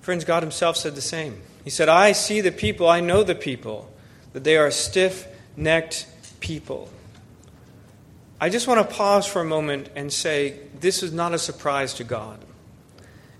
Friends, 0.00 0.24
God 0.24 0.42
himself 0.42 0.76
said 0.76 0.94
the 0.94 1.00
same. 1.00 1.40
He 1.64 1.70
said, 1.70 1.88
I 1.88 2.12
see 2.12 2.40
the 2.40 2.52
people, 2.52 2.88
I 2.88 3.00
know 3.00 3.22
the 3.22 3.34
people 3.34 3.92
that 4.32 4.44
they 4.44 4.56
are 4.56 4.70
stiff 4.70 5.26
necked 5.56 6.06
people. 6.40 6.88
I 8.42 8.48
just 8.48 8.66
want 8.66 8.80
to 8.80 8.96
pause 8.96 9.24
for 9.24 9.40
a 9.40 9.44
moment 9.44 9.88
and 9.94 10.12
say 10.12 10.58
this 10.80 11.04
is 11.04 11.12
not 11.12 11.32
a 11.32 11.38
surprise 11.38 11.94
to 11.94 12.02
God. 12.02 12.40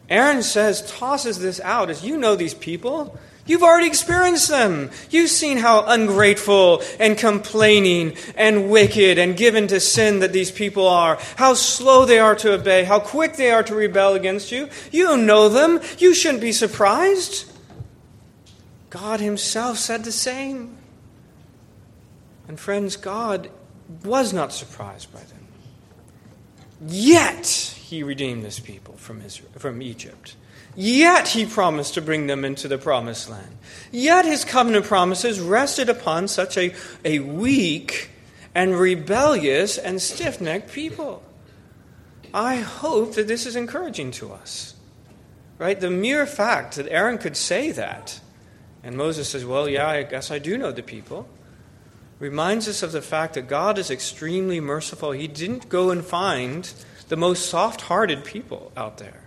Aaron 0.08 0.44
says, 0.44 0.88
tosses 0.88 1.40
this 1.40 1.58
out 1.58 1.90
as 1.90 2.04
you 2.04 2.16
know 2.16 2.36
these 2.36 2.54
people. 2.54 3.18
You've 3.44 3.64
already 3.64 3.88
experienced 3.88 4.48
them. 4.48 4.92
You've 5.10 5.30
seen 5.30 5.58
how 5.58 5.84
ungrateful 5.86 6.84
and 7.00 7.18
complaining 7.18 8.16
and 8.36 8.70
wicked 8.70 9.18
and 9.18 9.36
given 9.36 9.66
to 9.66 9.80
sin 9.80 10.20
that 10.20 10.32
these 10.32 10.52
people 10.52 10.86
are, 10.86 11.18
how 11.34 11.54
slow 11.54 12.04
they 12.04 12.20
are 12.20 12.36
to 12.36 12.52
obey, 12.52 12.84
how 12.84 13.00
quick 13.00 13.34
they 13.34 13.50
are 13.50 13.64
to 13.64 13.74
rebel 13.74 14.14
against 14.14 14.52
you. 14.52 14.68
You 14.92 15.16
know 15.16 15.48
them. 15.48 15.80
You 15.98 16.14
shouldn't 16.14 16.42
be 16.42 16.52
surprised. 16.52 17.50
God 18.88 19.18
Himself 19.18 19.78
said 19.78 20.04
the 20.04 20.12
same. 20.12 20.76
And 22.46 22.60
friends, 22.60 22.94
God 22.94 23.50
was 24.04 24.32
not 24.32 24.52
surprised 24.52 25.12
by 25.12 25.20
them. 25.20 25.46
Yet 26.86 27.46
he 27.46 28.02
redeemed 28.02 28.44
this 28.44 28.58
people 28.58 28.94
from, 28.96 29.20
Israel, 29.22 29.50
from 29.56 29.82
Egypt. 29.82 30.34
Yet 30.74 31.28
he 31.28 31.46
promised 31.46 31.94
to 31.94 32.02
bring 32.02 32.26
them 32.26 32.44
into 32.44 32.66
the 32.66 32.78
promised 32.78 33.28
land. 33.28 33.56
Yet 33.90 34.24
his 34.24 34.44
covenant 34.44 34.86
promises 34.86 35.38
rested 35.38 35.88
upon 35.88 36.28
such 36.28 36.56
a, 36.56 36.74
a 37.04 37.18
weak 37.18 38.10
and 38.54 38.78
rebellious 38.78 39.78
and 39.78 40.00
stiff 40.00 40.40
necked 40.40 40.72
people. 40.72 41.22
I 42.32 42.56
hope 42.56 43.14
that 43.14 43.28
this 43.28 43.46
is 43.46 43.56
encouraging 43.56 44.12
to 44.12 44.32
us. 44.32 44.74
Right? 45.58 45.78
The 45.78 45.90
mere 45.90 46.26
fact 46.26 46.76
that 46.76 46.88
Aaron 46.88 47.18
could 47.18 47.36
say 47.36 47.70
that, 47.72 48.18
and 48.82 48.96
Moses 48.96 49.28
says, 49.28 49.44
Well, 49.44 49.68
yeah, 49.68 49.86
I 49.86 50.02
guess 50.02 50.30
I 50.30 50.38
do 50.38 50.58
know 50.58 50.72
the 50.72 50.82
people 50.82 51.28
reminds 52.22 52.68
us 52.68 52.84
of 52.84 52.92
the 52.92 53.02
fact 53.02 53.34
that 53.34 53.48
God 53.48 53.78
is 53.78 53.90
extremely 53.90 54.60
merciful. 54.60 55.10
He 55.10 55.26
didn't 55.26 55.68
go 55.68 55.90
and 55.90 56.04
find 56.04 56.72
the 57.08 57.16
most 57.16 57.50
soft 57.50 57.80
hearted 57.82 58.24
people 58.24 58.70
out 58.76 58.98
there. 58.98 59.24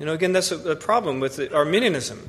You 0.00 0.06
know, 0.06 0.14
again, 0.14 0.32
that's 0.32 0.50
a, 0.50 0.74
problem 0.74 1.20
with 1.20 1.38
Arminianism. 1.52 2.26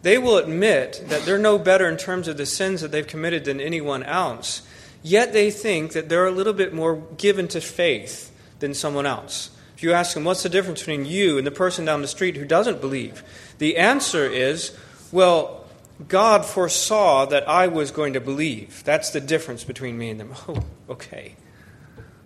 They 0.00 0.16
will 0.16 0.38
admit 0.38 1.04
that 1.08 1.26
they're 1.26 1.36
no 1.36 1.58
better 1.58 1.86
in 1.86 1.98
terms 1.98 2.28
of 2.28 2.38
the 2.38 2.46
sins 2.46 2.80
that 2.80 2.92
they've 2.92 3.06
committed 3.06 3.44
than 3.44 3.60
anyone 3.60 4.02
else, 4.04 4.62
yet 5.02 5.34
they 5.34 5.50
think 5.50 5.92
that 5.92 6.08
they're 6.08 6.26
a 6.26 6.30
little 6.30 6.54
bit 6.54 6.72
more 6.72 7.02
given 7.18 7.46
to 7.48 7.60
faith 7.60 8.32
than 8.60 8.72
someone 8.72 9.04
else. 9.04 9.50
If 9.76 9.82
you 9.82 9.92
ask 9.92 10.14
them, 10.14 10.24
what's 10.24 10.44
the 10.44 10.48
difference 10.48 10.80
between 10.80 11.04
you 11.04 11.36
and 11.36 11.46
the 11.46 11.50
person 11.50 11.84
down 11.84 12.00
the 12.00 12.08
street 12.08 12.38
who 12.38 12.46
doesn't 12.46 12.80
believe? 12.80 13.22
The 13.58 13.76
answer 13.76 14.24
is, 14.24 14.74
well, 15.12 15.65
God 16.08 16.44
foresaw 16.44 17.24
that 17.26 17.48
I 17.48 17.68
was 17.68 17.90
going 17.90 18.12
to 18.12 18.20
believe. 18.20 18.84
That's 18.84 19.10
the 19.10 19.20
difference 19.20 19.64
between 19.64 19.96
me 19.96 20.10
and 20.10 20.20
them. 20.20 20.34
Oh, 20.48 20.64
okay. 20.90 21.36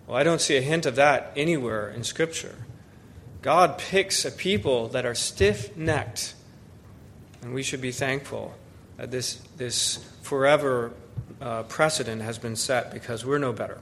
Well, 0.07 0.17
I 0.17 0.25
don't 0.25 0.41
see 0.41 0.57
a 0.57 0.61
hint 0.61 0.87
of 0.87 0.97
that 0.97 1.33
anywhere 1.37 1.89
in 1.89 2.03
Scripture. 2.03 2.67
God 3.43 3.79
picks 3.79 4.25
a 4.25 4.33
people 4.33 4.89
that 4.89 5.07
are 5.07 5.15
stiff 5.15 5.77
necked, 5.77 6.35
and 7.43 7.55
we 7.55 7.63
should 7.63 7.81
be 7.81 7.93
thankful 7.93 8.55
that 8.97 9.11
this, 9.11 9.37
this 9.57 10.05
forever 10.23 10.93
uh, 11.41 11.63
precedent 11.63 12.23
has 12.23 12.39
been 12.39 12.57
set 12.57 12.93
because 12.93 13.25
we're 13.25 13.39
no 13.39 13.53
better. 13.53 13.79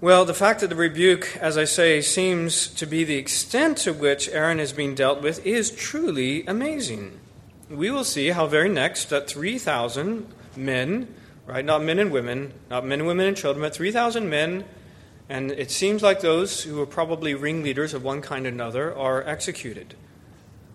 Well, 0.00 0.24
the 0.24 0.34
fact 0.34 0.60
that 0.60 0.68
the 0.68 0.76
rebuke, 0.76 1.36
as 1.36 1.58
I 1.58 1.64
say, 1.64 2.00
seems 2.00 2.68
to 2.68 2.86
be 2.86 3.04
the 3.04 3.16
extent 3.16 3.76
to 3.78 3.92
which 3.92 4.30
Aaron 4.30 4.58
is 4.58 4.72
being 4.72 4.94
dealt 4.94 5.20
with 5.20 5.44
is 5.44 5.70
truly 5.70 6.46
amazing 6.46 7.20
we 7.70 7.90
will 7.90 8.04
see 8.04 8.28
how 8.28 8.46
very 8.46 8.68
next 8.68 9.10
that 9.10 9.28
3,000 9.28 10.26
men, 10.56 11.14
right, 11.46 11.64
not 11.64 11.82
men 11.82 11.98
and 11.98 12.10
women, 12.10 12.52
not 12.68 12.84
men 12.84 13.06
women 13.06 13.26
and 13.26 13.36
children, 13.36 13.62
but 13.62 13.74
3,000 13.74 14.28
men, 14.28 14.64
and 15.28 15.52
it 15.52 15.70
seems 15.70 16.02
like 16.02 16.20
those 16.20 16.64
who 16.64 16.80
are 16.80 16.86
probably 16.86 17.34
ringleaders 17.34 17.94
of 17.94 18.02
one 18.02 18.20
kind 18.20 18.46
or 18.46 18.48
another 18.48 18.94
are 18.96 19.22
executed. 19.22 19.94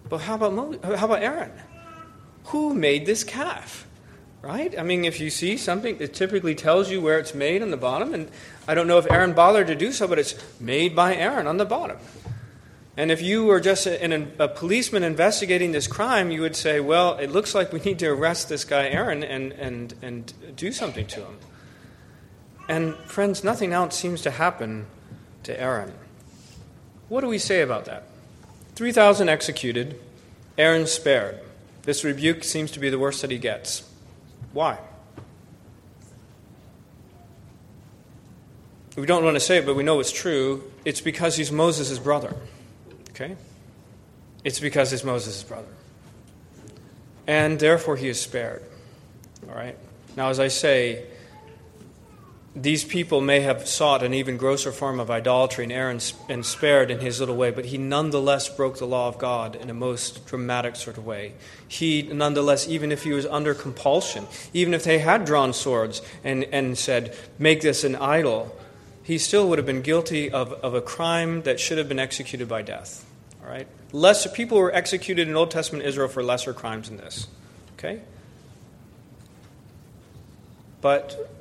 But 0.08 0.19
how 0.19 0.36
about, 0.36 0.84
how 0.84 1.05
about 1.05 1.21
Aaron? 1.21 1.51
Who 2.45 2.73
made 2.73 3.05
this 3.05 3.23
calf? 3.23 3.86
Right? 4.41 4.77
I 4.77 4.84
mean, 4.84 5.03
if 5.05 5.19
you 5.19 5.31
see 5.31 5.58
something, 5.58 5.97
it 5.99 6.13
typically 6.13 6.53
tells 6.53 6.89
you 6.91 7.01
where 7.01 7.17
it's 7.17 7.34
made 7.34 7.63
on 7.63 7.71
the 7.71 7.77
bottom. 7.77 8.13
And 8.13 8.29
I 8.67 8.75
don't 8.75 8.88
know 8.88 8.99
if 8.99 9.10
Aaron 9.10 9.34
bothered 9.34 9.67
to 9.67 9.75
do 9.75 9.91
so, 9.91 10.08
but 10.08 10.19
it's 10.19 10.36
made 10.60 10.95
by 10.95 11.15
Aaron 11.15 11.47
on 11.47 11.58
the 11.58 11.65
bottom. 11.65 11.97
And 12.97 13.12
if 13.12 13.21
you 13.21 13.45
were 13.45 13.60
just 13.60 13.88
a, 13.88 14.27
a, 14.39 14.47
policeman 14.47 15.03
investigating 15.03 15.73
this 15.73 15.86
crime, 15.86 16.31
you 16.31 16.41
would 16.41 16.55
say, 16.55 16.79
well, 16.79 17.17
it 17.17 17.29
looks 17.29 17.53
like 17.53 17.73
we 17.73 17.79
need 17.81 17.99
to 17.99 18.08
arrest 18.08 18.47
this 18.47 18.63
guy, 18.63 18.88
Aaron, 18.88 19.21
and, 19.21 19.51
and, 19.53 19.93
and 20.01 20.55
do 20.55 20.71
something 20.71 21.05
to 21.08 21.19
him. 21.21 21.38
And, 22.69 22.95
friends, 22.95 23.43
nothing 23.43 23.73
else 23.73 23.97
seems 23.97 24.21
to 24.21 24.31
happen 24.31 24.86
to 25.43 25.60
Aaron. 25.60 25.91
What 27.10 27.21
do 27.21 27.27
we 27.27 27.38
say 27.38 27.62
about 27.62 27.86
that? 27.86 28.03
3,000 28.75 29.27
executed, 29.27 29.99
Aaron 30.58 30.88
spared. 30.88 31.39
This 31.84 32.03
rebuke 32.03 32.43
seems 32.43 32.71
to 32.71 32.79
be 32.79 32.89
the 32.89 32.97
worst 32.97 33.21
that 33.21 33.29
he 33.29 33.38
gets. 33.38 33.84
Why? 34.53 34.79
We 38.95 39.05
don't 39.05 39.25
want 39.25 39.36
to 39.36 39.41
say 39.41 39.58
it, 39.58 39.65
but 39.65 39.75
we 39.75 39.84
know 39.84 39.99
it's 39.99 40.12
true. 40.12 40.71
It's 40.86 41.01
because 41.01 41.36
he's 41.36 41.51
Moses' 41.51 41.99
brother. 41.99 42.34
Okay? 43.15 43.38
It's 44.43 44.60
because 44.60 44.91
it's 44.91 45.06
Moses' 45.06 45.41
brother. 45.41 45.67
And 47.25 47.58
therefore 47.58 47.95
he 47.95 48.10
is 48.10 48.19
spared. 48.19 48.62
All 49.47 49.56
right? 49.56 49.78
Now, 50.17 50.30
as 50.30 50.39
I 50.39 50.49
say, 50.49 51.06
these 52.56 52.84
people 52.84 53.21
may 53.21 53.39
have 53.39 53.67
sought 53.67 54.04
an 54.04 54.13
even 54.13 54.36
grosser 54.36 54.71
form 54.71 54.99
of 54.99 55.10
idolatry 55.10 55.63
and 55.63 55.73
Aaron 55.73 55.99
and 56.28 56.45
spared 56.45 56.91
in 56.91 56.99
his 56.99 57.21
little 57.21 57.36
way, 57.36 57.51
but 57.51 57.65
he 57.65 57.78
nonetheless 57.78 58.49
broke 58.49 58.80
the 58.80 58.86
law 58.86 59.08
of 59.08 59.17
God 59.17 59.56
in 59.56 59.69
a 59.69 59.73
most 59.73 60.25
dramatic 60.25 60.75
sort 60.75 60.97
of 60.97 61.06
way. 61.06 61.34
He 61.67 62.04
nonetheless, 62.04 62.67
even 62.67 62.91
if 62.91 63.04
he 63.04 63.13
was 63.13 63.25
under 63.25 63.54
compulsion, 63.54 64.28
even 64.54 64.73
if 64.73 64.84
they 64.84 64.99
had 64.99 65.25
drawn 65.25 65.54
swords 65.54 66.01
and, 66.23 66.43
and 66.45 66.78
said, 66.78 67.15
make 67.39 67.62
this 67.62 67.84
an 67.86 67.95
idol, 67.95 68.58
he 69.04 69.19
still 69.19 69.47
would 69.49 69.60
have 69.60 69.67
been 69.67 69.84
guilty 69.84 70.32
of, 70.32 70.51
of 70.54 70.73
a 70.73 70.82
crime 70.82 71.43
that 71.43 71.60
should 71.60 71.78
have 71.78 71.88
been 71.88 71.99
executed 71.99 72.47
by 72.47 72.62
death. 72.62 73.04
All 73.45 73.51
right? 73.51 73.67
Lesser, 73.91 74.29
people 74.29 74.58
were 74.58 74.73
executed 74.73 75.27
in 75.27 75.36
Old 75.36 75.51
Testament 75.51 75.86
Israel 75.86 76.08
for 76.08 76.23
lesser 76.23 76.53
crimes 76.53 76.89
than 76.89 76.97
this. 76.97 77.27
Okay? 77.73 78.01
But 80.81 81.31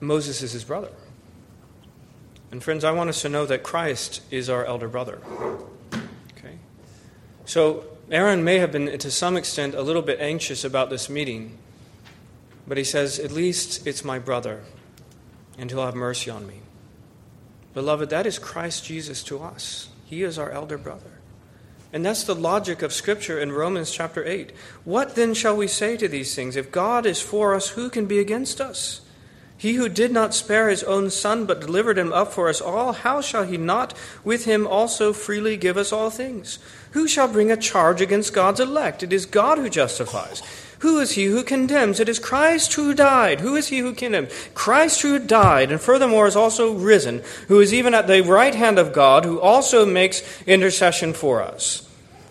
Moses 0.00 0.42
is 0.42 0.52
his 0.52 0.64
brother. 0.64 0.90
And 2.50 2.62
friends, 2.62 2.84
I 2.84 2.90
want 2.92 3.10
us 3.10 3.22
to 3.22 3.28
know 3.28 3.46
that 3.46 3.62
Christ 3.62 4.22
is 4.30 4.48
our 4.48 4.64
elder 4.64 4.88
brother. 4.88 5.20
Okay? 6.38 6.58
So 7.44 7.84
Aaron 8.10 8.44
may 8.44 8.58
have 8.58 8.72
been, 8.72 8.98
to 8.98 9.10
some 9.10 9.36
extent, 9.36 9.74
a 9.74 9.82
little 9.82 10.02
bit 10.02 10.20
anxious 10.20 10.64
about 10.64 10.90
this 10.90 11.08
meeting, 11.08 11.58
but 12.66 12.76
he 12.76 12.84
says, 12.84 13.18
At 13.18 13.30
least 13.30 13.86
it's 13.86 14.04
my 14.04 14.18
brother, 14.18 14.62
and 15.58 15.70
he'll 15.70 15.84
have 15.84 15.94
mercy 15.94 16.30
on 16.30 16.46
me. 16.46 16.60
Beloved, 17.74 18.10
that 18.10 18.26
is 18.26 18.38
Christ 18.38 18.84
Jesus 18.84 19.22
to 19.24 19.42
us. 19.42 19.88
He 20.06 20.22
is 20.22 20.38
our 20.38 20.50
elder 20.50 20.78
brother. 20.78 21.15
And 21.92 22.04
that's 22.04 22.24
the 22.24 22.34
logic 22.34 22.82
of 22.82 22.92
Scripture 22.92 23.38
in 23.38 23.52
Romans 23.52 23.90
chapter 23.90 24.24
8. 24.24 24.52
What 24.84 25.14
then 25.14 25.34
shall 25.34 25.56
we 25.56 25.68
say 25.68 25.96
to 25.96 26.08
these 26.08 26.34
things? 26.34 26.56
If 26.56 26.72
God 26.72 27.06
is 27.06 27.20
for 27.20 27.54
us, 27.54 27.70
who 27.70 27.88
can 27.88 28.06
be 28.06 28.18
against 28.18 28.60
us? 28.60 29.00
He 29.58 29.74
who 29.74 29.88
did 29.88 30.12
not 30.12 30.34
spare 30.34 30.68
his 30.68 30.82
own 30.82 31.08
son, 31.08 31.46
but 31.46 31.60
delivered 31.60 31.96
him 31.96 32.12
up 32.12 32.32
for 32.32 32.48
us 32.48 32.60
all, 32.60 32.92
how 32.92 33.22
shall 33.22 33.44
he 33.44 33.56
not 33.56 33.94
with 34.22 34.44
him 34.44 34.66
also 34.66 35.12
freely 35.14 35.56
give 35.56 35.78
us 35.78 35.92
all 35.92 36.10
things? 36.10 36.58
Who 36.90 37.08
shall 37.08 37.28
bring 37.28 37.50
a 37.50 37.56
charge 37.56 38.02
against 38.02 38.34
God's 38.34 38.60
elect? 38.60 39.02
It 39.02 39.12
is 39.12 39.24
God 39.24 39.56
who 39.56 39.70
justifies. 39.70 40.42
Who 40.80 40.98
is 40.98 41.12
he 41.12 41.24
who 41.24 41.42
condemns? 41.42 42.00
It 42.00 42.08
is 42.08 42.18
Christ 42.18 42.74
who 42.74 42.92
died. 42.92 43.40
Who 43.40 43.56
is 43.56 43.68
he 43.68 43.78
who 43.78 43.94
condemned? 43.94 44.30
Christ 44.54 45.02
who 45.02 45.18
died, 45.18 45.72
and 45.72 45.80
furthermore 45.80 46.26
is 46.26 46.36
also 46.36 46.74
risen, 46.74 47.22
who 47.48 47.60
is 47.60 47.72
even 47.72 47.94
at 47.94 48.06
the 48.06 48.22
right 48.22 48.54
hand 48.54 48.78
of 48.78 48.92
God, 48.92 49.24
who 49.24 49.40
also 49.40 49.86
makes 49.86 50.22
intercession 50.46 51.14
for 51.14 51.42
us. 51.42 51.88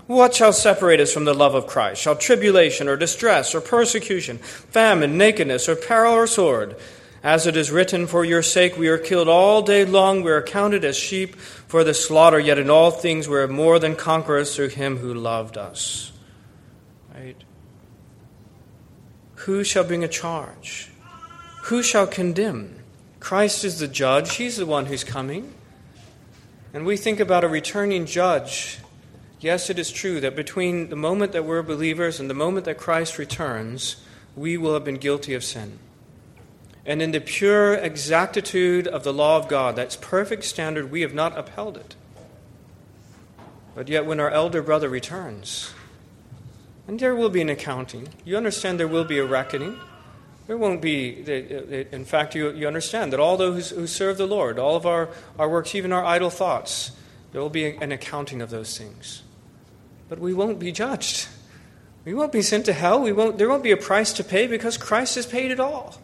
What 0.08 0.36
shall 0.36 0.54
separate 0.54 1.00
us 1.00 1.12
from 1.12 1.26
the 1.26 1.34
love 1.34 1.56
of 1.56 1.66
Christ? 1.66 2.02
Shall 2.02 2.16
tribulation 2.16 2.88
or 2.88 2.96
distress 2.96 3.56
or 3.56 3.62
persecution, 3.62 4.38
famine, 4.38 5.18
nakedness 5.18 5.68
or 5.68 5.76
peril 5.76 6.14
or 6.14 6.28
sword? 6.28 6.76
As 7.24 7.48
it 7.48 7.58
is 7.58 7.72
written, 7.72 8.06
For 8.06 8.24
your 8.24 8.44
sake 8.44 8.78
we 8.78 8.88
are 8.88 9.00
killed 9.00 9.28
all 9.28 9.64
day 9.64 9.84
long, 9.84 10.22
we 10.22 10.30
are 10.30 10.44
counted 10.44 10.86
as 10.86 10.96
sheep 10.96 11.36
for 11.36 11.84
the 11.84 11.96
slaughter, 11.96 12.40
yet 12.40 12.60
in 12.60 12.70
all 12.70 12.92
things 12.92 13.28
we 13.28 13.38
are 13.38 13.48
more 13.48 13.80
than 13.80 13.96
conquerors 13.96 14.56
through 14.56 14.70
him 14.70 14.98
who 14.98 15.12
loved 15.12 15.58
us. 15.58 16.12
Right? 17.16 17.44
Who 19.46 19.64
shall 19.64 19.84
bring 19.84 20.04
a 20.04 20.08
charge? 20.08 20.90
Who 21.64 21.82
shall 21.82 22.06
condemn? 22.06 22.80
Christ 23.20 23.64
is 23.64 23.80
the 23.80 23.88
judge, 23.88 24.36
he's 24.36 24.58
the 24.58 24.66
one 24.66 24.86
who's 24.86 25.04
coming. 25.04 25.54
And 26.74 26.86
we 26.86 26.98
think 26.98 27.20
about 27.20 27.44
a 27.44 27.48
returning 27.48 28.06
judge. 28.06 28.80
Yes, 29.40 29.70
it 29.70 29.80
is 29.80 29.92
true 29.92 30.20
that 30.20 30.36
between 30.36 30.90
the 30.90 30.96
moment 30.96 31.32
that 31.32 31.46
we're 31.46 31.64
believers 31.64 32.20
and 32.20 32.30
the 32.30 32.36
moment 32.36 32.66
that 32.66 32.78
Christ 32.78 33.18
returns, 33.18 33.98
we 34.36 34.58
will 34.58 34.74
have 34.74 34.84
been 34.84 34.98
guilty 34.98 35.34
of 35.34 35.44
sin 35.44 35.80
and 36.86 37.02
in 37.02 37.12
the 37.12 37.20
pure 37.20 37.74
exactitude 37.74 38.88
of 38.88 39.04
the 39.04 39.14
law 39.14 39.38
of 39.38 39.48
God, 39.48 39.76
that's 39.76 39.96
perfect 39.96 40.44
standard, 40.44 40.92
we 40.92 41.02
have 41.02 41.14
not 41.14 41.38
upheld 41.38 41.78
it. 41.78 41.96
But 43.74 43.90
yet, 43.90 44.06
when 44.06 44.20
our 44.20 44.30
elder 44.30 44.62
brother 44.62 44.88
returns, 44.88 45.74
and 46.88 47.00
there 47.00 47.16
will 47.16 47.30
be 47.30 47.42
an 47.42 47.50
accounting, 47.50 48.10
you 48.24 48.38
understand 48.38 48.80
there 48.80 48.88
will 48.88 49.06
be 49.06 49.18
a 49.18 49.26
reckoning. 49.26 49.80
There 50.48 50.58
won't 50.58 50.82
be, 50.82 51.24
in 51.92 52.06
fact, 52.06 52.36
you, 52.36 52.52
you 52.52 52.68
understand 52.68 53.12
that 53.14 53.20
all 53.20 53.36
those 53.36 53.72
who 53.72 53.88
serve 53.88 54.18
the 54.18 54.28
Lord, 54.28 54.60
all 54.60 54.76
of 54.76 54.86
our, 54.86 55.10
our 55.40 55.50
works, 55.50 55.74
even 55.74 55.92
our 55.92 56.06
idle 56.06 56.30
thoughts, 56.30 56.92
there 57.32 57.42
will 57.42 57.50
be 57.50 57.76
an 57.78 57.92
accounting 57.92 58.42
of 58.42 58.52
those 58.52 58.78
things. 58.78 59.24
But 60.08 60.20
we 60.20 60.34
won't 60.34 60.60
be 60.60 60.72
judged. 60.72 61.28
We 62.06 62.14
won't 62.14 62.32
be 62.32 62.44
sent 62.44 62.66
to 62.66 62.74
hell. 62.74 63.02
We 63.02 63.12
won't, 63.12 63.40
there 63.40 63.50
won't 63.50 63.64
be 63.64 63.72
a 63.72 63.78
price 63.78 64.14
to 64.14 64.24
pay 64.24 64.46
because 64.46 64.78
Christ 64.78 65.16
has 65.16 65.26
paid 65.26 65.50
it 65.50 65.60
all. 65.60 66.00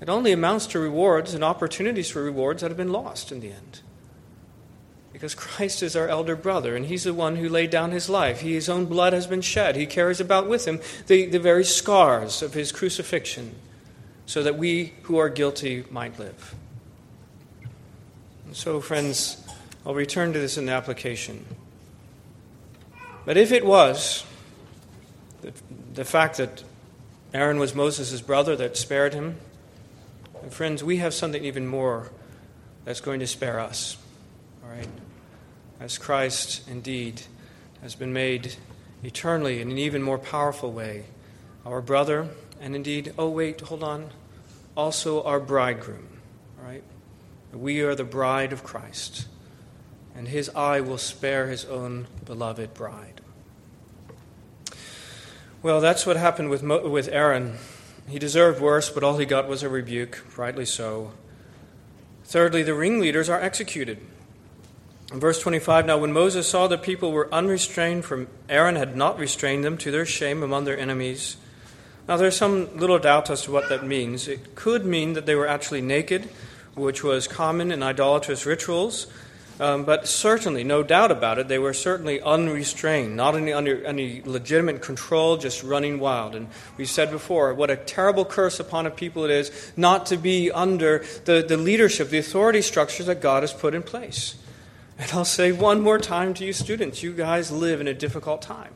It 0.00 0.08
only 0.08 0.32
amounts 0.32 0.66
to 0.68 0.80
rewards 0.80 1.32
and 1.32 1.44
opportunities 1.44 2.10
for 2.10 2.22
rewards 2.22 2.62
that 2.62 2.70
have 2.70 2.76
been 2.76 2.92
lost 2.92 3.30
in 3.30 3.38
the 3.40 3.52
end. 3.52 3.80
Because 5.16 5.34
Christ 5.34 5.82
is 5.82 5.96
our 5.96 6.08
elder 6.08 6.36
brother, 6.36 6.76
and 6.76 6.84
He's 6.84 7.04
the 7.04 7.14
one 7.14 7.36
who 7.36 7.48
laid 7.48 7.70
down 7.70 7.90
His 7.90 8.10
life. 8.10 8.42
He, 8.42 8.52
his 8.52 8.68
own 8.68 8.84
blood 8.84 9.14
has 9.14 9.26
been 9.26 9.40
shed. 9.40 9.74
He 9.74 9.86
carries 9.86 10.20
about 10.20 10.46
with 10.46 10.68
Him 10.68 10.78
the, 11.06 11.24
the 11.24 11.38
very 11.38 11.64
scars 11.64 12.42
of 12.42 12.52
His 12.52 12.70
crucifixion, 12.70 13.54
so 14.26 14.42
that 14.42 14.58
we 14.58 14.92
who 15.04 15.16
are 15.16 15.30
guilty 15.30 15.86
might 15.90 16.18
live. 16.18 16.54
And 18.44 18.54
so, 18.54 18.78
friends, 18.82 19.42
I'll 19.86 19.94
return 19.94 20.34
to 20.34 20.38
this 20.38 20.58
in 20.58 20.66
the 20.66 20.72
application. 20.72 21.46
But 23.24 23.38
if 23.38 23.52
it 23.52 23.64
was 23.64 24.22
the, 25.40 25.54
the 25.94 26.04
fact 26.04 26.36
that 26.36 26.62
Aaron 27.32 27.58
was 27.58 27.74
Moses' 27.74 28.20
brother 28.20 28.54
that 28.56 28.76
spared 28.76 29.14
him, 29.14 29.36
friends, 30.50 30.84
we 30.84 30.98
have 30.98 31.14
something 31.14 31.42
even 31.42 31.66
more 31.66 32.10
that's 32.84 33.00
going 33.00 33.20
to 33.20 33.26
spare 33.26 33.58
us. 33.58 33.96
All 34.62 34.68
right? 34.68 34.86
As 35.78 35.98
Christ 35.98 36.66
indeed 36.68 37.22
has 37.82 37.94
been 37.94 38.12
made 38.12 38.56
eternally 39.02 39.60
in 39.60 39.70
an 39.70 39.78
even 39.78 40.02
more 40.02 40.18
powerful 40.18 40.72
way, 40.72 41.04
our 41.64 41.82
brother, 41.82 42.28
and 42.60 42.74
indeed, 42.74 43.12
oh, 43.18 43.28
wait, 43.28 43.60
hold 43.60 43.82
on, 43.82 44.10
also 44.76 45.22
our 45.22 45.38
bridegroom. 45.38 46.08
Right? 46.62 46.82
We 47.52 47.82
are 47.82 47.94
the 47.94 48.04
bride 48.04 48.52
of 48.52 48.64
Christ, 48.64 49.26
and 50.14 50.28
his 50.28 50.48
eye 50.50 50.80
will 50.80 50.98
spare 50.98 51.48
his 51.48 51.64
own 51.66 52.06
beloved 52.24 52.72
bride. 52.72 53.20
Well, 55.62 55.80
that's 55.80 56.06
what 56.06 56.16
happened 56.16 56.48
with, 56.48 56.62
Mo- 56.62 56.88
with 56.88 57.08
Aaron. 57.08 57.58
He 58.08 58.18
deserved 58.18 58.60
worse, 58.60 58.88
but 58.88 59.02
all 59.02 59.18
he 59.18 59.26
got 59.26 59.48
was 59.48 59.62
a 59.62 59.68
rebuke, 59.68 60.24
rightly 60.36 60.64
so. 60.64 61.12
Thirdly, 62.24 62.62
the 62.62 62.74
ringleaders 62.74 63.28
are 63.28 63.40
executed. 63.40 63.98
In 65.12 65.20
verse 65.20 65.40
25, 65.40 65.86
now 65.86 65.98
when 65.98 66.12
Moses 66.12 66.48
saw 66.48 66.66
the 66.66 66.76
people 66.76 67.12
were 67.12 67.32
unrestrained, 67.32 68.04
for 68.04 68.26
Aaron 68.48 68.74
had 68.74 68.96
not 68.96 69.18
restrained 69.20 69.62
them 69.62 69.78
to 69.78 69.92
their 69.92 70.04
shame 70.04 70.42
among 70.42 70.64
their 70.64 70.78
enemies. 70.78 71.36
Now 72.08 72.16
there's 72.16 72.36
some 72.36 72.76
little 72.76 72.98
doubt 72.98 73.30
as 73.30 73.42
to 73.42 73.52
what 73.52 73.68
that 73.68 73.86
means. 73.86 74.26
It 74.26 74.56
could 74.56 74.84
mean 74.84 75.12
that 75.12 75.24
they 75.24 75.36
were 75.36 75.46
actually 75.46 75.80
naked, 75.80 76.28
which 76.74 77.04
was 77.04 77.28
common 77.28 77.70
in 77.70 77.84
idolatrous 77.84 78.46
rituals. 78.46 79.06
Um, 79.58 79.84
but 79.84 80.06
certainly, 80.06 80.64
no 80.64 80.82
doubt 80.82 81.10
about 81.10 81.38
it, 81.38 81.48
they 81.48 81.58
were 81.58 81.72
certainly 81.72 82.20
unrestrained, 82.20 83.16
not 83.16 83.34
any, 83.34 83.52
under 83.52 83.82
any 83.86 84.20
legitimate 84.22 84.82
control, 84.82 85.38
just 85.38 85.62
running 85.62 85.98
wild. 85.98 86.34
And 86.34 86.48
we've 86.76 86.90
said 86.90 87.10
before, 87.10 87.54
what 87.54 87.70
a 87.70 87.76
terrible 87.76 88.24
curse 88.24 88.60
upon 88.60 88.86
a 88.86 88.90
people 88.90 89.24
it 89.24 89.30
is 89.30 89.72
not 89.76 90.06
to 90.06 90.18
be 90.18 90.50
under 90.50 91.04
the, 91.24 91.44
the 91.46 91.56
leadership, 91.56 92.10
the 92.10 92.18
authority 92.18 92.60
structures 92.60 93.06
that 93.06 93.22
God 93.22 93.44
has 93.44 93.52
put 93.52 93.72
in 93.72 93.82
place. 93.82 94.34
And 94.98 95.10
I'll 95.12 95.24
say 95.24 95.52
one 95.52 95.80
more 95.80 95.98
time 95.98 96.34
to 96.34 96.44
you 96.44 96.52
students 96.52 97.02
you 97.02 97.12
guys 97.12 97.50
live 97.50 97.80
in 97.80 97.88
a 97.88 97.94
difficult 97.94 98.42
time. 98.42 98.72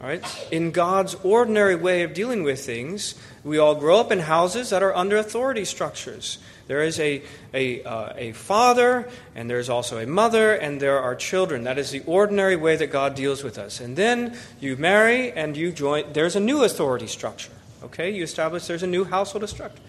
All 0.00 0.08
right? 0.08 0.48
In 0.50 0.72
God's 0.72 1.14
ordinary 1.22 1.74
way 1.74 2.02
of 2.02 2.12
dealing 2.12 2.42
with 2.42 2.64
things, 2.64 3.14
we 3.44 3.56
all 3.58 3.74
grow 3.74 3.98
up 3.98 4.12
in 4.12 4.18
houses 4.18 4.70
that 4.70 4.82
are 4.82 4.94
under 4.94 5.16
authority 5.16 5.64
structures. 5.64 6.38
There 6.66 6.82
is 6.82 7.00
a, 7.00 7.22
a, 7.54 7.82
uh, 7.84 8.12
a 8.16 8.32
father, 8.32 9.08
and 9.34 9.48
there's 9.48 9.70
also 9.70 9.98
a 9.98 10.06
mother, 10.06 10.52
and 10.52 10.80
there 10.80 10.98
are 10.98 11.14
children. 11.14 11.64
That 11.64 11.78
is 11.78 11.92
the 11.92 12.02
ordinary 12.06 12.56
way 12.56 12.76
that 12.76 12.88
God 12.88 13.14
deals 13.14 13.42
with 13.42 13.56
us. 13.56 13.80
And 13.80 13.96
then 13.96 14.36
you 14.60 14.76
marry 14.76 15.32
and 15.32 15.56
you 15.56 15.72
join, 15.72 16.12
there's 16.12 16.36
a 16.36 16.40
new 16.40 16.64
authority 16.64 17.06
structure. 17.06 17.52
Okay? 17.84 18.10
You 18.10 18.24
establish 18.24 18.66
there's 18.66 18.82
a 18.82 18.88
new 18.88 19.04
household 19.04 19.48
structure. 19.48 19.80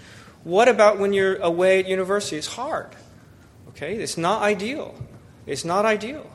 What 0.44 0.70
about 0.70 1.00
when 1.00 1.12
you're 1.12 1.36
away 1.38 1.80
at 1.80 1.88
university? 1.88 2.38
It's 2.38 2.48
hard. 2.48 2.90
Okay? 3.70 3.96
It's 3.96 4.18
not 4.18 4.42
ideal. 4.42 4.96
It's 5.48 5.66
not 5.66 5.86
ideal. 5.86 6.30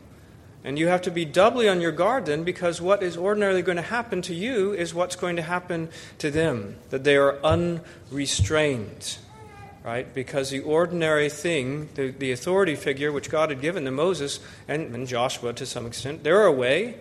And 0.64 0.78
you 0.78 0.88
have 0.88 1.02
to 1.02 1.10
be 1.10 1.24
doubly 1.24 1.68
on 1.68 1.80
your 1.80 1.92
guard 1.92 2.26
then 2.26 2.44
because 2.44 2.80
what 2.80 3.02
is 3.02 3.16
ordinarily 3.16 3.62
going 3.62 3.76
to 3.76 3.82
happen 3.82 4.22
to 4.22 4.34
you 4.34 4.72
is 4.72 4.94
what's 4.94 5.16
going 5.16 5.36
to 5.36 5.42
happen 5.42 5.90
to 6.18 6.30
them, 6.30 6.76
that 6.90 7.04
they 7.04 7.16
are 7.16 7.38
unrestrained 7.44 9.18
right? 9.84 10.12
Because 10.14 10.50
the 10.50 10.60
ordinary 10.60 11.28
thing, 11.28 11.88
the, 11.94 12.10
the 12.10 12.32
authority 12.32 12.76
figure 12.76 13.10
which 13.10 13.30
God 13.30 13.50
had 13.50 13.60
given 13.60 13.84
to 13.84 13.90
Moses 13.90 14.40
and, 14.68 14.94
and 14.94 15.06
Joshua 15.06 15.52
to 15.54 15.66
some 15.66 15.86
extent, 15.86 16.22
they're 16.22 16.46
away, 16.46 16.96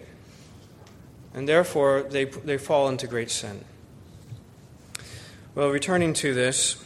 and 1.34 1.47
therefore 1.47 2.04
they, 2.10 2.26
they 2.26 2.58
fall 2.58 2.89
into 2.89 3.08
great 3.08 3.30
sin. 3.30 3.63
Well, 5.54 5.69
returning 5.69 6.13
to 6.15 6.34
this, 6.34 6.84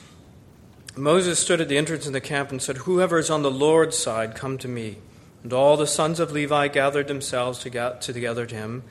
Moses 0.97 1.39
stood 1.39 1.61
at 1.61 1.69
the 1.69 1.77
entrance 1.77 2.07
of 2.07 2.13
the 2.13 2.21
camp 2.21 2.51
and 2.51 2.61
said, 2.61 2.77
Whoever 2.77 3.19
is 3.19 3.29
on 3.29 3.41
the 3.41 3.51
Lord's 3.51 3.97
side, 3.97 4.35
come 4.35 4.57
to 4.59 4.67
me. 4.67 4.97
And 5.45 5.53
all 5.53 5.77
the 5.77 5.85
sons 5.85 6.19
of 6.19 6.31
Levi 6.31 6.69
gathered 6.69 7.07
themselves 7.07 7.59
together 7.59 8.45
to 8.47 8.55
him. 8.55 8.81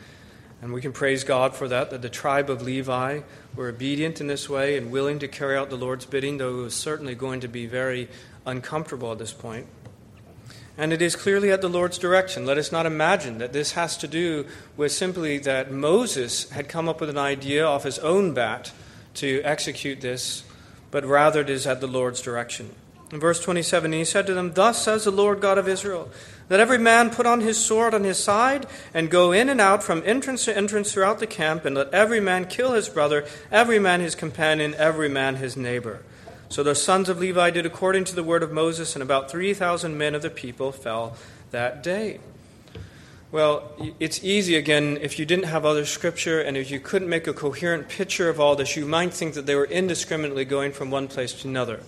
And 0.63 0.73
we 0.73 0.81
can 0.81 0.93
praise 0.93 1.25
God 1.25 1.53
for 1.53 1.67
that, 1.67 1.91
that 1.91 2.01
the 2.01 2.09
tribe 2.09 2.49
of 2.49 2.63
Levi 2.63 3.23
were 3.57 3.71
obedient 3.71 4.21
in 4.21 4.29
this 4.29 4.49
way 4.49 4.79
and 4.79 4.93
willing 4.93 5.19
to 5.19 5.27
carry 5.27 5.57
out 5.57 5.69
the 5.69 5.77
Lord's 5.77 6.07
bidding, 6.07 6.39
though 6.39 6.61
it 6.61 6.63
was 6.63 6.77
certainly 6.77 7.17
going 7.17 7.41
to 7.41 7.49
be 7.49 7.67
very 7.67 8.09
uncomfortable 8.47 9.11
at 9.11 9.19
this 9.19 9.33
point. 9.33 9.67
And 10.79 10.93
it 10.93 11.03
is 11.03 11.17
clearly 11.17 11.51
at 11.51 11.61
the 11.61 11.69
Lord's 11.69 11.99
direction. 11.99 12.47
Let 12.47 12.57
us 12.57 12.71
not 12.71 12.87
imagine 12.87 13.39
that 13.39 13.53
this 13.53 13.73
has 13.73 13.97
to 13.97 14.07
do 14.07 14.47
with 14.77 14.93
simply 14.93 15.39
that 15.39 15.73
Moses 15.73 16.49
had 16.51 16.69
come 16.69 16.89
up 16.89 17.01
with 17.01 17.11
an 17.11 17.19
idea 17.19 17.67
off 17.67 17.83
his 17.83 17.99
own 17.99 18.33
bat 18.33 18.71
to 19.15 19.43
execute 19.43 20.01
this, 20.01 20.45
but 20.93 21.05
rather 21.05 21.41
it 21.41 21.51
is 21.51 21.67
at 21.67 21.81
the 21.81 21.89
Lord's 21.89 22.23
direction. 22.23 22.77
In 23.11 23.19
verse 23.21 23.41
27, 23.41 23.93
he 23.93 24.05
said 24.05 24.27
to 24.27 24.35
them, 24.35 24.55
Thus 24.55 24.83
says 24.83 25.05
the 25.05 25.11
Lord 25.11 25.41
God 25.41 25.59
of 25.59 25.69
Israel, 25.69 26.11
Let 26.51 26.61
every 26.61 26.79
man 26.79 27.11
put 27.11 27.27
on 27.27 27.41
his 27.41 27.57
sword 27.59 27.95
on 27.95 28.05
his 28.05 28.19
side, 28.19 28.67
and 28.93 29.11
go 29.11 29.33
in 29.33 29.49
and 29.49 29.61
out 29.61 29.83
from 29.83 30.03
entrance 30.05 30.45
to 30.45 30.57
entrance 30.57 30.93
throughout 30.93 31.19
the 31.19 31.27
camp, 31.27 31.65
and 31.65 31.75
let 31.75 31.93
every 31.93 32.21
man 32.21 32.47
kill 32.47 32.73
his 32.73 32.89
brother, 32.89 33.25
every 33.51 33.79
man 33.79 34.01
his 34.01 34.15
companion, 34.15 34.75
every 34.77 35.09
man 35.09 35.37
his 35.37 35.57
neighbor. 35.57 36.01
So 36.49 36.63
the 36.63 36.75
sons 36.75 37.09
of 37.09 37.19
Levi 37.19 37.51
did 37.51 37.67
according 37.67 38.05
to 38.05 38.15
the 38.15 38.23
word 38.23 38.43
of 38.43 38.53
Moses, 38.53 38.95
and 38.95 39.03
about 39.03 39.31
3,000 39.31 39.97
men 39.97 40.15
of 40.15 40.23
the 40.23 40.31
people 40.31 40.71
fell 40.71 41.17
that 41.51 41.83
day. 41.83 42.21
Well, 43.33 43.73
it's 43.99 44.23
easy 44.23 44.55
again 44.55 44.97
if 45.01 45.19
you 45.19 45.27
didn't 45.27 45.47
have 45.47 45.65
other 45.65 45.85
scripture 45.85 46.41
and 46.41 46.57
if 46.57 46.71
you 46.71 46.79
couldn't 46.79 47.09
make 47.09 47.27
a 47.27 47.33
coherent 47.33 47.89
picture 47.89 48.29
of 48.29 48.39
all 48.39 48.55
this, 48.55 48.77
you 48.77 48.87
might 48.87 49.13
think 49.13 49.35
that 49.35 49.47
they 49.47 49.57
were 49.57 49.65
indiscriminately 49.65 50.45
going 50.45 50.71
from 50.71 50.93
one 50.93 51.09
place 51.09 51.33
to 51.33 51.49
another. 51.49 51.81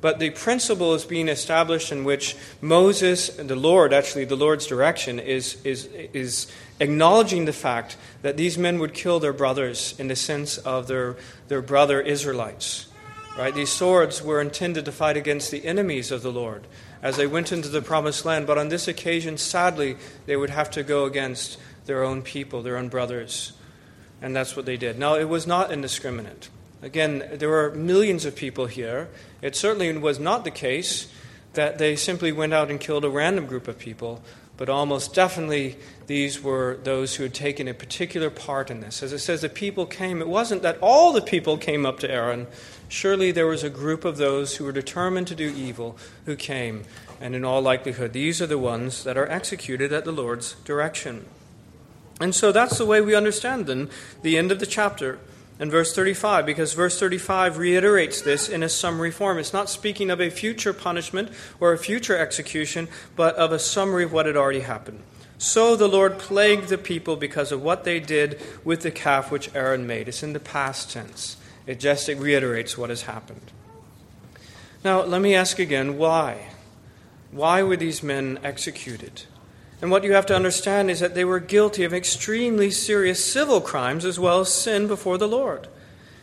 But 0.00 0.18
the 0.18 0.30
principle 0.30 0.94
is 0.94 1.04
being 1.04 1.28
established 1.28 1.92
in 1.92 2.04
which 2.04 2.36
Moses, 2.60 3.28
the 3.28 3.56
Lord, 3.56 3.92
actually 3.92 4.24
the 4.24 4.36
Lord's 4.36 4.66
direction, 4.66 5.18
is, 5.18 5.60
is, 5.62 5.86
is 5.92 6.50
acknowledging 6.80 7.44
the 7.44 7.52
fact 7.52 7.96
that 8.22 8.36
these 8.36 8.56
men 8.56 8.78
would 8.78 8.94
kill 8.94 9.20
their 9.20 9.34
brothers 9.34 9.94
in 9.98 10.08
the 10.08 10.16
sense 10.16 10.56
of 10.58 10.86
their, 10.86 11.16
their 11.48 11.60
brother 11.60 12.00
Israelites. 12.00 12.86
Right? 13.36 13.54
These 13.54 13.70
swords 13.70 14.22
were 14.22 14.40
intended 14.40 14.86
to 14.86 14.92
fight 14.92 15.16
against 15.16 15.50
the 15.50 15.64
enemies 15.64 16.10
of 16.10 16.22
the 16.22 16.32
Lord 16.32 16.66
as 17.02 17.16
they 17.16 17.26
went 17.26 17.52
into 17.52 17.68
the 17.68 17.82
promised 17.82 18.24
land, 18.24 18.46
but 18.46 18.58
on 18.58 18.68
this 18.68 18.86
occasion, 18.86 19.38
sadly, 19.38 19.96
they 20.26 20.36
would 20.36 20.50
have 20.50 20.70
to 20.72 20.82
go 20.82 21.04
against 21.04 21.58
their 21.86 22.04
own 22.04 22.22
people, 22.22 22.62
their 22.62 22.76
own 22.76 22.88
brothers. 22.88 23.52
And 24.20 24.36
that's 24.36 24.54
what 24.54 24.66
they 24.66 24.76
did. 24.76 24.98
Now, 24.98 25.14
it 25.14 25.28
was 25.28 25.46
not 25.46 25.72
indiscriminate. 25.72 26.50
Again, 26.82 27.28
there 27.32 27.48
were 27.48 27.72
millions 27.72 28.24
of 28.24 28.34
people 28.34 28.66
here. 28.66 29.08
It 29.42 29.54
certainly 29.54 29.96
was 29.98 30.18
not 30.18 30.44
the 30.44 30.50
case 30.50 31.12
that 31.52 31.78
they 31.78 31.96
simply 31.96 32.32
went 32.32 32.54
out 32.54 32.70
and 32.70 32.80
killed 32.80 33.04
a 33.04 33.10
random 33.10 33.46
group 33.46 33.68
of 33.68 33.78
people, 33.78 34.22
but 34.56 34.68
almost 34.68 35.14
definitely 35.14 35.76
these 36.06 36.42
were 36.42 36.78
those 36.84 37.16
who 37.16 37.24
had 37.24 37.34
taken 37.34 37.68
a 37.68 37.74
particular 37.74 38.30
part 38.30 38.70
in 38.70 38.80
this. 38.80 39.02
As 39.02 39.12
it 39.12 39.18
says, 39.18 39.42
the 39.42 39.48
people 39.48 39.84
came, 39.84 40.20
it 40.20 40.28
wasn't 40.28 40.62
that 40.62 40.78
all 40.80 41.12
the 41.12 41.22
people 41.22 41.58
came 41.58 41.84
up 41.84 41.98
to 42.00 42.10
Aaron. 42.10 42.46
Surely 42.88 43.30
there 43.30 43.46
was 43.46 43.62
a 43.62 43.70
group 43.70 44.04
of 44.04 44.16
those 44.16 44.56
who 44.56 44.64
were 44.64 44.72
determined 44.72 45.26
to 45.28 45.34
do 45.34 45.52
evil 45.54 45.98
who 46.24 46.36
came, 46.36 46.84
and 47.20 47.34
in 47.34 47.44
all 47.44 47.60
likelihood, 47.60 48.12
these 48.12 48.40
are 48.40 48.46
the 48.46 48.58
ones 48.58 49.04
that 49.04 49.18
are 49.18 49.28
executed 49.28 49.92
at 49.92 50.04
the 50.04 50.12
Lord's 50.12 50.54
direction. 50.64 51.26
And 52.20 52.34
so 52.34 52.52
that's 52.52 52.78
the 52.78 52.86
way 52.86 53.00
we 53.00 53.14
understand 53.14 53.66
then 53.66 53.88
the 54.22 54.36
end 54.36 54.52
of 54.52 54.60
the 54.60 54.66
chapter 54.66 55.18
in 55.60 55.70
verse 55.70 55.94
35, 55.94 56.46
because 56.46 56.72
verse 56.72 56.98
35 56.98 57.58
reiterates 57.58 58.22
this 58.22 58.48
in 58.48 58.62
a 58.62 58.68
summary 58.68 59.10
form. 59.10 59.38
It's 59.38 59.52
not 59.52 59.68
speaking 59.68 60.10
of 60.10 60.20
a 60.20 60.30
future 60.30 60.72
punishment 60.72 61.28
or 61.60 61.72
a 61.72 61.78
future 61.78 62.16
execution, 62.16 62.88
but 63.14 63.36
of 63.36 63.52
a 63.52 63.58
summary 63.58 64.04
of 64.04 64.12
what 64.12 64.24
had 64.24 64.38
already 64.38 64.60
happened. 64.60 65.02
So 65.36 65.76
the 65.76 65.86
Lord 65.88 66.18
plagued 66.18 66.68
the 66.68 66.78
people 66.78 67.16
because 67.16 67.52
of 67.52 67.62
what 67.62 67.84
they 67.84 68.00
did 68.00 68.40
with 68.64 68.80
the 68.80 68.90
calf 68.90 69.30
which 69.30 69.54
Aaron 69.54 69.86
made. 69.86 70.08
It's 70.08 70.22
in 70.22 70.32
the 70.32 70.40
past 70.40 70.90
tense, 70.90 71.36
it 71.66 71.78
just 71.78 72.08
it 72.08 72.18
reiterates 72.18 72.78
what 72.78 72.90
has 72.90 73.02
happened. 73.02 73.52
Now, 74.82 75.02
let 75.02 75.20
me 75.20 75.34
ask 75.34 75.58
again 75.58 75.98
why? 75.98 76.48
Why 77.32 77.62
were 77.62 77.76
these 77.76 78.02
men 78.02 78.38
executed? 78.42 79.24
And 79.80 79.90
what 79.90 80.04
you 80.04 80.12
have 80.12 80.26
to 80.26 80.36
understand 80.36 80.90
is 80.90 81.00
that 81.00 81.14
they 81.14 81.24
were 81.24 81.40
guilty 81.40 81.84
of 81.84 81.94
extremely 81.94 82.70
serious 82.70 83.24
civil 83.24 83.60
crimes 83.60 84.04
as 84.04 84.18
well 84.18 84.40
as 84.40 84.52
sin 84.52 84.86
before 84.86 85.16
the 85.16 85.28
Lord. 85.28 85.68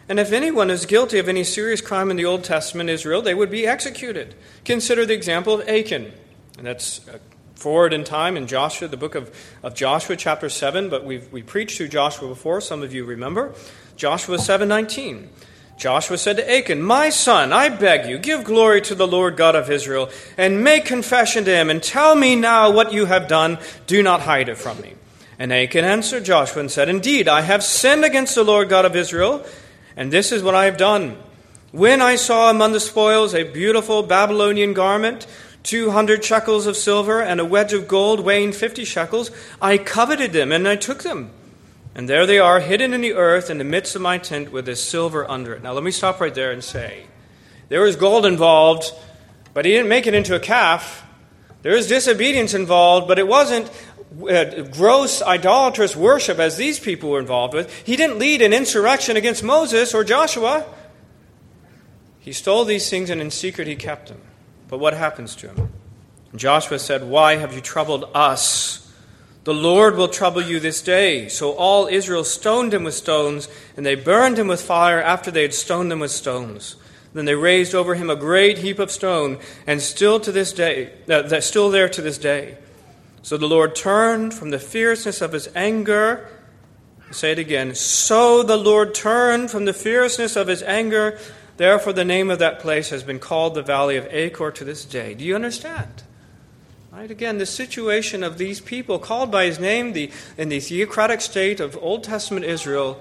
And 0.10 0.20
if 0.20 0.32
anyone 0.32 0.70
is 0.70 0.86
guilty 0.86 1.20
of 1.20 1.28
any 1.28 1.44
serious 1.44 1.82
crime 1.82 2.10
in 2.12 2.18
the 2.18 2.26
Old 2.26 2.44
Testament 2.44 2.90
Israel, 2.90 3.22
they 3.22 3.34
would 3.34 3.52
be 3.52 3.68
executed. 3.68 4.36
Consider 4.64 5.06
the 5.06 5.14
example 5.14 5.56
of 5.56 5.68
Achan. 5.68 6.14
And 6.58 6.66
that's 6.66 7.06
uh, 7.08 7.18
forward 7.56 7.94
in 7.94 8.04
time 8.04 8.38
in 8.38 8.48
Joshua, 8.48 8.88
the 8.88 8.98
book 8.98 9.16
of, 9.16 9.36
of 9.64 9.74
Joshua, 9.74 10.16
chapter 10.16 10.48
7, 10.48 10.90
but 10.90 11.04
we've 11.04 11.32
we 11.32 11.42
preached 11.42 11.78
through 11.78 11.90
Joshua 11.90 12.30
before, 12.30 12.62
some 12.62 12.84
of 12.84 12.94
you 12.94 13.04
remember. 13.04 13.54
Joshua 13.96 14.38
7:19. 14.38 15.28
Joshua 15.78 16.18
said 16.18 16.38
to 16.38 16.52
Achan, 16.52 16.82
My 16.82 17.10
son, 17.10 17.54
I 17.54 17.70
beg 17.70 18.10
you, 18.10 18.18
give 18.18 18.44
glory 18.44 18.82
to 18.82 18.96
the 18.96 19.08
Lord 19.08 19.38
God 19.38 19.56
of 19.56 19.70
Israel, 19.70 20.10
and 20.36 20.64
make 20.64 20.86
confession 20.86 21.46
to 21.46 21.52
him, 21.52 21.70
and 21.70 21.84
tell 21.84 22.16
me 22.16 22.36
now 22.36 22.72
what 22.72 22.94
you 22.94 23.06
have 23.06 23.28
done. 23.28 23.60
Do 23.86 24.02
not 24.02 24.22
hide 24.22 24.50
it 24.50 24.58
from 24.58 24.82
me. 24.82 24.96
And 25.38 25.54
Achan 25.54 25.86
answered 25.86 26.26
Joshua 26.26 26.62
and 26.62 26.72
said, 26.72 26.90
Indeed, 26.90 27.28
I 27.28 27.42
have 27.42 27.64
sinned 27.64 28.04
against 28.04 28.34
the 28.34 28.44
Lord 28.44 28.70
God 28.70 28.86
of 28.86 28.96
Israel, 28.96 29.46
and 29.96 30.12
this 30.12 30.32
is 30.32 30.42
what 30.42 30.56
I 30.56 30.66
have 30.66 30.78
done. 30.78 31.16
When 31.72 32.02
I 32.02 32.16
saw 32.16 32.50
among 32.50 32.72
the 32.72 32.80
spoils 32.80 33.36
a 33.36 33.44
beautiful 33.44 34.02
Babylonian 34.02 34.74
garment, 34.74 35.28
two 35.62 35.92
hundred 35.92 36.26
shekels 36.26 36.66
of 36.66 36.76
silver, 36.76 37.22
and 37.22 37.40
a 37.40 37.46
wedge 37.46 37.74
of 37.74 37.88
gold 37.88 38.22
weighing 38.22 38.52
fifty 38.52 38.84
shekels, 38.84 39.30
I 39.62 39.78
coveted 39.78 40.34
them, 40.34 40.52
and 40.52 40.68
I 40.68 40.76
took 40.76 41.04
them. 41.04 41.30
And 41.98 42.08
there 42.08 42.28
they 42.28 42.38
are, 42.38 42.60
hidden 42.60 42.94
in 42.94 43.02
the 43.02 43.14
earth 43.14 43.50
in 43.50 43.58
the 43.58 43.64
midst 43.64 43.96
of 43.96 44.04
my 44.04 44.20
tent 44.20 44.52
with 44.52 44.68
this 44.68 44.82
silver 44.82 45.30
under 45.30 45.56
it. 45.56 45.64
Now, 45.64 45.74
let 45.74 45.84
me 45.84 45.90
stop 45.90 46.22
right 46.22 46.34
there 46.34 46.52
and 46.52 46.64
say 46.64 47.06
there 47.70 47.82
was 47.82 47.96
gold 47.96 48.24
involved, 48.24 48.94
but 49.56 49.66
he 49.66 49.72
didn't 49.72 49.90
make 49.90 50.06
it 50.06 50.14
into 50.14 50.36
a 50.36 50.40
calf. 50.40 51.04
There 51.64 51.74
was 51.74 51.88
disobedience 51.88 52.54
involved, 52.54 53.08
but 53.08 53.18
it 53.18 53.28
wasn't 53.28 53.72
uh, 54.30 54.62
gross 54.72 55.24
idolatrous 55.24 55.96
worship 55.96 56.38
as 56.38 56.56
these 56.56 56.80
people 56.80 57.10
were 57.10 57.20
involved 57.20 57.56
with. 57.56 57.74
He 57.80 57.96
didn't 57.96 58.20
lead 58.20 58.44
an 58.44 58.54
insurrection 58.54 59.18
against 59.18 59.44
Moses 59.44 59.96
or 59.96 60.04
Joshua. 60.04 60.68
He 62.20 62.32
stole 62.32 62.64
these 62.64 62.88
things 62.92 63.10
and 63.10 63.20
in 63.20 63.32
secret 63.32 63.68
he 63.68 63.76
kept 63.76 64.10
them. 64.10 64.22
But 64.68 64.78
what 64.78 64.94
happens 64.94 65.36
to 65.38 65.48
him? 65.48 65.72
Joshua 66.36 66.78
said, 66.78 67.04
Why 67.06 67.38
have 67.38 67.54
you 67.54 67.62
troubled 67.62 68.06
us? 68.14 68.87
The 69.48 69.54
Lord 69.54 69.96
will 69.96 70.10
trouble 70.10 70.42
you 70.42 70.60
this 70.60 70.82
day. 70.82 71.30
So 71.30 71.54
all 71.54 71.88
Israel 71.88 72.26
stoned 72.26 72.74
him 72.74 72.84
with 72.84 72.96
stones, 72.96 73.48
and 73.78 73.86
they 73.86 73.96
burned 73.96 74.38
him 74.38 74.50
with 74.50 74.62
fire 74.62 75.02
after 75.02 75.32
they 75.32 75.44
had 75.44 75.54
stoned 75.54 75.90
him 75.90 76.02
with 76.02 76.12
stones. 76.12 76.76
Then 77.14 77.24
they 77.24 77.34
raised 77.34 77.74
over 77.74 77.96
him 77.96 78.10
a 78.10 78.18
great 78.18 78.58
heap 78.58 78.78
of 78.78 78.92
stone, 78.92 79.40
and 79.66 79.82
still 79.82 80.20
to 80.20 80.34
this 80.34 80.52
day, 80.52 80.92
uh, 81.10 81.40
still 81.40 81.70
there 81.70 81.88
to 81.88 82.02
this 82.02 82.18
day. 82.18 82.58
So 83.22 83.38
the 83.38 83.48
Lord 83.48 83.74
turned 83.74 84.34
from 84.34 84.50
the 84.50 84.60
fierceness 84.60 85.22
of 85.22 85.32
his 85.32 85.48
anger. 85.56 86.28
say 87.12 87.32
it 87.32 87.40
again. 87.40 87.74
So 87.74 88.44
the 88.44 88.58
Lord 88.58 88.94
turned 88.94 89.50
from 89.50 89.64
the 89.64 89.72
fierceness 89.72 90.36
of 90.36 90.50
his 90.50 90.62
anger. 90.64 91.18
Therefore, 91.56 91.94
the 91.94 92.04
name 92.04 92.30
of 92.30 92.40
that 92.40 92.60
place 92.60 92.90
has 92.90 93.04
been 93.04 93.20
called 93.20 93.56
the 93.56 93.64
Valley 93.64 93.96
of 93.96 94.08
Achor 94.12 94.52
to 94.52 94.66
this 94.66 94.84
day. 94.84 95.14
Do 95.14 95.24
you 95.24 95.36
understand? 95.36 96.04
Right? 96.98 97.12
Again, 97.12 97.38
the 97.38 97.46
situation 97.46 98.24
of 98.24 98.40
these 98.40 98.60
people 98.60 98.98
called 98.98 99.30
by 99.30 99.46
his 99.46 99.60
name 99.60 99.94
the, 99.94 100.10
in 100.36 100.50
the 100.50 100.60
theocratic 100.60 101.22
state 101.22 101.60
of 101.60 101.78
Old 101.80 102.04
Testament 102.04 102.44
Israel 102.44 103.00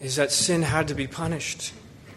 is 0.00 0.16
that 0.16 0.32
sin 0.32 0.62
had 0.62 0.88
to 0.88 0.96
be 0.96 1.06
punished. 1.06 1.72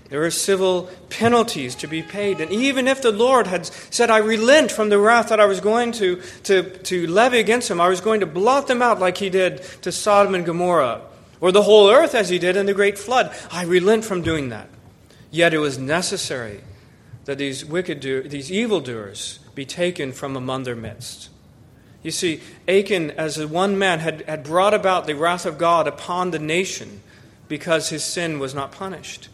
There 0.10 0.22
were 0.22 0.32
civil 0.32 0.90
penalties 1.12 1.76
to 1.76 1.88
be 1.88 2.02
paid. 2.02 2.42
And 2.42 2.52
even 2.52 2.88
if 2.88 3.04
the 3.04 3.12
Lord 3.12 3.46
had 3.46 3.68
said, 3.68 4.10
I 4.10 4.18
relent 4.18 4.72
from 4.72 4.90
the 4.90 4.98
wrath 4.98 5.30
that 5.30 5.40
I 5.40 5.46
was 5.46 5.60
going 5.60 5.92
to, 5.92 6.20
to, 6.46 6.64
to 6.64 7.06
levy 7.06 7.38
against 7.38 7.70
them, 7.70 7.80
I 7.80 7.88
was 7.88 8.02
going 8.02 8.22
to 8.22 8.26
blot 8.26 8.66
them 8.66 8.82
out 8.82 9.00
like 9.00 9.18
he 9.18 9.30
did 9.30 9.62
to 9.84 9.92
Sodom 9.92 10.34
and 10.34 10.48
Gomorrah, 10.48 11.02
or 11.42 11.52
the 11.52 11.62
whole 11.62 11.92
earth 11.92 12.16
as 12.16 12.30
he 12.30 12.40
did 12.40 12.58
in 12.58 12.66
the 12.66 12.74
great 12.74 12.98
flood, 12.98 13.32
I 13.52 13.66
relent 13.66 14.04
from 14.04 14.24
doing 14.24 14.50
that. 14.50 14.68
Yet 15.30 15.54
it 15.54 15.60
was 15.60 15.78
necessary 15.78 16.62
that 17.26 17.38
these 17.38 17.64
wicked 17.64 18.00
do, 18.00 18.24
these 18.24 18.52
evildoers 18.52 19.41
be 19.56 19.66
taken 19.66 20.12
from 20.12 20.36
among 20.36 20.64
their 20.64 20.76
midst. 20.76 21.30
You 22.04 22.12
see, 22.12 22.42
Achan, 22.68 23.12
as 23.12 23.38
a 23.38 23.48
one 23.48 23.78
man, 23.78 24.00
had, 24.00 24.22
had 24.22 24.44
brought 24.44 24.74
about 24.74 25.06
the 25.06 25.16
wrath 25.16 25.46
of 25.46 25.58
God 25.58 25.88
upon 25.88 26.32
the 26.32 26.40
nation 26.40 27.02
because 27.48 27.90
his 27.90 28.04
sin 28.04 28.40
was 28.40 28.56
not 28.56 28.72
punished. 28.72 29.30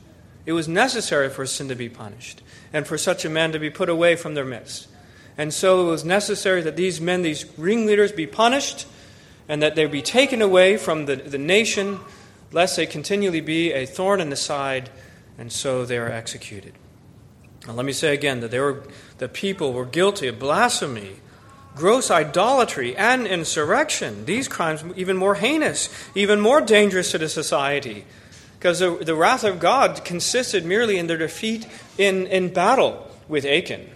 It 0.45 0.53
was 0.53 0.67
necessary 0.67 1.29
for 1.29 1.45
sin 1.45 1.69
to 1.69 1.75
be 1.75 1.89
punished 1.89 2.41
and 2.73 2.85
for 2.85 2.97
such 2.97 3.23
a 3.25 3.29
man 3.29 3.51
to 3.51 3.59
be 3.59 3.69
put 3.69 3.89
away 3.89 4.15
from 4.15 4.33
their 4.33 4.45
midst. 4.45 4.87
And 5.37 5.53
so 5.53 5.87
it 5.87 5.89
was 5.89 6.03
necessary 6.03 6.61
that 6.63 6.75
these 6.75 6.99
men, 6.99 7.21
these 7.21 7.45
ringleaders, 7.57 8.11
be 8.11 8.25
punished 8.25 8.87
and 9.47 9.61
that 9.61 9.75
they 9.75 9.85
be 9.85 10.01
taken 10.01 10.41
away 10.41 10.77
from 10.77 11.05
the, 11.05 11.15
the 11.15 11.37
nation, 11.37 11.99
lest 12.51 12.75
they 12.75 12.85
continually 12.85 13.41
be 13.41 13.71
a 13.71 13.85
thorn 13.85 14.19
in 14.19 14.29
the 14.29 14.35
side, 14.35 14.89
and 15.37 15.51
so 15.51 15.85
they 15.85 15.97
are 15.97 16.09
executed. 16.09 16.73
Now, 17.65 17.73
let 17.73 17.85
me 17.85 17.93
say 17.93 18.13
again 18.13 18.39
that 18.41 18.51
they 18.51 18.59
were, 18.59 18.83
the 19.17 19.27
people 19.27 19.73
were 19.73 19.85
guilty 19.85 20.27
of 20.27 20.39
blasphemy, 20.39 21.17
gross 21.75 22.09
idolatry, 22.09 22.95
and 22.95 23.27
insurrection. 23.27 24.25
These 24.25 24.47
crimes 24.47 24.83
even 24.95 25.17
more 25.17 25.35
heinous, 25.35 25.89
even 26.15 26.39
more 26.39 26.61
dangerous 26.61 27.11
to 27.11 27.17
the 27.17 27.29
society, 27.29 28.05
because 28.57 28.79
the, 28.79 28.91
the 28.95 29.15
wrath 29.15 29.43
of 29.43 29.59
God 29.59 30.03
consisted 30.03 30.65
merely 30.65 30.97
in 30.97 31.07
their 31.07 31.17
defeat 31.17 31.67
in, 31.97 32.27
in 32.27 32.53
battle 32.53 33.09
with 33.27 33.45
Achan. 33.45 33.89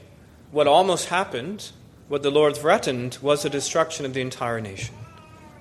What 0.52 0.68
almost 0.68 1.08
happened, 1.10 1.72
what 2.08 2.24
the 2.24 2.32
Lord 2.32 2.56
threatened, 2.56 3.18
was 3.22 3.44
the 3.44 3.50
destruction 3.50 4.06
of 4.06 4.14
the 4.14 4.22
entire 4.22 4.62
nation. 4.62 4.96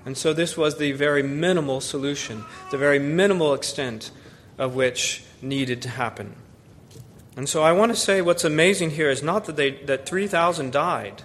And 0.05 0.17
so 0.17 0.33
this 0.33 0.57
was 0.57 0.79
the 0.79 0.93
very 0.93 1.23
minimal 1.23 1.81
solution, 1.81 2.45
the 2.71 2.79
very 2.79 2.99
minimal 2.99 3.55
extent 3.55 4.11
of 4.59 4.75
which 4.75 5.23
needed 5.43 5.83
to 5.83 5.89
happen. 5.89 6.35
And 7.41 7.49
so 7.49 7.63
I 7.63 7.73
want 7.73 7.91
to 7.91 7.97
say 7.97 8.21
what's 8.21 8.45
amazing 8.45 8.91
here 8.91 9.09
is 9.09 9.23
not 9.23 9.47
that, 9.47 9.57
they, 9.57 9.71
that 9.71 10.05
3,000 10.05 10.73
died, 10.73 11.23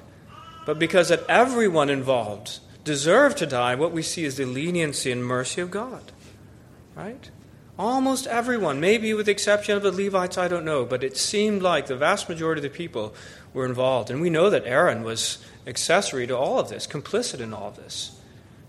but 0.65 0.79
because 0.79 1.09
that 1.09 1.25
everyone 1.27 1.89
involved 1.89 2.59
deserved 2.85 3.37
to 3.39 3.45
die, 3.45 3.75
what 3.75 3.91
we 3.91 4.01
see 4.01 4.23
is 4.23 4.37
the 4.37 4.45
leniency 4.45 5.11
and 5.11 5.25
mercy 5.25 5.59
of 5.59 5.71
God. 5.71 6.13
Right? 6.95 7.29
Almost 7.77 8.27
everyone, 8.27 8.79
maybe 8.79 9.13
with 9.13 9.25
the 9.25 9.33
exception 9.33 9.75
of 9.75 9.83
the 9.83 9.91
Levites, 9.91 10.37
I 10.37 10.47
don't 10.47 10.63
know, 10.63 10.85
but 10.85 11.03
it 11.03 11.17
seemed 11.17 11.61
like 11.61 11.87
the 11.87 11.97
vast 11.97 12.29
majority 12.29 12.59
of 12.59 12.71
the 12.71 12.77
people 12.77 13.13
were 13.53 13.65
involved. 13.65 14.09
And 14.09 14.21
we 14.21 14.29
know 14.29 14.49
that 14.49 14.65
Aaron 14.65 15.03
was 15.03 15.43
accessory 15.67 16.27
to 16.27 16.37
all 16.37 16.59
of 16.59 16.69
this, 16.69 16.87
complicit 16.87 17.41
in 17.41 17.53
all 17.53 17.67
of 17.67 17.75
this. 17.75 18.17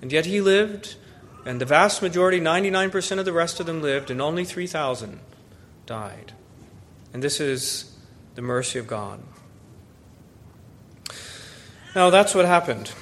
And 0.03 0.11
yet 0.11 0.27
he 0.27 0.41
lived, 0.41 0.97
and 1.45 1.61
the 1.61 1.65
vast 1.65 2.03
majority, 2.03 2.41
99% 2.41 3.21
of 3.21 3.25
the 3.25 3.33
rest 3.33 3.61
of 3.61 3.67
them 3.67 3.83
lived, 3.83 4.11
and 4.11 4.21
only 4.21 4.45
3,000 4.45 5.21
died. 5.87 6.33
And 7.17 7.23
this 7.23 7.41
is 7.41 7.91
the 8.35 8.43
mercy 8.43 8.79
of 8.79 8.87
God. 8.87 9.23
Now, 11.95 12.11
that's 12.11 12.35
what 12.35 12.45
happened. 12.45 12.93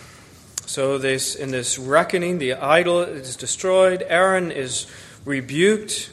So, 0.67 0.99
this, 0.99 1.35
in 1.35 1.51
this 1.51 1.81
reckoning, 1.81 2.39
the 2.39 2.53
idol 2.53 3.01
is 3.01 3.35
destroyed. 3.35 4.05
Aaron 4.07 4.53
is 4.53 4.87
rebuked. 5.25 6.13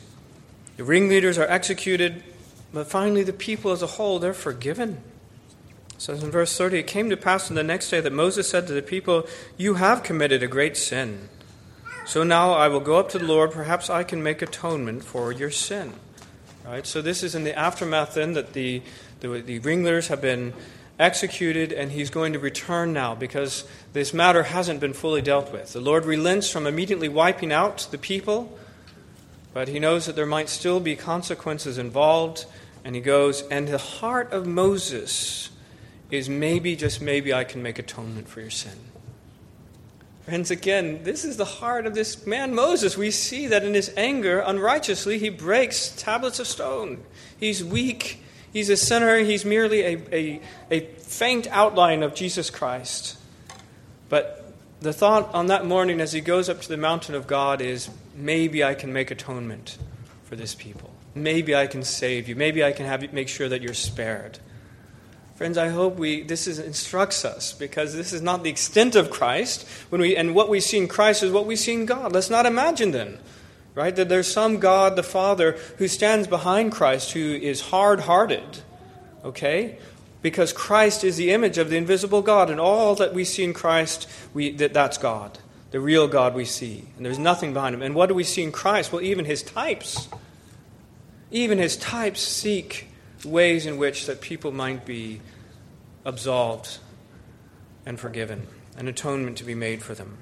The 0.78 0.84
ringleaders 0.84 1.38
are 1.38 1.46
executed. 1.46 2.24
But 2.74 2.88
finally, 2.88 3.22
the 3.22 3.34
people 3.34 3.70
as 3.70 3.84
a 3.84 3.88
whole, 3.88 4.18
they're 4.18 4.34
forgiven. 4.34 5.04
It 5.94 6.02
says 6.02 6.24
in 6.24 6.32
verse 6.32 6.58
30 6.58 6.80
It 6.80 6.88
came 6.88 7.12
to 7.12 7.18
pass 7.18 7.52
on 7.52 7.56
the 7.56 7.62
next 7.62 7.92
day 7.92 8.02
that 8.02 8.12
Moses 8.12 8.50
said 8.50 8.66
to 8.66 8.74
the 8.74 8.82
people, 8.82 9.28
You 9.58 9.76
have 9.76 10.02
committed 10.02 10.42
a 10.42 10.48
great 10.48 10.76
sin. 10.76 11.30
So 12.08 12.24
now 12.24 12.54
I 12.54 12.68
will 12.68 12.80
go 12.80 12.98
up 12.98 13.10
to 13.10 13.20
the 13.20 13.26
Lord. 13.26 13.52
Perhaps 13.52 13.92
I 13.92 14.04
can 14.04 14.24
make 14.24 14.42
atonement 14.42 15.04
for 15.04 15.32
your 15.32 15.52
sin. 15.52 15.94
Right? 16.66 16.86
So 16.86 17.02
this 17.02 17.24
is 17.24 17.36
in 17.36 17.44
the 17.44 17.58
aftermath 17.58 18.14
then 18.14 18.34
that 18.34 18.54
the, 18.54 18.82
the, 19.20 19.42
the 19.42 20.08
have 20.08 20.22
been 20.22 20.54
executed, 21.00 21.74
and 21.74 21.92
he's 21.92 22.12
going 22.12 22.34
to 22.34 22.40
return 22.40 22.94
now 22.94 23.16
because 23.16 23.66
this 23.94 24.14
matter 24.14 24.44
hasn't 24.44 24.80
been 24.80 24.94
fully 24.94 25.22
dealt 25.22 25.52
with. 25.52 25.74
The 25.74 25.82
Lord 25.82 26.06
relents 26.06 26.50
from 26.50 26.68
immediately 26.68 27.10
wiping 27.10 27.52
out 27.52 27.88
the 27.90 27.98
people, 27.98 28.58
but 29.54 29.68
he 29.68 29.80
knows 29.80 30.06
that 30.06 30.16
there 30.16 30.28
might 30.28 30.48
still 30.48 30.80
be 30.80 30.96
consequences 30.96 31.78
involved, 31.80 32.46
and 32.86 32.96
he 32.96 33.02
goes, 33.02 33.42
And 33.48 33.68
the 33.68 33.80
heart 33.80 34.32
of 34.32 34.46
Moses 34.46 35.50
is 36.12 36.30
maybe, 36.30 36.76
just 36.76 37.02
maybe, 37.02 37.34
I 37.34 37.44
can 37.44 37.64
make 37.64 37.80
atonement 37.80 38.28
for 38.28 38.42
your 38.42 38.52
sin. 38.52 38.91
Friends, 40.26 40.52
again, 40.52 41.04
this 41.04 41.26
is 41.26 41.38
the 41.38 41.46
heart 41.46 41.88
of 41.88 41.96
this 41.96 42.28
man 42.28 42.54
Moses. 42.54 42.96
We 42.96 43.10
see 43.10 43.48
that 43.48 43.64
in 43.64 43.74
his 43.74 43.92
anger, 43.98 44.40
unrighteously, 44.40 45.18
he 45.18 45.30
breaks 45.30 45.90
tablets 45.90 46.40
of 46.40 46.48
stone. 46.48 47.04
He's 47.40 47.64
weak. 47.64 48.24
He's 48.54 48.70
a 48.70 48.78
sinner. 48.78 49.18
He's 49.18 49.46
merely 49.46 49.82
a, 49.82 49.98
a, 50.12 50.42
a 50.70 50.80
faint 50.98 51.48
outline 51.48 52.04
of 52.04 52.14
Jesus 52.14 52.50
Christ. 52.52 53.18
But 54.10 54.54
the 54.80 54.94
thought 54.94 55.34
on 55.34 55.48
that 55.48 55.66
morning 55.66 56.00
as 56.00 56.14
he 56.14 56.22
goes 56.22 56.50
up 56.50 56.62
to 56.62 56.70
the 56.70 56.78
mountain 56.78 57.16
of 57.16 57.26
God 57.26 57.62
is 57.62 57.90
maybe 58.16 58.64
I 58.64 58.76
can 58.76 58.94
make 58.94 59.10
atonement 59.10 59.78
for 60.24 60.36
this 60.36 60.54
people. 60.54 60.92
Maybe 61.16 61.56
I 61.56 61.66
can 61.66 61.84
save 61.84 62.30
you. 62.30 62.36
Maybe 62.36 62.64
I 62.64 62.72
can 62.72 62.86
have, 62.86 63.12
make 63.12 63.28
sure 63.28 63.50
that 63.50 63.62
you're 63.62 63.74
spared. 63.74 64.40
Friends, 65.42 65.58
I 65.58 65.70
hope 65.70 65.96
we 65.96 66.22
this 66.22 66.46
is, 66.46 66.60
instructs 66.60 67.26
us 67.26 67.52
because 67.52 67.96
this 67.96 68.14
is 68.14 68.22
not 68.22 68.44
the 68.44 68.52
extent 68.52 68.96
of 68.96 69.10
Christ. 69.10 69.68
When 69.90 70.00
we 70.00 70.16
and 70.16 70.36
what 70.36 70.50
we 70.50 70.60
see 70.60 70.78
in 70.78 70.88
Christ 70.88 71.24
is 71.24 71.32
what 71.32 71.48
we 71.48 71.56
see 71.56 71.74
in 71.74 71.88
God. 71.88 72.12
Let's 72.12 72.30
not 72.30 72.46
imagine 72.46 72.92
then, 72.92 73.18
right, 73.74 73.96
that 73.96 74.08
there's 74.08 74.32
some 74.32 74.60
God 74.60 74.96
the 74.96 75.02
Father 75.02 75.54
who 75.80 75.88
stands 75.88 76.28
behind 76.28 76.74
Christ 76.74 77.14
who 77.14 77.34
is 77.34 77.60
hard-hearted. 77.60 78.60
Okay? 79.26 79.80
Because 80.22 80.54
Christ 80.54 81.04
is 81.04 81.18
the 81.18 81.32
image 81.32 81.58
of 81.58 81.72
the 81.72 81.78
invisible 81.78 82.22
God, 82.22 82.52
and 82.52 82.60
all 82.60 82.94
that 82.94 83.16
we 83.16 83.26
see 83.26 83.44
in 83.44 83.56
Christ, 83.56 84.08
we, 84.36 84.52
that, 84.58 84.76
that's 84.76 85.00
God, 85.00 85.40
the 85.72 85.80
real 85.80 86.08
God 86.08 86.36
we 86.36 86.46
see. 86.46 86.84
And 86.98 87.04
there's 87.04 87.18
nothing 87.18 87.52
behind 87.52 87.74
him. 87.74 87.82
And 87.82 87.96
what 87.96 88.10
do 88.10 88.14
we 88.14 88.24
see 88.24 88.44
in 88.44 88.52
Christ? 88.52 88.94
Well, 88.94 89.02
even 89.02 89.26
his 89.26 89.42
types. 89.42 90.08
Even 91.32 91.58
his 91.58 91.78
types 91.78 92.22
seek 92.22 92.90
ways 93.26 93.66
in 93.66 93.78
which 93.78 94.06
that 94.06 94.22
people 94.22 94.52
might 94.52 94.86
be 94.86 95.22
absolved 96.06 96.80
and 97.86 98.00
forgiven, 98.00 98.48
an 98.78 98.88
atonement 98.88 99.38
to 99.38 99.44
be 99.44 99.56
made 99.56 99.82
for 99.84 99.94
them. 99.94 100.18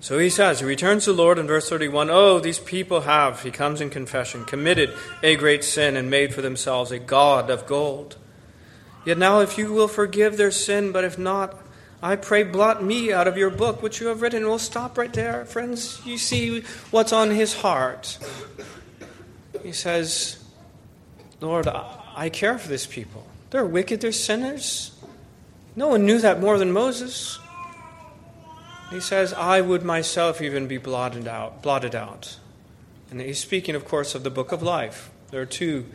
So 0.00 0.18
he 0.18 0.30
says, 0.30 0.60
he 0.60 0.66
returns 0.66 1.04
to 1.04 1.12
the 1.12 1.22
Lord 1.22 1.38
in 1.38 1.46
verse 1.46 1.68
31 1.68 2.08
Oh, 2.08 2.40
these 2.40 2.58
people 2.58 3.02
have, 3.02 3.42
he 3.42 3.50
comes 3.50 3.82
in 3.82 3.90
confession, 3.90 4.46
committed 4.46 4.94
a 5.22 5.36
great 5.36 5.62
sin 5.62 5.96
and 5.96 6.10
made 6.10 6.32
for 6.32 6.40
themselves 6.40 6.90
a 6.90 6.98
God 6.98 7.50
of 7.50 7.66
gold. 7.66 8.16
Yet 9.04 9.18
now, 9.18 9.40
if 9.40 9.58
you 9.58 9.72
will 9.72 9.88
forgive 9.88 10.36
their 10.36 10.50
sin, 10.50 10.92
but 10.92 11.04
if 11.04 11.18
not, 11.18 11.58
I 12.02 12.16
pray, 12.16 12.44
blot 12.44 12.82
me 12.82 13.12
out 13.12 13.28
of 13.28 13.36
your 13.36 13.50
book 13.50 13.82
which 13.82 14.00
you 14.00 14.06
have 14.06 14.22
written. 14.22 14.44
We'll 14.44 14.58
stop 14.58 14.96
right 14.96 15.12
there, 15.12 15.44
friends. 15.44 16.00
You 16.06 16.16
see 16.16 16.62
what's 16.90 17.12
on 17.12 17.30
his 17.30 17.54
heart. 17.54 18.18
He 19.62 19.72
says, 19.72 20.39
Lord, 21.40 21.66
I 21.66 22.28
care 22.28 22.58
for 22.58 22.68
this 22.68 22.86
people. 22.86 23.26
They're 23.50 23.64
wicked, 23.64 24.00
they're 24.00 24.12
sinners. 24.12 24.92
No 25.74 25.88
one 25.88 26.04
knew 26.04 26.18
that 26.18 26.40
more 26.40 26.58
than 26.58 26.72
Moses. 26.72 27.38
He 28.90 29.00
says, 29.00 29.32
I 29.32 29.60
would 29.60 29.84
myself 29.84 30.42
even 30.42 30.66
be 30.66 30.78
blotted 30.78 31.28
out, 31.28 31.62
blotted 31.62 31.94
out. 31.94 32.38
And 33.10 33.20
he's 33.20 33.38
speaking, 33.38 33.74
of 33.74 33.84
course, 33.84 34.14
of 34.14 34.22
the 34.24 34.30
book 34.30 34.52
of 34.52 34.62
life. 34.62 35.10
There 35.30 35.40
are 35.40 35.46
two 35.46 35.86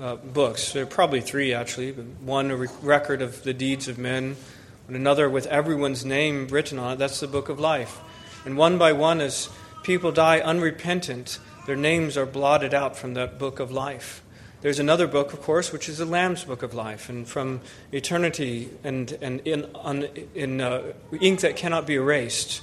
uh, 0.00 0.16
books. 0.16 0.72
There 0.72 0.84
are 0.84 0.86
probably 0.86 1.20
three, 1.20 1.52
actually. 1.52 1.92
One, 1.92 2.50
a 2.50 2.56
record 2.56 3.22
of 3.22 3.42
the 3.42 3.52
deeds 3.52 3.88
of 3.88 3.98
men, 3.98 4.36
and 4.86 4.96
another 4.96 5.28
with 5.28 5.46
everyone's 5.46 6.04
name 6.04 6.48
written 6.48 6.78
on 6.78 6.92
it. 6.92 6.98
That's 6.98 7.20
the 7.20 7.28
book 7.28 7.48
of 7.48 7.60
life. 7.60 8.00
And 8.44 8.56
one 8.56 8.78
by 8.78 8.92
one, 8.92 9.20
as 9.20 9.48
people 9.82 10.12
die 10.12 10.40
unrepentant, 10.40 11.38
their 11.66 11.76
names 11.76 12.16
are 12.16 12.26
blotted 12.26 12.72
out 12.72 12.96
from 12.96 13.14
that 13.14 13.38
book 13.38 13.60
of 13.60 13.70
life. 13.70 14.22
There's 14.62 14.78
another 14.78 15.08
book, 15.08 15.32
of 15.32 15.42
course, 15.42 15.72
which 15.72 15.88
is 15.88 15.98
the 15.98 16.04
Lamb's 16.04 16.44
Book 16.44 16.62
of 16.62 16.72
Life, 16.72 17.08
and 17.08 17.26
from 17.26 17.62
eternity 17.90 18.70
and, 18.84 19.10
and 19.20 19.40
in, 19.40 19.68
on, 19.74 20.04
in 20.36 20.60
uh, 20.60 20.92
ink 21.20 21.40
that 21.40 21.56
cannot 21.56 21.84
be 21.84 21.94
erased, 21.94 22.62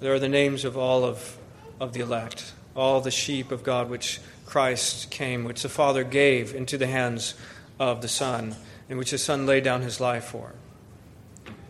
there 0.00 0.12
are 0.12 0.18
the 0.18 0.28
names 0.28 0.64
of 0.64 0.76
all 0.76 1.04
of, 1.04 1.38
of 1.78 1.92
the 1.92 2.00
elect, 2.00 2.52
all 2.74 3.00
the 3.00 3.12
sheep 3.12 3.52
of 3.52 3.62
God 3.62 3.88
which 3.88 4.20
Christ 4.46 5.08
came, 5.12 5.44
which 5.44 5.62
the 5.62 5.68
Father 5.68 6.02
gave 6.02 6.52
into 6.56 6.76
the 6.76 6.88
hands 6.88 7.34
of 7.78 8.02
the 8.02 8.08
Son, 8.08 8.56
and 8.90 8.98
which 8.98 9.12
the 9.12 9.18
Son 9.18 9.46
laid 9.46 9.62
down 9.62 9.82
his 9.82 10.00
life 10.00 10.24
for. 10.24 10.54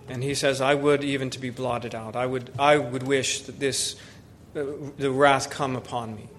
And 0.08 0.22
he 0.22 0.34
says, 0.34 0.62
I 0.62 0.72
would 0.72 1.04
even 1.04 1.28
to 1.28 1.38
be 1.38 1.50
blotted 1.50 1.94
out. 1.94 2.16
I 2.16 2.24
would, 2.24 2.52
I 2.58 2.78
would 2.78 3.02
wish 3.02 3.42
that 3.42 3.60
this, 3.60 3.96
uh, 4.56 4.64
the 4.96 5.10
wrath 5.10 5.50
come 5.50 5.76
upon 5.76 6.16
me. 6.16 6.30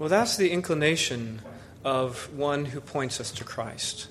Well, 0.00 0.08
that's 0.08 0.36
the 0.36 0.50
inclination 0.50 1.42
of 1.84 2.32
one 2.36 2.64
who 2.64 2.80
points 2.80 3.20
us 3.20 3.32
to 3.32 3.44
Christ. 3.44 4.08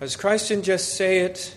As 0.00 0.16
Christ 0.16 0.48
didn't 0.48 0.64
just 0.64 0.94
say 0.94 1.20
it, 1.20 1.56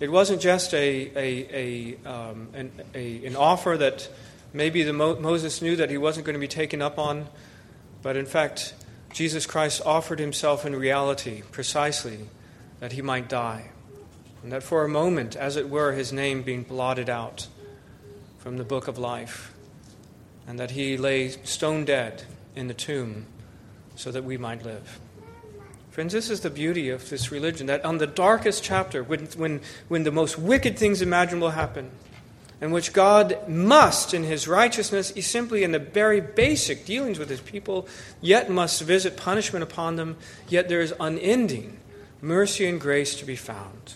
it 0.00 0.10
wasn't 0.10 0.40
just 0.40 0.74
a, 0.74 1.10
a, 1.16 1.96
a, 2.04 2.08
um, 2.08 2.48
an, 2.52 2.72
a 2.94 3.24
an, 3.24 3.36
offer 3.36 3.76
that 3.76 4.08
maybe 4.52 4.82
the 4.82 4.92
Mo- 4.92 5.18
Moses 5.20 5.62
knew 5.62 5.76
that 5.76 5.88
he 5.88 5.96
wasn't 5.96 6.26
going 6.26 6.34
to 6.34 6.40
be 6.40 6.48
taken 6.48 6.82
up 6.82 6.98
on, 6.98 7.26
but 8.02 8.16
in 8.16 8.26
fact, 8.26 8.74
Jesus 9.12 9.46
Christ 9.46 9.80
offered 9.86 10.18
himself 10.18 10.66
in 10.66 10.76
reality 10.76 11.42
precisely 11.50 12.28
that 12.80 12.92
he 12.92 13.02
might 13.02 13.28
die. 13.28 13.70
And 14.42 14.52
that 14.52 14.62
for 14.62 14.84
a 14.84 14.88
moment, 14.88 15.34
as 15.34 15.56
it 15.56 15.70
were, 15.70 15.92
his 15.92 16.12
name 16.12 16.42
being 16.42 16.62
blotted 16.62 17.08
out 17.08 17.46
from 18.38 18.58
the 18.58 18.64
book 18.64 18.86
of 18.86 18.98
life, 18.98 19.54
and 20.46 20.58
that 20.58 20.72
he 20.72 20.96
lay 20.96 21.28
stone 21.28 21.84
dead 21.84 22.24
in 22.54 22.68
the 22.68 22.74
tomb 22.74 23.26
so 23.96 24.10
that 24.12 24.24
we 24.24 24.36
might 24.36 24.64
live. 24.64 25.00
Friends, 25.90 26.12
this 26.12 26.30
is 26.30 26.40
the 26.40 26.50
beauty 26.50 26.90
of 26.90 27.08
this 27.08 27.32
religion 27.32 27.66
that 27.66 27.84
on 27.84 27.98
the 27.98 28.06
darkest 28.06 28.62
chapter, 28.62 29.02
when, 29.02 29.26
when, 29.36 29.60
when 29.88 30.04
the 30.04 30.12
most 30.12 30.38
wicked 30.38 30.78
things 30.78 31.00
imaginable 31.00 31.50
happen, 31.50 31.90
and 32.60 32.72
which 32.72 32.92
God 32.92 33.48
must, 33.48 34.14
in 34.14 34.24
his 34.24 34.46
righteousness, 34.46 35.12
simply 35.26 35.62
in 35.62 35.72
the 35.72 35.78
very 35.78 36.20
basic 36.20 36.84
dealings 36.84 37.18
with 37.18 37.28
his 37.28 37.40
people, 37.40 37.86
yet 38.20 38.50
must 38.50 38.82
visit 38.82 39.16
punishment 39.16 39.62
upon 39.62 39.96
them, 39.96 40.16
yet 40.48 40.68
there 40.68 40.80
is 40.80 40.94
unending 41.00 41.78
mercy 42.20 42.66
and 42.66 42.80
grace 42.80 43.14
to 43.16 43.24
be 43.24 43.36
found. 43.36 43.94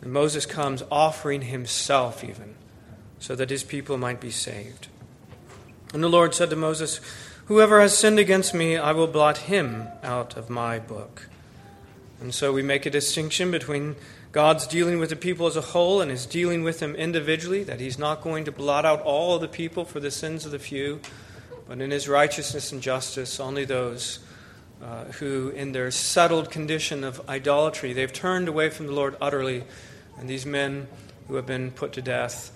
And 0.00 0.12
Moses 0.12 0.46
comes 0.46 0.82
offering 0.90 1.42
himself, 1.42 2.24
even, 2.24 2.54
so 3.18 3.36
that 3.36 3.50
his 3.50 3.62
people 3.62 3.98
might 3.98 4.20
be 4.20 4.30
saved. 4.30 4.88
And 5.94 6.02
the 6.02 6.08
Lord 6.08 6.34
said 6.34 6.50
to 6.50 6.56
Moses, 6.56 7.00
Whoever 7.46 7.80
has 7.80 7.98
sinned 7.98 8.20
against 8.20 8.54
me, 8.54 8.76
I 8.76 8.92
will 8.92 9.08
blot 9.08 9.38
him 9.38 9.88
out 10.04 10.36
of 10.36 10.48
my 10.48 10.78
book. 10.78 11.28
And 12.20 12.32
so 12.32 12.52
we 12.52 12.62
make 12.62 12.86
a 12.86 12.90
distinction 12.90 13.50
between 13.50 13.96
God's 14.30 14.64
dealing 14.64 15.00
with 15.00 15.10
the 15.10 15.16
people 15.16 15.48
as 15.48 15.56
a 15.56 15.60
whole 15.60 16.00
and 16.00 16.08
his 16.08 16.24
dealing 16.24 16.62
with 16.62 16.78
them 16.78 16.94
individually, 16.94 17.64
that 17.64 17.80
he's 17.80 17.98
not 17.98 18.22
going 18.22 18.44
to 18.44 18.52
blot 18.52 18.84
out 18.84 19.02
all 19.02 19.40
the 19.40 19.48
people 19.48 19.84
for 19.84 19.98
the 19.98 20.10
sins 20.12 20.46
of 20.46 20.52
the 20.52 20.60
few, 20.60 21.00
but 21.66 21.80
in 21.80 21.90
his 21.90 22.08
righteousness 22.08 22.70
and 22.70 22.80
justice, 22.80 23.40
only 23.40 23.64
those 23.64 24.20
uh, 24.80 25.06
who, 25.06 25.48
in 25.48 25.72
their 25.72 25.90
settled 25.90 26.48
condition 26.48 27.02
of 27.02 27.28
idolatry, 27.28 27.92
they've 27.92 28.12
turned 28.12 28.46
away 28.46 28.70
from 28.70 28.86
the 28.86 28.92
Lord 28.92 29.16
utterly. 29.20 29.64
And 30.16 30.28
these 30.28 30.46
men 30.46 30.86
who 31.26 31.34
have 31.34 31.46
been 31.46 31.72
put 31.72 31.92
to 31.94 32.02
death, 32.02 32.52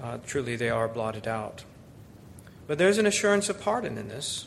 uh, 0.00 0.18
truly 0.24 0.54
they 0.54 0.70
are 0.70 0.86
blotted 0.86 1.26
out. 1.26 1.64
But 2.68 2.78
there's 2.78 2.98
an 2.98 3.06
assurance 3.06 3.48
of 3.48 3.60
pardon 3.60 3.98
in 3.98 4.08
this. 4.08 4.46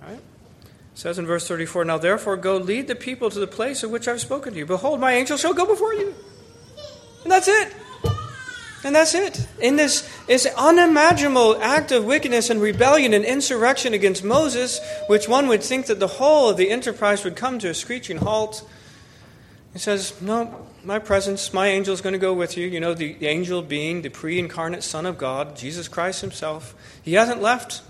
Right? 0.00 0.20
It 0.62 0.70
says 0.94 1.18
in 1.18 1.26
verse 1.26 1.46
34 1.46 1.84
Now 1.84 1.98
therefore 1.98 2.38
go 2.38 2.56
lead 2.56 2.86
the 2.86 2.94
people 2.94 3.28
to 3.28 3.38
the 3.38 3.46
place 3.46 3.82
of 3.82 3.90
which 3.90 4.08
I've 4.08 4.20
spoken 4.20 4.54
to 4.54 4.58
you. 4.58 4.64
Behold, 4.64 5.00
my 5.00 5.12
angel 5.12 5.36
shall 5.36 5.52
go 5.52 5.66
before 5.66 5.92
you. 5.92 6.14
And 7.24 7.32
that's 7.32 7.48
it. 7.48 7.74
And 8.84 8.94
that's 8.94 9.12
it. 9.12 9.48
In 9.60 9.74
this, 9.74 10.08
this 10.26 10.46
unimaginable 10.56 11.60
act 11.60 11.90
of 11.90 12.04
wickedness 12.04 12.48
and 12.48 12.62
rebellion 12.62 13.12
and 13.12 13.24
insurrection 13.24 13.92
against 13.92 14.22
Moses, 14.22 14.80
which 15.08 15.28
one 15.28 15.48
would 15.48 15.64
think 15.64 15.86
that 15.86 15.98
the 15.98 16.06
whole 16.06 16.50
of 16.50 16.56
the 16.56 16.70
enterprise 16.70 17.24
would 17.24 17.34
come 17.34 17.58
to 17.58 17.68
a 17.68 17.74
screeching 17.74 18.18
halt, 18.18 18.68
he 19.78 19.82
says, 19.82 20.20
No, 20.20 20.66
my 20.82 20.98
presence, 20.98 21.54
my 21.54 21.68
angel 21.68 21.94
is 21.94 22.00
going 22.00 22.12
to 22.14 22.18
go 22.18 22.34
with 22.34 22.56
you. 22.56 22.66
You 22.66 22.80
know, 22.80 22.94
the, 22.94 23.24
angel 23.24 23.62
being 23.62 24.02
the 24.02 24.08
pre 24.08 24.36
incarnate 24.36 24.82
Son 24.82 25.06
of 25.06 25.18
God, 25.18 25.54
Jesus 25.54 25.86
Christ 25.86 26.20
Himself. 26.20 26.74
He 27.00 27.14
hasn't 27.14 27.40
left. 27.40 27.82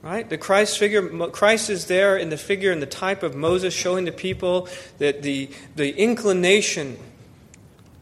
Right? 0.00 0.30
The 0.30 0.38
Christ 0.38 0.78
figure, 0.78 1.02
Christ 1.30 1.70
is 1.70 1.86
there 1.86 2.16
in 2.16 2.30
the 2.30 2.36
figure 2.36 2.70
and 2.70 2.80
the 2.80 2.86
type 2.86 3.24
of 3.24 3.34
Moses, 3.34 3.74
showing 3.74 4.04
the 4.04 4.12
people 4.12 4.68
that 4.98 5.22
the, 5.22 5.50
the 5.74 5.90
inclination 5.96 6.96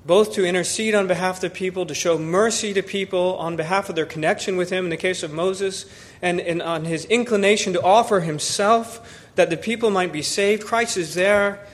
both 0.04 0.34
to 0.34 0.44
intercede 0.44 0.94
on 0.94 1.06
behalf 1.06 1.36
of 1.36 1.40
the 1.40 1.50
people, 1.50 1.86
to 1.86 1.94
show 1.94 2.18
mercy 2.18 2.74
to 2.74 2.82
people 2.82 3.36
on 3.36 3.56
behalf 3.56 3.88
of 3.88 3.96
their 3.96 4.04
connection 4.04 4.58
with 4.58 4.68
him 4.68 4.84
in 4.84 4.90
the 4.90 4.96
case 4.98 5.22
of 5.22 5.32
Moses, 5.32 5.86
and, 6.20 6.38
and 6.38 6.60
on 6.60 6.84
his 6.84 7.06
inclination 7.06 7.72
to 7.72 7.82
offer 7.82 8.20
himself 8.20 9.30
that 9.36 9.48
the 9.48 9.56
people 9.56 9.90
might 9.90 10.12
be 10.12 10.22
saved. 10.22 10.66
Christ 10.66 10.98
is 10.98 11.14
there, 11.14 11.66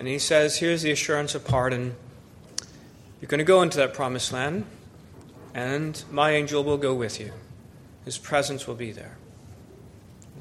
and 0.00 0.08
he 0.08 0.18
says, 0.18 0.56
Here's 0.56 0.82
the 0.82 0.90
assurance 0.90 1.36
of 1.36 1.44
pardon. 1.44 1.94
You're 3.20 3.28
going 3.28 3.38
to 3.38 3.44
go 3.44 3.62
into 3.62 3.76
that 3.76 3.94
promised 3.94 4.32
land, 4.32 4.64
and 5.54 6.02
my 6.10 6.32
angel 6.32 6.64
will 6.64 6.78
go 6.78 6.94
with 6.94 7.20
you. 7.20 7.32
His 8.04 8.18
presence 8.18 8.66
will 8.66 8.74
be 8.74 8.90
there. 8.90 9.18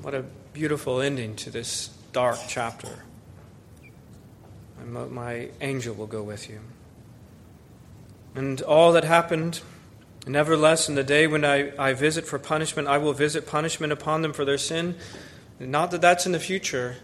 What 0.01 0.15
a 0.15 0.23
beautiful 0.53 1.01
ending 1.01 1.35
to 1.35 1.51
this 1.51 1.89
dark 2.13 2.39
chapter. 2.47 3.03
My 4.83 5.49
angel 5.59 5.93
will 5.93 6.07
go 6.07 6.23
with 6.23 6.49
you 6.49 6.61
and 8.35 8.61
all 8.61 8.93
that 8.93 9.03
happened. 9.03 9.61
Nevertheless, 10.27 10.89
in 10.89 10.95
the 10.95 11.03
day 11.03 11.27
when 11.27 11.43
I, 11.43 11.73
I 11.77 11.93
visit 11.93 12.25
for 12.25 12.37
punishment, 12.39 12.87
I 12.87 12.97
will 12.97 13.13
visit 13.13 13.47
punishment 13.47 13.91
upon 13.91 14.21
them 14.21 14.33
for 14.33 14.45
their 14.45 14.57
sin. 14.57 14.95
Not 15.59 15.91
that 15.91 16.01
that's 16.01 16.25
in 16.25 16.31
the 16.31 16.39
future. 16.39 16.97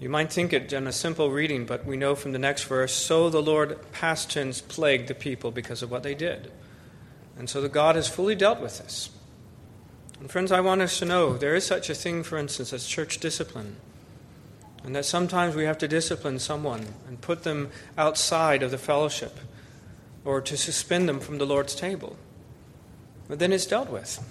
You 0.00 0.08
might 0.08 0.32
think 0.32 0.52
it 0.52 0.72
in 0.72 0.86
a 0.86 0.92
simple 0.92 1.30
reading, 1.30 1.66
but 1.66 1.84
we 1.84 1.96
know 1.96 2.14
from 2.14 2.32
the 2.32 2.38
next 2.38 2.64
verse 2.64 2.92
so 2.92 3.28
the 3.30 3.42
Lord 3.42 3.78
past 3.90 4.30
tense 4.30 4.60
plagued 4.60 5.08
the 5.08 5.14
people 5.14 5.50
because 5.50 5.82
of 5.82 5.90
what 5.90 6.04
they 6.04 6.14
did. 6.14 6.52
And 7.36 7.50
so 7.50 7.60
the 7.60 7.68
God 7.68 7.96
has 7.96 8.08
fully 8.08 8.36
dealt 8.36 8.60
with 8.60 8.78
this. 8.78 9.10
And 10.20 10.30
friends, 10.30 10.52
I 10.52 10.60
want 10.60 10.82
us 10.82 10.98
to 11.00 11.04
know 11.04 11.36
there 11.36 11.54
is 11.54 11.66
such 11.66 11.90
a 11.90 11.94
thing, 11.94 12.22
for 12.22 12.38
instance, 12.38 12.72
as 12.72 12.86
church 12.86 13.18
discipline. 13.18 13.76
And 14.84 14.94
that 14.94 15.04
sometimes 15.04 15.56
we 15.56 15.64
have 15.64 15.78
to 15.78 15.88
discipline 15.88 16.38
someone 16.38 16.86
and 17.08 17.20
put 17.20 17.42
them 17.42 17.70
outside 17.96 18.62
of 18.62 18.70
the 18.70 18.78
fellowship 18.78 19.38
or 20.24 20.40
to 20.40 20.56
suspend 20.56 21.08
them 21.08 21.20
from 21.20 21.38
the 21.38 21.46
Lord's 21.46 21.74
table. 21.74 22.16
But 23.28 23.38
then 23.38 23.52
it's 23.52 23.66
dealt 23.66 23.90
with. 23.90 24.24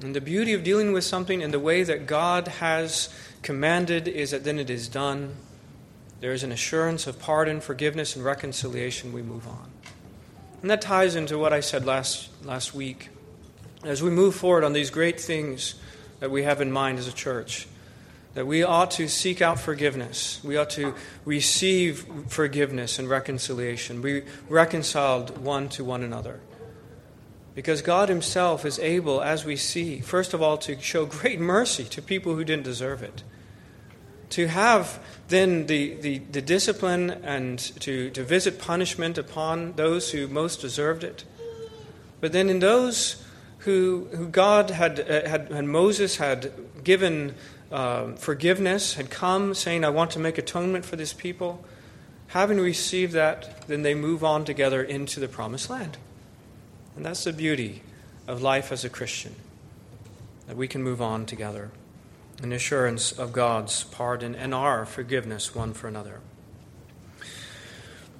And 0.00 0.14
the 0.14 0.20
beauty 0.20 0.52
of 0.52 0.62
dealing 0.62 0.92
with 0.92 1.04
something 1.04 1.40
in 1.40 1.50
the 1.50 1.58
way 1.58 1.82
that 1.82 2.06
God 2.06 2.48
has 2.48 3.08
commanded 3.42 4.08
is 4.08 4.30
that 4.30 4.44
then 4.44 4.58
it 4.58 4.70
is 4.70 4.88
done. 4.88 5.34
There 6.20 6.32
is 6.32 6.42
an 6.42 6.52
assurance 6.52 7.06
of 7.06 7.18
pardon, 7.18 7.60
forgiveness, 7.60 8.16
and 8.16 8.24
reconciliation. 8.24 9.12
We 9.12 9.22
move 9.22 9.46
on. 9.46 9.70
And 10.62 10.70
that 10.70 10.82
ties 10.82 11.14
into 11.14 11.38
what 11.38 11.52
I 11.52 11.60
said 11.60 11.84
last, 11.84 12.30
last 12.44 12.74
week. 12.74 13.10
As 13.84 14.02
we 14.02 14.10
move 14.10 14.34
forward 14.34 14.64
on 14.64 14.72
these 14.72 14.90
great 14.90 15.20
things 15.20 15.76
that 16.18 16.30
we 16.30 16.42
have 16.42 16.60
in 16.60 16.72
mind 16.72 16.98
as 16.98 17.06
a 17.06 17.12
church, 17.12 17.68
that 18.34 18.46
we 18.46 18.62
ought 18.62 18.90
to 18.92 19.08
seek 19.08 19.40
out 19.40 19.58
forgiveness. 19.58 20.40
We 20.44 20.56
ought 20.56 20.70
to 20.70 20.94
receive 21.24 22.06
forgiveness 22.28 22.98
and 22.98 23.08
reconciliation. 23.08 24.02
Be 24.02 24.22
reconciled 24.48 25.38
one 25.38 25.68
to 25.70 25.84
one 25.84 26.02
another. 26.02 26.40
Because 27.58 27.82
God 27.82 28.08
Himself 28.08 28.64
is 28.64 28.78
able, 28.78 29.20
as 29.20 29.44
we 29.44 29.56
see, 29.56 29.98
first 29.98 30.32
of 30.32 30.40
all, 30.40 30.58
to 30.58 30.80
show 30.80 31.06
great 31.06 31.40
mercy 31.40 31.82
to 31.82 32.00
people 32.00 32.36
who 32.36 32.44
didn't 32.44 32.62
deserve 32.62 33.02
it. 33.02 33.24
To 34.30 34.46
have 34.46 35.04
then 35.26 35.66
the, 35.66 35.94
the, 35.94 36.18
the 36.18 36.40
discipline 36.40 37.10
and 37.10 37.58
to, 37.80 38.10
to 38.10 38.22
visit 38.22 38.60
punishment 38.60 39.18
upon 39.18 39.72
those 39.72 40.12
who 40.12 40.28
most 40.28 40.60
deserved 40.60 41.02
it. 41.02 41.24
But 42.20 42.30
then 42.30 42.48
in 42.48 42.60
those 42.60 43.24
who, 43.58 44.06
who 44.12 44.28
God 44.28 44.70
had, 44.70 45.00
uh, 45.00 45.28
had, 45.28 45.50
and 45.50 45.68
Moses 45.68 46.18
had 46.18 46.52
given 46.84 47.34
uh, 47.72 48.12
forgiveness 48.12 48.94
had 48.94 49.10
come, 49.10 49.52
saying, 49.52 49.84
I 49.84 49.90
want 49.90 50.12
to 50.12 50.20
make 50.20 50.38
atonement 50.38 50.84
for 50.84 50.94
this 50.94 51.12
people. 51.12 51.64
Having 52.28 52.60
received 52.60 53.14
that, 53.14 53.66
then 53.66 53.82
they 53.82 53.96
move 53.96 54.22
on 54.22 54.44
together 54.44 54.80
into 54.80 55.18
the 55.18 55.26
promised 55.26 55.68
land. 55.68 55.98
And 56.98 57.06
that's 57.06 57.22
the 57.22 57.32
beauty 57.32 57.82
of 58.26 58.42
life 58.42 58.72
as 58.72 58.84
a 58.84 58.88
Christian, 58.88 59.36
that 60.48 60.56
we 60.56 60.66
can 60.66 60.82
move 60.82 61.00
on 61.00 61.26
together. 61.26 61.70
An 62.42 62.52
assurance 62.52 63.12
of 63.12 63.32
God's 63.32 63.84
pardon 63.84 64.34
and 64.34 64.52
our 64.52 64.84
forgiveness 64.84 65.54
one 65.54 65.74
for 65.74 65.86
another. 65.86 66.18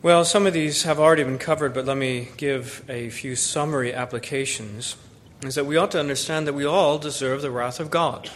Well, 0.01 0.25
some 0.25 0.47
of 0.47 0.53
these 0.53 0.85
have 0.85 1.01
already 1.01 1.25
been 1.25 1.39
covered, 1.39 1.75
but 1.75 1.87
let 1.87 1.97
me 1.97 2.29
give 2.37 2.85
a 2.89 3.11
few 3.11 3.35
summary 3.35 3.93
applications. 3.93 4.95
Is 5.43 5.57
that 5.57 5.67
we 5.67 5.77
ought 5.77 5.91
to 5.91 5.99
understand 5.99 6.47
that 6.47 6.53
we 6.53 6.65
all 6.65 7.01
deserve 7.01 7.43
the 7.43 7.51
wrath 7.51 7.81
of 7.81 7.91
God. 7.91 8.31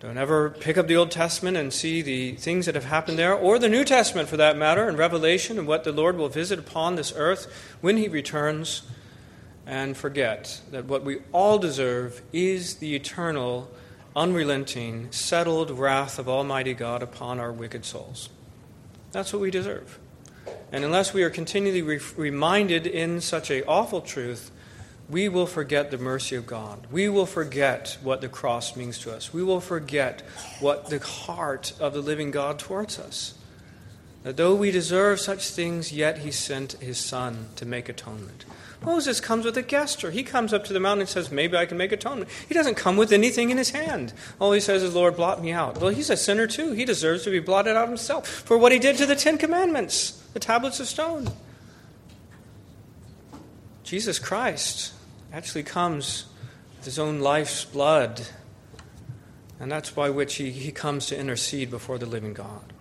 Don't 0.00 0.16
ever 0.16 0.48
pick 0.48 0.78
up 0.78 0.86
the 0.86 0.96
Old 0.96 1.10
Testament 1.10 1.58
and 1.58 1.70
see 1.70 2.00
the 2.00 2.32
things 2.36 2.64
that 2.64 2.76
have 2.76 2.86
happened 2.86 3.18
there, 3.18 3.34
or 3.34 3.58
the 3.58 3.68
New 3.68 3.84
Testament 3.84 4.30
for 4.30 4.38
that 4.38 4.56
matter, 4.56 4.88
and 4.88 4.96
Revelation, 4.96 5.58
and 5.58 5.68
what 5.68 5.84
the 5.84 5.92
Lord 5.92 6.16
will 6.16 6.30
visit 6.30 6.58
upon 6.58 6.96
this 6.96 7.12
earth 7.14 7.52
when 7.82 7.98
He 7.98 8.08
returns, 8.08 8.80
and 9.66 9.96
forget 9.96 10.60
that 10.70 10.84
what 10.84 11.04
we 11.04 11.18
all 11.32 11.58
deserve 11.58 12.22
is 12.32 12.76
the 12.76 12.94
eternal, 12.94 13.68
unrelenting, 14.14 15.10
settled 15.10 15.70
wrath 15.70 16.18
of 16.18 16.28
Almighty 16.28 16.72
God 16.72 17.02
upon 17.02 17.40
our 17.40 17.52
wicked 17.52 17.84
souls. 17.84 18.28
That's 19.12 19.32
what 19.32 19.42
we 19.42 19.50
deserve. 19.50 19.98
And 20.70 20.84
unless 20.84 21.12
we 21.12 21.22
are 21.22 21.30
continually 21.30 21.82
re- 21.82 22.00
reminded 22.16 22.86
in 22.86 23.20
such 23.20 23.50
a 23.50 23.64
awful 23.66 24.00
truth, 24.00 24.50
we 25.08 25.28
will 25.28 25.46
forget 25.46 25.90
the 25.90 25.98
mercy 25.98 26.34
of 26.36 26.46
God. 26.46 26.86
We 26.90 27.08
will 27.08 27.26
forget 27.26 27.96
what 28.02 28.20
the 28.20 28.28
cross 28.28 28.76
means 28.76 28.98
to 29.00 29.14
us. 29.14 29.32
We 29.32 29.42
will 29.42 29.60
forget 29.60 30.22
what 30.60 30.90
the 30.90 30.98
heart 30.98 31.72
of 31.78 31.92
the 31.92 32.00
living 32.00 32.30
God 32.30 32.58
towards 32.58 32.98
us. 32.98 33.34
That 34.26 34.36
though 34.36 34.56
we 34.56 34.72
deserve 34.72 35.20
such 35.20 35.50
things, 35.50 35.92
yet 35.92 36.18
he 36.18 36.32
sent 36.32 36.72
his 36.72 36.98
son 36.98 37.46
to 37.54 37.64
make 37.64 37.88
atonement. 37.88 38.44
Moses 38.84 39.20
comes 39.20 39.44
with 39.44 39.56
a 39.56 39.62
gesture. 39.62 40.10
He 40.10 40.24
comes 40.24 40.52
up 40.52 40.64
to 40.64 40.72
the 40.72 40.80
mountain 40.80 41.02
and 41.02 41.08
says, 41.08 41.30
Maybe 41.30 41.56
I 41.56 41.64
can 41.64 41.78
make 41.78 41.92
atonement. 41.92 42.28
He 42.48 42.52
doesn't 42.52 42.74
come 42.74 42.96
with 42.96 43.12
anything 43.12 43.50
in 43.50 43.56
his 43.56 43.70
hand. 43.70 44.12
All 44.40 44.50
he 44.50 44.58
says 44.58 44.82
is, 44.82 44.96
Lord, 44.96 45.14
blot 45.14 45.40
me 45.40 45.52
out. 45.52 45.80
Well, 45.80 45.90
he's 45.94 46.10
a 46.10 46.16
sinner 46.16 46.48
too. 46.48 46.72
He 46.72 46.84
deserves 46.84 47.22
to 47.22 47.30
be 47.30 47.38
blotted 47.38 47.76
out 47.76 47.86
himself 47.86 48.26
for 48.26 48.58
what 48.58 48.72
he 48.72 48.80
did 48.80 48.96
to 48.96 49.06
the 49.06 49.14
Ten 49.14 49.38
Commandments, 49.38 50.20
the 50.32 50.40
tablets 50.40 50.80
of 50.80 50.88
stone. 50.88 51.28
Jesus 53.84 54.18
Christ 54.18 54.92
actually 55.32 55.62
comes 55.62 56.26
with 56.78 56.86
his 56.86 56.98
own 56.98 57.20
life's 57.20 57.64
blood. 57.64 58.22
And 59.60 59.70
that's 59.70 59.90
by 59.92 60.10
which 60.10 60.34
he, 60.34 60.50
he 60.50 60.72
comes 60.72 61.06
to 61.06 61.16
intercede 61.16 61.70
before 61.70 61.98
the 61.98 62.06
living 62.06 62.34
God. 62.34 62.72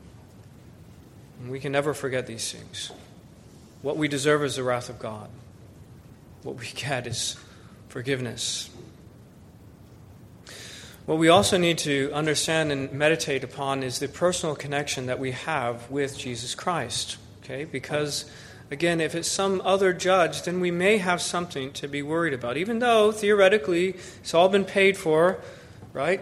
And 1.46 1.52
we 1.52 1.60
can 1.60 1.72
never 1.72 1.94
forget 1.94 2.26
these 2.26 2.52
things. 2.52 2.92
What 3.84 3.98
we 3.98 4.08
deserve 4.08 4.44
is 4.44 4.56
the 4.56 4.64
wrath 4.64 4.90
of 4.90 4.98
God. 4.98 5.30
What 6.42 6.56
we 6.56 6.66
get 6.74 7.06
is 7.06 7.38
forgiveness. 7.88 8.72
What 11.06 11.20
we 11.20 11.30
also 11.30 11.60
need 11.60 11.78
to 11.80 12.10
understand 12.16 12.72
and 12.72 12.92
meditate 12.94 13.44
upon 13.44 13.84
is 13.84 14.00
the 14.00 14.08
personal 14.08 14.56
connection 14.56 15.06
that 15.06 15.20
we 15.20 15.34
have 15.34 15.92
with 15.92 16.18
Jesus 16.18 16.56
Christ. 16.56 17.18
Okay? 17.44 17.66
Because 17.66 18.26
Again, 18.72 19.00
if 19.00 19.14
it's 19.14 19.30
some 19.30 19.62
other 19.64 19.94
judge, 19.94 20.42
then 20.42 20.60
we 20.60 20.72
may 20.72 20.98
have 20.98 21.22
something 21.22 21.72
to 21.74 21.88
be 21.88 22.02
worried 22.02 22.34
about, 22.34 22.58
even 22.58 22.80
though 22.80 23.12
theoretically 23.12 23.90
it's 24.22 24.34
all 24.34 24.50
been 24.50 24.66
paid 24.66 24.98
for, 24.98 25.38
right? 25.94 26.20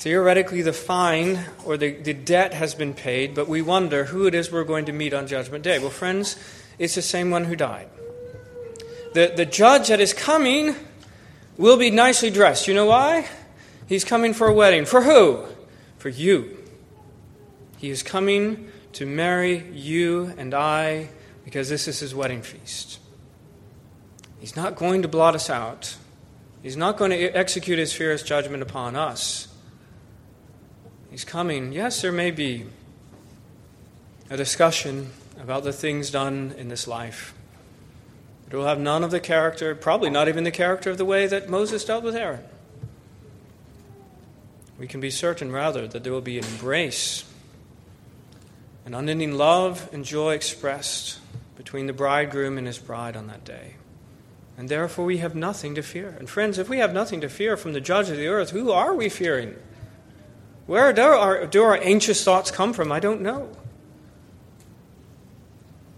Theoretically, 0.00 0.62
the 0.62 0.72
fine 0.72 1.40
or 1.66 1.76
the, 1.76 1.92
the 1.92 2.14
debt 2.14 2.54
has 2.54 2.74
been 2.74 2.94
paid, 2.94 3.34
but 3.34 3.48
we 3.48 3.60
wonder 3.60 4.06
who 4.06 4.26
it 4.26 4.34
is 4.34 4.50
we're 4.50 4.64
going 4.64 4.86
to 4.86 4.92
meet 4.92 5.12
on 5.12 5.26
Judgment 5.26 5.62
Day. 5.62 5.78
Well, 5.78 5.90
friends, 5.90 6.36
it's 6.78 6.94
the 6.94 7.02
same 7.02 7.30
one 7.30 7.44
who 7.44 7.54
died. 7.54 7.86
The, 9.12 9.34
the 9.36 9.44
judge 9.44 9.88
that 9.88 10.00
is 10.00 10.14
coming 10.14 10.74
will 11.58 11.76
be 11.76 11.90
nicely 11.90 12.30
dressed. 12.30 12.66
You 12.66 12.72
know 12.72 12.86
why? 12.86 13.28
He's 13.88 14.02
coming 14.02 14.32
for 14.32 14.46
a 14.46 14.54
wedding. 14.54 14.86
For 14.86 15.02
who? 15.02 15.44
For 15.98 16.08
you. 16.08 16.56
He 17.76 17.90
is 17.90 18.02
coming 18.02 18.72
to 18.94 19.04
marry 19.04 19.68
you 19.68 20.32
and 20.38 20.54
I 20.54 21.10
because 21.44 21.68
this 21.68 21.86
is 21.86 22.00
his 22.00 22.14
wedding 22.14 22.40
feast. 22.40 23.00
He's 24.38 24.56
not 24.56 24.76
going 24.76 25.02
to 25.02 25.08
blot 25.08 25.34
us 25.34 25.50
out. 25.50 25.94
He's 26.62 26.78
not 26.78 26.96
going 26.96 27.10
to 27.10 27.36
execute 27.36 27.78
his 27.78 27.92
fierce 27.92 28.22
judgment 28.22 28.62
upon 28.62 28.96
us. 28.96 29.48
He's 31.10 31.24
coming. 31.24 31.72
Yes, 31.72 32.02
there 32.02 32.12
may 32.12 32.30
be 32.30 32.66
a 34.30 34.36
discussion 34.36 35.10
about 35.40 35.64
the 35.64 35.72
things 35.72 36.10
done 36.10 36.54
in 36.56 36.68
this 36.68 36.86
life. 36.86 37.34
It 38.48 38.54
will 38.54 38.66
have 38.66 38.78
none 38.78 39.02
of 39.02 39.10
the 39.10 39.20
character, 39.20 39.74
probably 39.74 40.10
not 40.10 40.28
even 40.28 40.44
the 40.44 40.50
character 40.50 40.90
of 40.90 40.98
the 40.98 41.04
way 41.04 41.26
that 41.26 41.48
Moses 41.48 41.84
dealt 41.84 42.04
with 42.04 42.14
Aaron. 42.14 42.44
We 44.78 44.86
can 44.86 45.00
be 45.00 45.10
certain, 45.10 45.50
rather, 45.50 45.88
that 45.88 46.04
there 46.04 46.12
will 46.12 46.20
be 46.20 46.38
an 46.38 46.44
embrace, 46.44 47.24
an 48.86 48.94
unending 48.94 49.32
love 49.32 49.88
and 49.92 50.04
joy 50.04 50.34
expressed 50.34 51.18
between 51.56 51.86
the 51.86 51.92
bridegroom 51.92 52.56
and 52.56 52.66
his 52.66 52.78
bride 52.78 53.16
on 53.16 53.26
that 53.26 53.44
day. 53.44 53.74
And 54.56 54.68
therefore, 54.68 55.04
we 55.04 55.18
have 55.18 55.34
nothing 55.34 55.74
to 55.74 55.82
fear. 55.82 56.14
And, 56.18 56.28
friends, 56.30 56.56
if 56.58 56.68
we 56.68 56.78
have 56.78 56.92
nothing 56.92 57.20
to 57.20 57.28
fear 57.28 57.56
from 57.56 57.72
the 57.72 57.80
judge 57.80 58.10
of 58.10 58.16
the 58.16 58.28
earth, 58.28 58.50
who 58.50 58.70
are 58.70 58.94
we 58.94 59.08
fearing? 59.08 59.56
Where 60.70 60.92
do 60.92 61.02
our, 61.02 61.46
do 61.46 61.64
our 61.64 61.76
anxious 61.82 62.22
thoughts 62.22 62.52
come 62.52 62.72
from? 62.72 62.92
I 62.92 63.00
don't 63.00 63.22
know. 63.22 63.48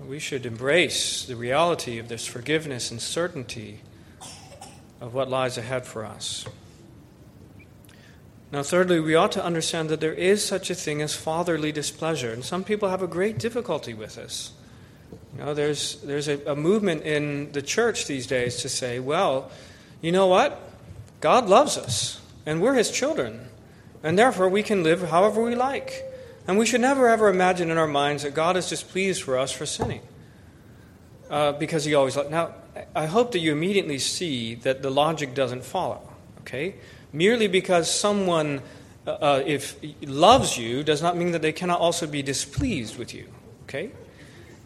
We 0.01 0.19
should 0.19 0.47
embrace 0.47 1.27
the 1.27 1.37
reality 1.37 1.99
of 1.99 2.09
this 2.09 2.27
forgiveness 2.27 2.91
and 2.91 2.99
certainty 2.99 3.81
of 4.99 5.13
what 5.13 5.29
lies 5.29 5.59
ahead 5.59 5.85
for 5.85 6.07
us. 6.07 6.47
Now, 8.51 8.63
thirdly, 8.63 8.99
we 8.99 9.15
ought 9.15 9.33
to 9.33 9.45
understand 9.45 9.91
that 9.91 10.01
there 10.01 10.15
is 10.15 10.43
such 10.43 10.71
a 10.71 10.75
thing 10.75 11.03
as 11.03 11.15
fatherly 11.15 11.71
displeasure, 11.71 12.33
and 12.33 12.43
some 12.43 12.65
people 12.65 12.89
have 12.89 13.03
a 13.03 13.07
great 13.07 13.39
difficulty 13.39 13.93
with 13.93 14.15
this. 14.15 14.53
You 15.37 15.45
know, 15.45 15.53
there's, 15.53 15.97
there's 15.97 16.29
a, 16.29 16.41
a 16.51 16.57
movement 16.57 17.03
in 17.03 17.53
the 17.53 17.61
church 17.61 18.07
these 18.07 18.27
days 18.27 18.63
to 18.63 18.71
say, 18.71 19.01
well, 19.01 19.51
you 20.01 20.13
know 20.13 20.29
what? 20.29 20.59
God 21.21 21.47
loves 21.47 21.77
us, 21.77 22.23
and 22.47 22.63
we're 22.63 22.73
his 22.73 22.91
children, 22.91 23.49
and 24.03 24.19
therefore 24.19 24.49
we 24.49 24.63
can 24.63 24.83
live 24.83 25.11
however 25.11 25.43
we 25.43 25.55
like. 25.55 26.05
And 26.47 26.59
we 26.59 26.67
should 26.67 26.81
never 26.81 27.09
ever 27.09 27.29
imagine 27.29 27.71
in 27.71 27.79
our 27.79 27.87
minds 27.87 28.25
that 28.25 28.35
God 28.35 28.57
is 28.57 28.69
displeased 28.69 29.23
for 29.23 29.39
us 29.39 29.53
for 29.53 29.67
sinning. 29.67 30.01
Uh, 31.33 31.53
because 31.53 31.87
he 31.87 31.95
always. 31.95 32.15
Loves. 32.15 32.29
Now, 32.29 32.55
I 32.95 33.07
hope 33.07 33.33
that 33.33 33.39
you 33.39 33.53
immediately 33.53 33.99
see 33.99 34.55
that 34.57 34.83
the 34.83 34.91
logic 34.91 35.35
doesn't 35.35 35.65
follow, 35.65 36.07
okay? 36.41 36.75
Merely 37.11 37.47
because 37.47 37.91
someone, 37.91 38.61
uh, 39.07 39.11
uh 39.13 39.43
if 39.47 39.77
loves 40.03 40.59
you, 40.59 40.83
does 40.83 41.01
not 41.01 41.17
mean 41.17 41.31
that 41.33 41.41
they 41.41 41.53
cannot 41.53 41.81
also 41.81 42.07
be 42.07 42.23
displeased 42.23 42.99
with 42.99 43.15
you, 43.15 43.29
okay? 43.63 43.93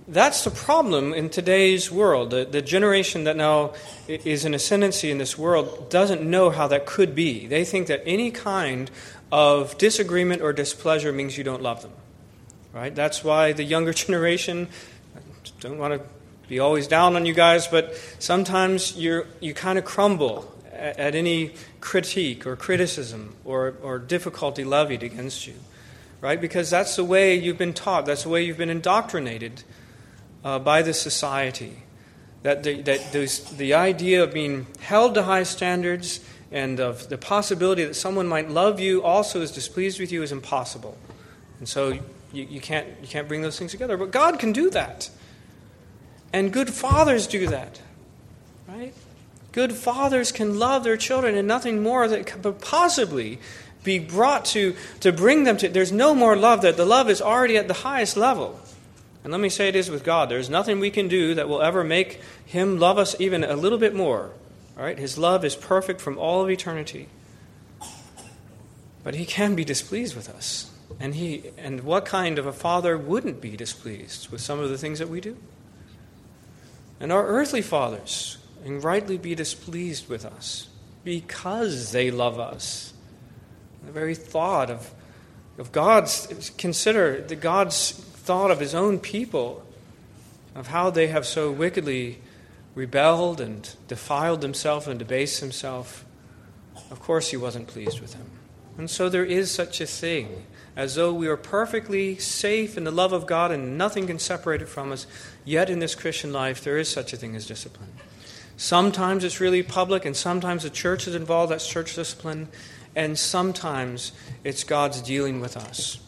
That's 0.08 0.42
the 0.42 0.50
problem 0.50 1.14
in 1.14 1.30
today's 1.30 1.90
world. 1.90 2.30
The, 2.30 2.44
the 2.44 2.62
generation 2.62 3.24
that 3.24 3.36
now 3.36 3.74
is 4.08 4.44
in 4.44 4.52
ascendancy 4.52 5.12
in 5.12 5.18
this 5.18 5.38
world 5.38 5.88
doesn't 5.90 6.22
know 6.22 6.50
how 6.50 6.66
that 6.66 6.86
could 6.86 7.14
be. 7.14 7.46
They 7.46 7.64
think 7.64 7.86
that 7.86 8.02
any 8.06 8.32
kind 8.32 8.90
of 9.32 9.76
disagreement 9.78 10.42
or 10.42 10.52
displeasure 10.52 11.12
means 11.12 11.36
you 11.36 11.44
don't 11.44 11.62
love 11.62 11.82
them. 11.82 11.92
Right? 12.72 12.94
That's 12.94 13.24
why 13.24 13.52
the 13.52 13.64
younger 13.64 13.92
generation, 14.04 14.68
I 15.16 15.20
don't 15.60 15.78
want 15.78 15.94
to 15.94 16.00
be 16.48 16.60
always 16.60 16.86
down 16.86 17.16
on 17.16 17.26
you 17.26 17.34
guys, 17.34 17.66
but 17.66 17.96
sometimes 18.18 18.96
you 18.96 19.26
you 19.40 19.52
kind 19.52 19.78
of 19.78 19.84
crumble 19.84 20.52
at, 20.72 20.98
at, 20.98 21.14
any 21.14 21.52
critique 21.80 22.46
or 22.46 22.54
criticism 22.54 23.34
or, 23.44 23.74
or 23.82 23.98
difficulty 23.98 24.64
levied 24.64 25.02
against 25.02 25.46
you. 25.46 25.54
Right? 26.20 26.40
Because 26.40 26.70
that's 26.70 26.96
the 26.96 27.04
way 27.04 27.34
you've 27.34 27.58
been 27.58 27.74
taught, 27.74 28.06
that's 28.06 28.22
the 28.22 28.28
way 28.28 28.42
you've 28.44 28.58
been 28.58 28.70
indoctrinated 28.70 29.64
uh, 30.44 30.58
by 30.58 30.82
the 30.82 30.94
society. 30.94 31.82
That, 32.42 32.62
the, 32.62 32.80
that 32.82 33.48
the 33.56 33.74
idea 33.74 34.22
of 34.22 34.32
being 34.32 34.68
held 34.78 35.14
to 35.14 35.24
high 35.24 35.42
standards 35.42 36.20
and 36.52 36.78
of 36.80 37.08
the 37.08 37.18
possibility 37.18 37.84
that 37.84 37.94
someone 37.94 38.28
might 38.28 38.50
love 38.50 38.78
you 38.78 39.02
also 39.02 39.40
is 39.40 39.50
displeased 39.50 39.98
with 39.98 40.12
you 40.12 40.22
is 40.22 40.32
impossible. 40.32 40.96
And 41.58 41.68
so 41.68 41.88
you, 41.90 42.02
you, 42.32 42.60
can't, 42.60 42.86
you 43.00 43.08
can't 43.08 43.26
bring 43.26 43.42
those 43.42 43.58
things 43.58 43.72
together. 43.72 43.96
But 43.96 44.10
God 44.10 44.38
can 44.38 44.52
do 44.52 44.70
that. 44.70 45.10
And 46.32 46.52
good 46.52 46.72
fathers 46.72 47.26
do 47.26 47.46
that. 47.48 47.80
Right? 48.68 48.94
Good 49.52 49.72
fathers 49.72 50.32
can 50.32 50.58
love 50.58 50.84
their 50.84 50.96
children 50.96 51.36
and 51.36 51.48
nothing 51.48 51.82
more 51.82 52.06
that 52.06 52.26
could 52.26 52.60
possibly 52.60 53.38
be 53.82 53.98
brought 53.98 54.44
to, 54.46 54.74
to 55.00 55.12
bring 55.12 55.44
them 55.44 55.56
to. 55.58 55.68
There's 55.68 55.92
no 55.92 56.14
more 56.14 56.36
love, 56.36 56.62
that 56.62 56.76
the 56.76 56.84
love 56.84 57.08
is 57.08 57.22
already 57.22 57.56
at 57.56 57.68
the 57.68 57.74
highest 57.74 58.16
level. 58.16 58.60
And 59.24 59.32
let 59.32 59.40
me 59.40 59.48
say 59.48 59.68
it 59.68 59.76
is 59.76 59.90
with 59.90 60.04
God. 60.04 60.28
There's 60.28 60.50
nothing 60.50 60.78
we 60.78 60.90
can 60.90 61.08
do 61.08 61.34
that 61.34 61.48
will 61.48 61.62
ever 61.62 61.82
make 61.82 62.20
Him 62.44 62.78
love 62.78 62.98
us 62.98 63.16
even 63.18 63.42
a 63.44 63.56
little 63.56 63.78
bit 63.78 63.94
more 63.94 64.30
all 64.76 64.84
right? 64.84 64.98
His 64.98 65.16
love 65.16 65.44
is 65.44 65.56
perfect 65.56 66.00
from 66.00 66.18
all 66.18 66.42
of 66.42 66.50
eternity. 66.50 67.08
But 69.02 69.14
he 69.14 69.24
can 69.24 69.54
be 69.54 69.64
displeased 69.64 70.14
with 70.14 70.28
us. 70.28 70.70
And 71.00 71.14
he 71.14 71.44
and 71.58 71.80
what 71.80 72.04
kind 72.04 72.38
of 72.38 72.46
a 72.46 72.52
father 72.52 72.96
wouldn't 72.96 73.40
be 73.40 73.56
displeased 73.56 74.30
with 74.30 74.40
some 74.40 74.60
of 74.60 74.70
the 74.70 74.78
things 74.78 74.98
that 74.98 75.08
we 75.08 75.20
do? 75.20 75.36
And 77.00 77.12
our 77.12 77.26
earthly 77.26 77.62
fathers 77.62 78.38
can 78.64 78.80
rightly 78.80 79.18
be 79.18 79.34
displeased 79.34 80.08
with 80.08 80.24
us 80.24 80.68
because 81.04 81.92
they 81.92 82.10
love 82.10 82.40
us. 82.40 82.92
The 83.84 83.92
very 83.92 84.14
thought 84.14 84.70
of, 84.70 84.92
of 85.58 85.72
God's 85.72 86.50
consider 86.58 87.20
the 87.20 87.36
God's 87.36 87.92
thought 87.92 88.50
of 88.50 88.58
his 88.58 88.74
own 88.74 88.98
people, 88.98 89.64
of 90.54 90.68
how 90.68 90.90
they 90.90 91.06
have 91.08 91.26
so 91.26 91.52
wickedly 91.52 92.18
rebelled 92.76 93.40
and 93.40 93.74
defiled 93.88 94.42
himself 94.42 94.86
and 94.86 95.00
debased 95.00 95.40
himself, 95.40 96.04
of 96.92 97.00
course 97.00 97.30
he 97.30 97.36
wasn't 97.36 97.66
pleased 97.66 98.00
with 98.00 98.14
him. 98.14 98.30
And 98.78 98.88
so 98.88 99.08
there 99.08 99.24
is 99.24 99.50
such 99.50 99.80
a 99.80 99.86
thing 99.86 100.44
as 100.76 100.94
though 100.94 101.12
we 101.12 101.26
are 101.26 101.38
perfectly 101.38 102.18
safe 102.18 102.76
in 102.76 102.84
the 102.84 102.90
love 102.90 103.14
of 103.14 103.26
God 103.26 103.50
and 103.50 103.78
nothing 103.78 104.06
can 104.06 104.18
separate 104.18 104.60
it 104.60 104.68
from 104.68 104.92
us. 104.92 105.06
Yet 105.44 105.70
in 105.70 105.78
this 105.78 105.94
Christian 105.94 106.34
life, 106.34 106.62
there 106.62 106.76
is 106.76 106.88
such 106.90 107.14
a 107.14 107.16
thing 107.16 107.34
as 107.34 107.46
discipline. 107.46 107.92
Sometimes 108.58 109.24
it's 109.24 109.40
really 109.40 109.62
public, 109.62 110.06
and 110.06 110.16
sometimes 110.16 110.62
the 110.62 110.70
church 110.70 111.06
is 111.06 111.14
involved, 111.14 111.52
that's 111.52 111.68
church 111.68 111.94
discipline, 111.94 112.48
and 112.94 113.18
sometimes 113.18 114.12
it's 114.44 114.64
God's 114.64 115.02
dealing 115.02 115.40
with 115.40 115.58
us, 115.58 115.98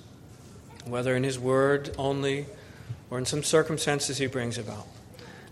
whether 0.87 1.15
in 1.15 1.25
His 1.25 1.39
Word 1.39 1.95
only 1.99 2.47
or 3.11 3.19
in 3.19 3.27
some 3.27 3.43
circumstances 3.43 4.17
He 4.17 4.27
brings 4.27 4.57
about. 4.57 4.87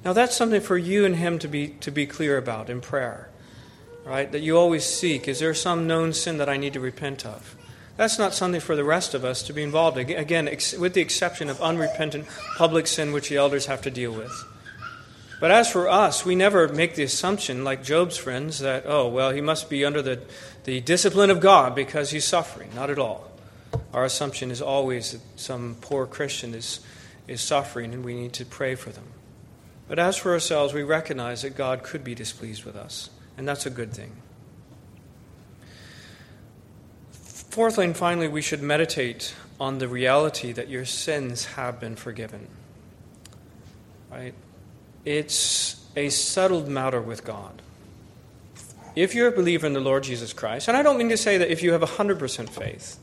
Now, 0.07 0.12
that's 0.12 0.36
something 0.36 0.61
for 0.61 0.78
you 0.78 1.04
and 1.04 1.16
him 1.16 1.40
to 1.40 1.48
be, 1.48 1.70
to 1.80 1.90
be 1.90 2.07
clear 2.07 2.38
about 2.38 2.70
in 2.70 2.80
prayer, 2.80 3.28
right? 4.04 4.30
That 4.30 4.38
you 4.38 4.57
always 4.57 4.84
seek. 4.84 5.26
Is 5.26 5.40
there 5.40 5.52
some 5.52 5.88
known 5.88 6.12
sin 6.12 6.38
that 6.38 6.48
I 6.48 6.57
need 6.57 6.74
to 6.74 6.80
repent 6.80 7.26
of? 7.26 7.57
That's 7.96 8.16
not 8.16 8.32
something 8.32 8.61
for 8.61 8.76
the 8.76 8.84
rest 8.84 9.14
of 9.14 9.24
us 9.24 9.42
to 9.42 9.52
be 9.52 9.64
involved 9.64 9.98
in. 9.98 10.11
Again, 10.11 10.46
ex- 10.46 10.74
with 10.74 10.94
the 10.94 11.00
exception 11.00 11.48
of 11.48 11.61
unrepentant 11.61 12.28
public 12.57 12.86
sin, 12.86 13.11
which 13.11 13.30
the 13.30 13.36
elders 13.36 13.66
have 13.66 13.82
to 13.82 13.90
deal 13.90 14.12
with. 14.12 14.32
But 15.40 15.50
as 15.50 15.68
for 15.68 15.88
us, 15.88 16.24
we 16.24 16.36
never 16.36 16.68
make 16.68 16.94
the 16.94 17.02
assumption, 17.02 17.64
like 17.64 17.82
Job's 17.82 18.16
friends, 18.16 18.61
that, 18.61 18.84
oh, 18.86 19.09
well, 19.09 19.32
he 19.32 19.40
must 19.40 19.68
be 19.68 19.84
under 19.84 20.02
the, 20.02 20.20
the 20.62 20.80
discipline 20.82 21.30
of 21.30 21.40
God 21.40 21.74
because 21.74 22.11
he's 22.11 22.24
suffering. 22.24 22.70
Not 22.76 22.90
at 22.90 23.00
all. 23.00 23.28
Our 23.92 24.04
assumption 24.04 24.52
is 24.52 24.62
always 24.62 25.11
that 25.11 25.22
some 25.34 25.76
poor 25.80 26.07
Christian 26.07 26.54
is, 26.54 26.78
is 27.26 27.40
suffering 27.40 27.92
and 27.92 28.04
we 28.04 28.14
need 28.14 28.34
to 28.34 28.44
pray 28.44 28.76
for 28.76 28.90
them. 28.90 29.02
But 29.89 29.99
as 29.99 30.16
for 30.16 30.32
ourselves, 30.32 30.74
we 30.74 30.82
recognize 30.82 31.43
that 31.43 31.57
God 31.57 31.82
could 31.82 32.03
be 32.03 32.14
displeased 32.14 32.64
with 32.64 32.76
us, 32.76 33.11
and 33.37 33.47
that's 33.47 33.66
a 33.66 33.70
good 33.70 33.93
thing. 33.93 34.12
Fourthly 37.11 37.87
and 37.87 37.97
finally, 37.97 38.28
we 38.28 38.43
should 38.43 38.62
meditate 38.62 39.34
on 39.59 39.78
the 39.78 39.89
reality 39.89 40.53
that 40.53 40.68
your 40.68 40.84
sins 40.84 41.47
have 41.47 41.80
been 41.80 41.97
forgiven. 41.97 42.49
Right? 44.11 44.34
It's 45.05 45.82
a 45.97 46.11
settled 46.11 46.68
matter 46.68 47.01
with 47.01 47.24
God. 47.24 47.62
If 48.95 49.14
you're 49.14 49.28
a 49.28 49.32
believer 49.32 49.66
in 49.66 49.72
the 49.72 49.80
Lord 49.80 50.03
Jesus 50.03 50.32
Christ, 50.32 50.68
and 50.68 50.76
I 50.76 50.82
don't 50.82 50.99
mean 50.99 51.11
to 51.11 51.16
say 51.16 51.39
that 51.39 51.51
if 51.51 51.62
you 51.62 51.72
have 51.72 51.82
100% 51.82 52.49
faith, 52.49 52.99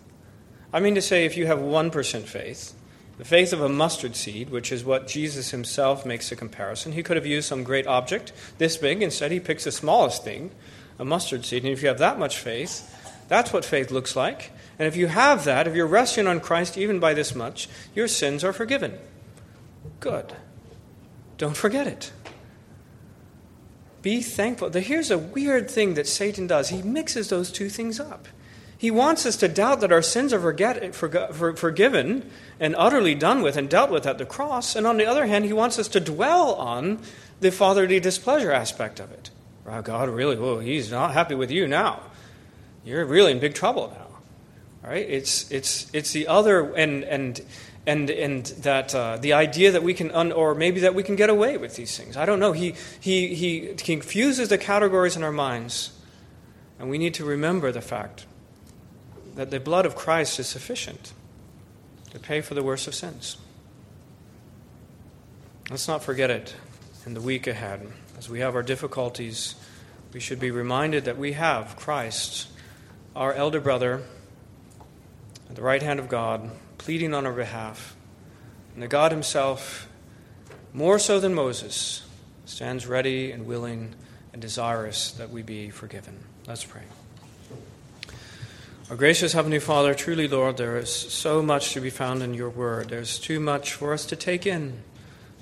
I 0.73 0.79
mean 0.79 0.95
to 0.95 1.01
say 1.01 1.25
if 1.25 1.37
you 1.37 1.45
have 1.45 1.59
1% 1.59 2.23
faith, 2.23 2.73
the 3.17 3.25
faith 3.25 3.53
of 3.53 3.61
a 3.61 3.69
mustard 3.69 4.15
seed, 4.15 4.49
which 4.49 4.71
is 4.71 4.83
what 4.83 5.07
Jesus 5.07 5.51
himself 5.51 6.05
makes 6.05 6.31
a 6.31 6.35
comparison. 6.35 6.93
He 6.93 7.03
could 7.03 7.17
have 7.17 7.25
used 7.25 7.47
some 7.47 7.63
great 7.63 7.85
object 7.85 8.33
this 8.57 8.77
big. 8.77 9.03
Instead, 9.03 9.31
he 9.31 9.39
picks 9.39 9.65
the 9.65 9.71
smallest 9.71 10.23
thing, 10.23 10.51
a 10.97 11.05
mustard 11.05 11.45
seed. 11.45 11.63
And 11.63 11.71
if 11.71 11.81
you 11.81 11.87
have 11.89 11.99
that 11.99 12.17
much 12.17 12.39
faith, 12.39 12.89
that's 13.27 13.53
what 13.53 13.65
faith 13.65 13.91
looks 13.91 14.15
like. 14.15 14.51
And 14.79 14.87
if 14.87 14.95
you 14.95 15.07
have 15.07 15.45
that, 15.45 15.67
if 15.67 15.75
you're 15.75 15.85
resting 15.85 16.27
on 16.27 16.39
Christ 16.39 16.77
even 16.77 16.99
by 16.99 17.13
this 17.13 17.35
much, 17.35 17.69
your 17.93 18.07
sins 18.07 18.43
are 18.43 18.53
forgiven. 18.53 18.97
Good. 19.99 20.33
Don't 21.37 21.57
forget 21.57 21.87
it. 21.87 22.11
Be 24.01 24.21
thankful. 24.21 24.71
Here's 24.71 25.11
a 25.11 25.17
weird 25.17 25.69
thing 25.69 25.93
that 25.93 26.07
Satan 26.07 26.47
does 26.47 26.69
he 26.69 26.81
mixes 26.81 27.29
those 27.29 27.51
two 27.51 27.69
things 27.69 27.99
up. 27.99 28.27
He 28.77 28.91
wants 28.91 29.25
us 29.25 29.37
to 29.37 29.47
doubt 29.47 29.79
that 29.81 29.91
our 29.91 30.01
sins 30.01 30.33
are 30.33 30.39
forget, 30.39 30.93
for, 30.93 31.55
forgiven 31.55 32.29
and 32.59 32.75
utterly 32.77 33.15
done 33.15 33.41
with 33.41 33.55
and 33.55 33.69
dealt 33.69 33.91
with 33.91 34.05
at 34.05 34.17
the 34.17 34.25
cross. 34.25 34.75
And 34.75 34.85
on 34.85 34.97
the 34.97 35.05
other 35.05 35.25
hand, 35.25 35.45
he 35.45 35.53
wants 35.53 35.79
us 35.79 35.87
to 35.89 35.99
dwell 35.99 36.55
on 36.55 36.99
the 37.39 37.51
fatherly 37.51 37.99
displeasure 37.99 38.51
aspect 38.51 38.99
of 38.99 39.11
it. 39.11 39.29
Wow, 39.65 39.81
God, 39.81 40.09
really, 40.09 40.35
oh, 40.37 40.59
he's 40.59 40.91
not 40.91 41.13
happy 41.13 41.35
with 41.35 41.49
you 41.51 41.67
now. 41.67 42.01
You're 42.83 43.05
really 43.05 43.31
in 43.31 43.39
big 43.39 43.53
trouble 43.53 43.93
now. 43.95 44.07
All 44.83 44.89
right? 44.89 45.07
It's, 45.07 45.49
it's, 45.49 45.89
it's 45.93 46.11
the 46.11 46.27
other, 46.27 46.73
and, 46.73 47.05
and, 47.05 47.39
and, 47.85 48.09
and 48.09 48.45
that 48.45 48.93
uh, 48.93 49.17
the 49.17 49.33
idea 49.33 49.71
that 49.71 49.83
we 49.83 49.93
can, 49.93 50.11
un, 50.11 50.33
or 50.33 50.55
maybe 50.55 50.81
that 50.81 50.93
we 50.93 51.03
can 51.03 51.15
get 51.15 51.29
away 51.29 51.55
with 51.55 51.77
these 51.77 51.97
things. 51.97 52.17
I 52.17 52.25
don't 52.25 52.39
know. 52.39 52.51
He, 52.51 52.75
he, 52.99 53.33
he 53.35 53.73
confuses 53.75 54.49
the 54.49 54.57
categories 54.57 55.15
in 55.15 55.23
our 55.23 55.31
minds. 55.31 55.91
And 56.79 56.89
we 56.89 56.97
need 56.97 57.13
to 57.13 57.23
remember 57.23 57.71
the 57.71 57.81
fact 57.81 58.25
that 59.35 59.51
the 59.51 59.59
blood 59.59 59.85
of 59.85 59.95
Christ 59.95 60.39
is 60.39 60.47
sufficient 60.47 61.13
to 62.11 62.19
pay 62.19 62.41
for 62.41 62.53
the 62.53 62.63
worst 62.63 62.87
of 62.87 62.95
sins. 62.95 63.37
Let's 65.69 65.87
not 65.87 66.03
forget 66.03 66.29
it 66.29 66.55
in 67.05 67.13
the 67.13 67.21
week 67.21 67.47
ahead. 67.47 67.87
As 68.17 68.29
we 68.29 68.39
have 68.41 68.55
our 68.55 68.63
difficulties, 68.63 69.55
we 70.13 70.19
should 70.19 70.39
be 70.39 70.51
reminded 70.51 71.05
that 71.05 71.17
we 71.17 71.33
have 71.33 71.75
Christ, 71.75 72.47
our 73.15 73.33
elder 73.33 73.59
brother, 73.59 74.03
at 75.49 75.55
the 75.55 75.61
right 75.61 75.81
hand 75.81 75.99
of 75.99 76.09
God, 76.09 76.51
pleading 76.77 77.13
on 77.13 77.25
our 77.25 77.33
behalf. 77.33 77.95
And 78.73 78.83
that 78.83 78.89
God 78.89 79.11
Himself, 79.11 79.87
more 80.73 80.99
so 80.99 81.19
than 81.19 81.33
Moses, 81.33 82.05
stands 82.45 82.85
ready 82.87 83.31
and 83.31 83.45
willing 83.45 83.95
and 84.31 84.41
desirous 84.41 85.11
that 85.11 85.29
we 85.29 85.41
be 85.43 85.69
forgiven. 85.69 86.23
Let's 86.47 86.63
pray. 86.63 86.83
Our 88.89 88.97
gracious 88.97 89.31
Heavenly 89.31 89.59
Father, 89.59 89.93
truly, 89.93 90.27
Lord, 90.27 90.57
there 90.57 90.75
is 90.75 90.91
so 90.91 91.41
much 91.41 91.71
to 91.71 91.79
be 91.79 91.89
found 91.89 92.21
in 92.21 92.33
your 92.33 92.49
word. 92.49 92.89
There's 92.89 93.17
too 93.17 93.39
much 93.39 93.71
for 93.71 93.93
us 93.93 94.05
to 94.07 94.17
take 94.17 94.45
in, 94.45 94.83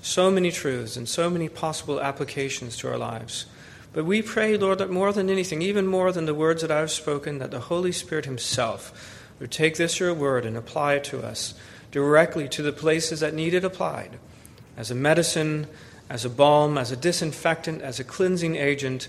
so 0.00 0.30
many 0.30 0.52
truths 0.52 0.96
and 0.96 1.08
so 1.08 1.28
many 1.28 1.48
possible 1.48 2.00
applications 2.00 2.76
to 2.76 2.88
our 2.88 2.96
lives. 2.96 3.46
But 3.92 4.04
we 4.04 4.22
pray, 4.22 4.56
Lord, 4.56 4.78
that 4.78 4.90
more 4.90 5.12
than 5.12 5.28
anything, 5.28 5.60
even 5.60 5.88
more 5.88 6.12
than 6.12 6.26
the 6.26 6.36
words 6.36 6.62
that 6.62 6.70
I 6.70 6.78
have 6.78 6.92
spoken, 6.92 7.40
that 7.40 7.50
the 7.50 7.58
Holy 7.58 7.90
Spirit 7.90 8.26
Himself 8.26 9.20
would 9.40 9.50
take 9.50 9.76
this 9.76 9.98
your 9.98 10.14
word 10.14 10.46
and 10.46 10.56
apply 10.56 10.94
it 10.94 11.04
to 11.04 11.20
us 11.20 11.54
directly 11.90 12.48
to 12.48 12.62
the 12.62 12.72
places 12.72 13.18
that 13.20 13.34
need 13.34 13.54
it 13.54 13.64
applied 13.64 14.20
as 14.76 14.92
a 14.92 14.94
medicine, 14.94 15.66
as 16.08 16.24
a 16.24 16.30
balm, 16.30 16.78
as 16.78 16.92
a 16.92 16.96
disinfectant, 16.96 17.82
as 17.82 17.98
a 17.98 18.04
cleansing 18.04 18.54
agent, 18.54 19.08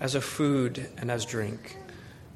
as 0.00 0.14
a 0.14 0.22
food, 0.22 0.88
and 0.96 1.10
as 1.10 1.26
drink. 1.26 1.76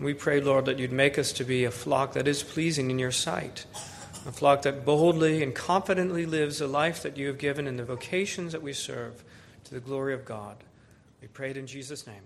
We 0.01 0.15
pray, 0.15 0.41
Lord, 0.41 0.67
that 0.67 0.79
you'd 0.79 0.93
make 0.93 1.19
us 1.19 1.33
to 1.33 1.45
be 1.45 1.65
a 1.65 1.73
flock 1.73 2.13
that 2.13 2.29
is 2.29 2.45
pleasing 2.45 2.91
in 2.91 3.01
your 3.01 3.11
sight, 3.11 3.67
a 4.27 4.31
flock 4.31 4.63
that 4.63 4.85
boldly 4.85 5.43
and 5.43 5.53
confidently 5.53 6.25
lives 6.25 6.59
the 6.59 6.69
life 6.69 7.03
that 7.03 7.17
you 7.17 7.27
have 7.27 7.39
given 7.39 7.67
in 7.67 7.77
the 7.77 7.85
vocations 7.85 8.53
that 8.53 8.63
we 8.63 8.73
serve 8.73 9.25
to 9.65 9.75
the 9.75 9.81
glory 9.81 10.15
of 10.15 10.25
God. 10.25 10.57
We 11.21 11.27
pray 11.27 11.51
it 11.51 11.57
in 11.57 11.67
Jesus' 11.67 12.07
name. 12.07 12.23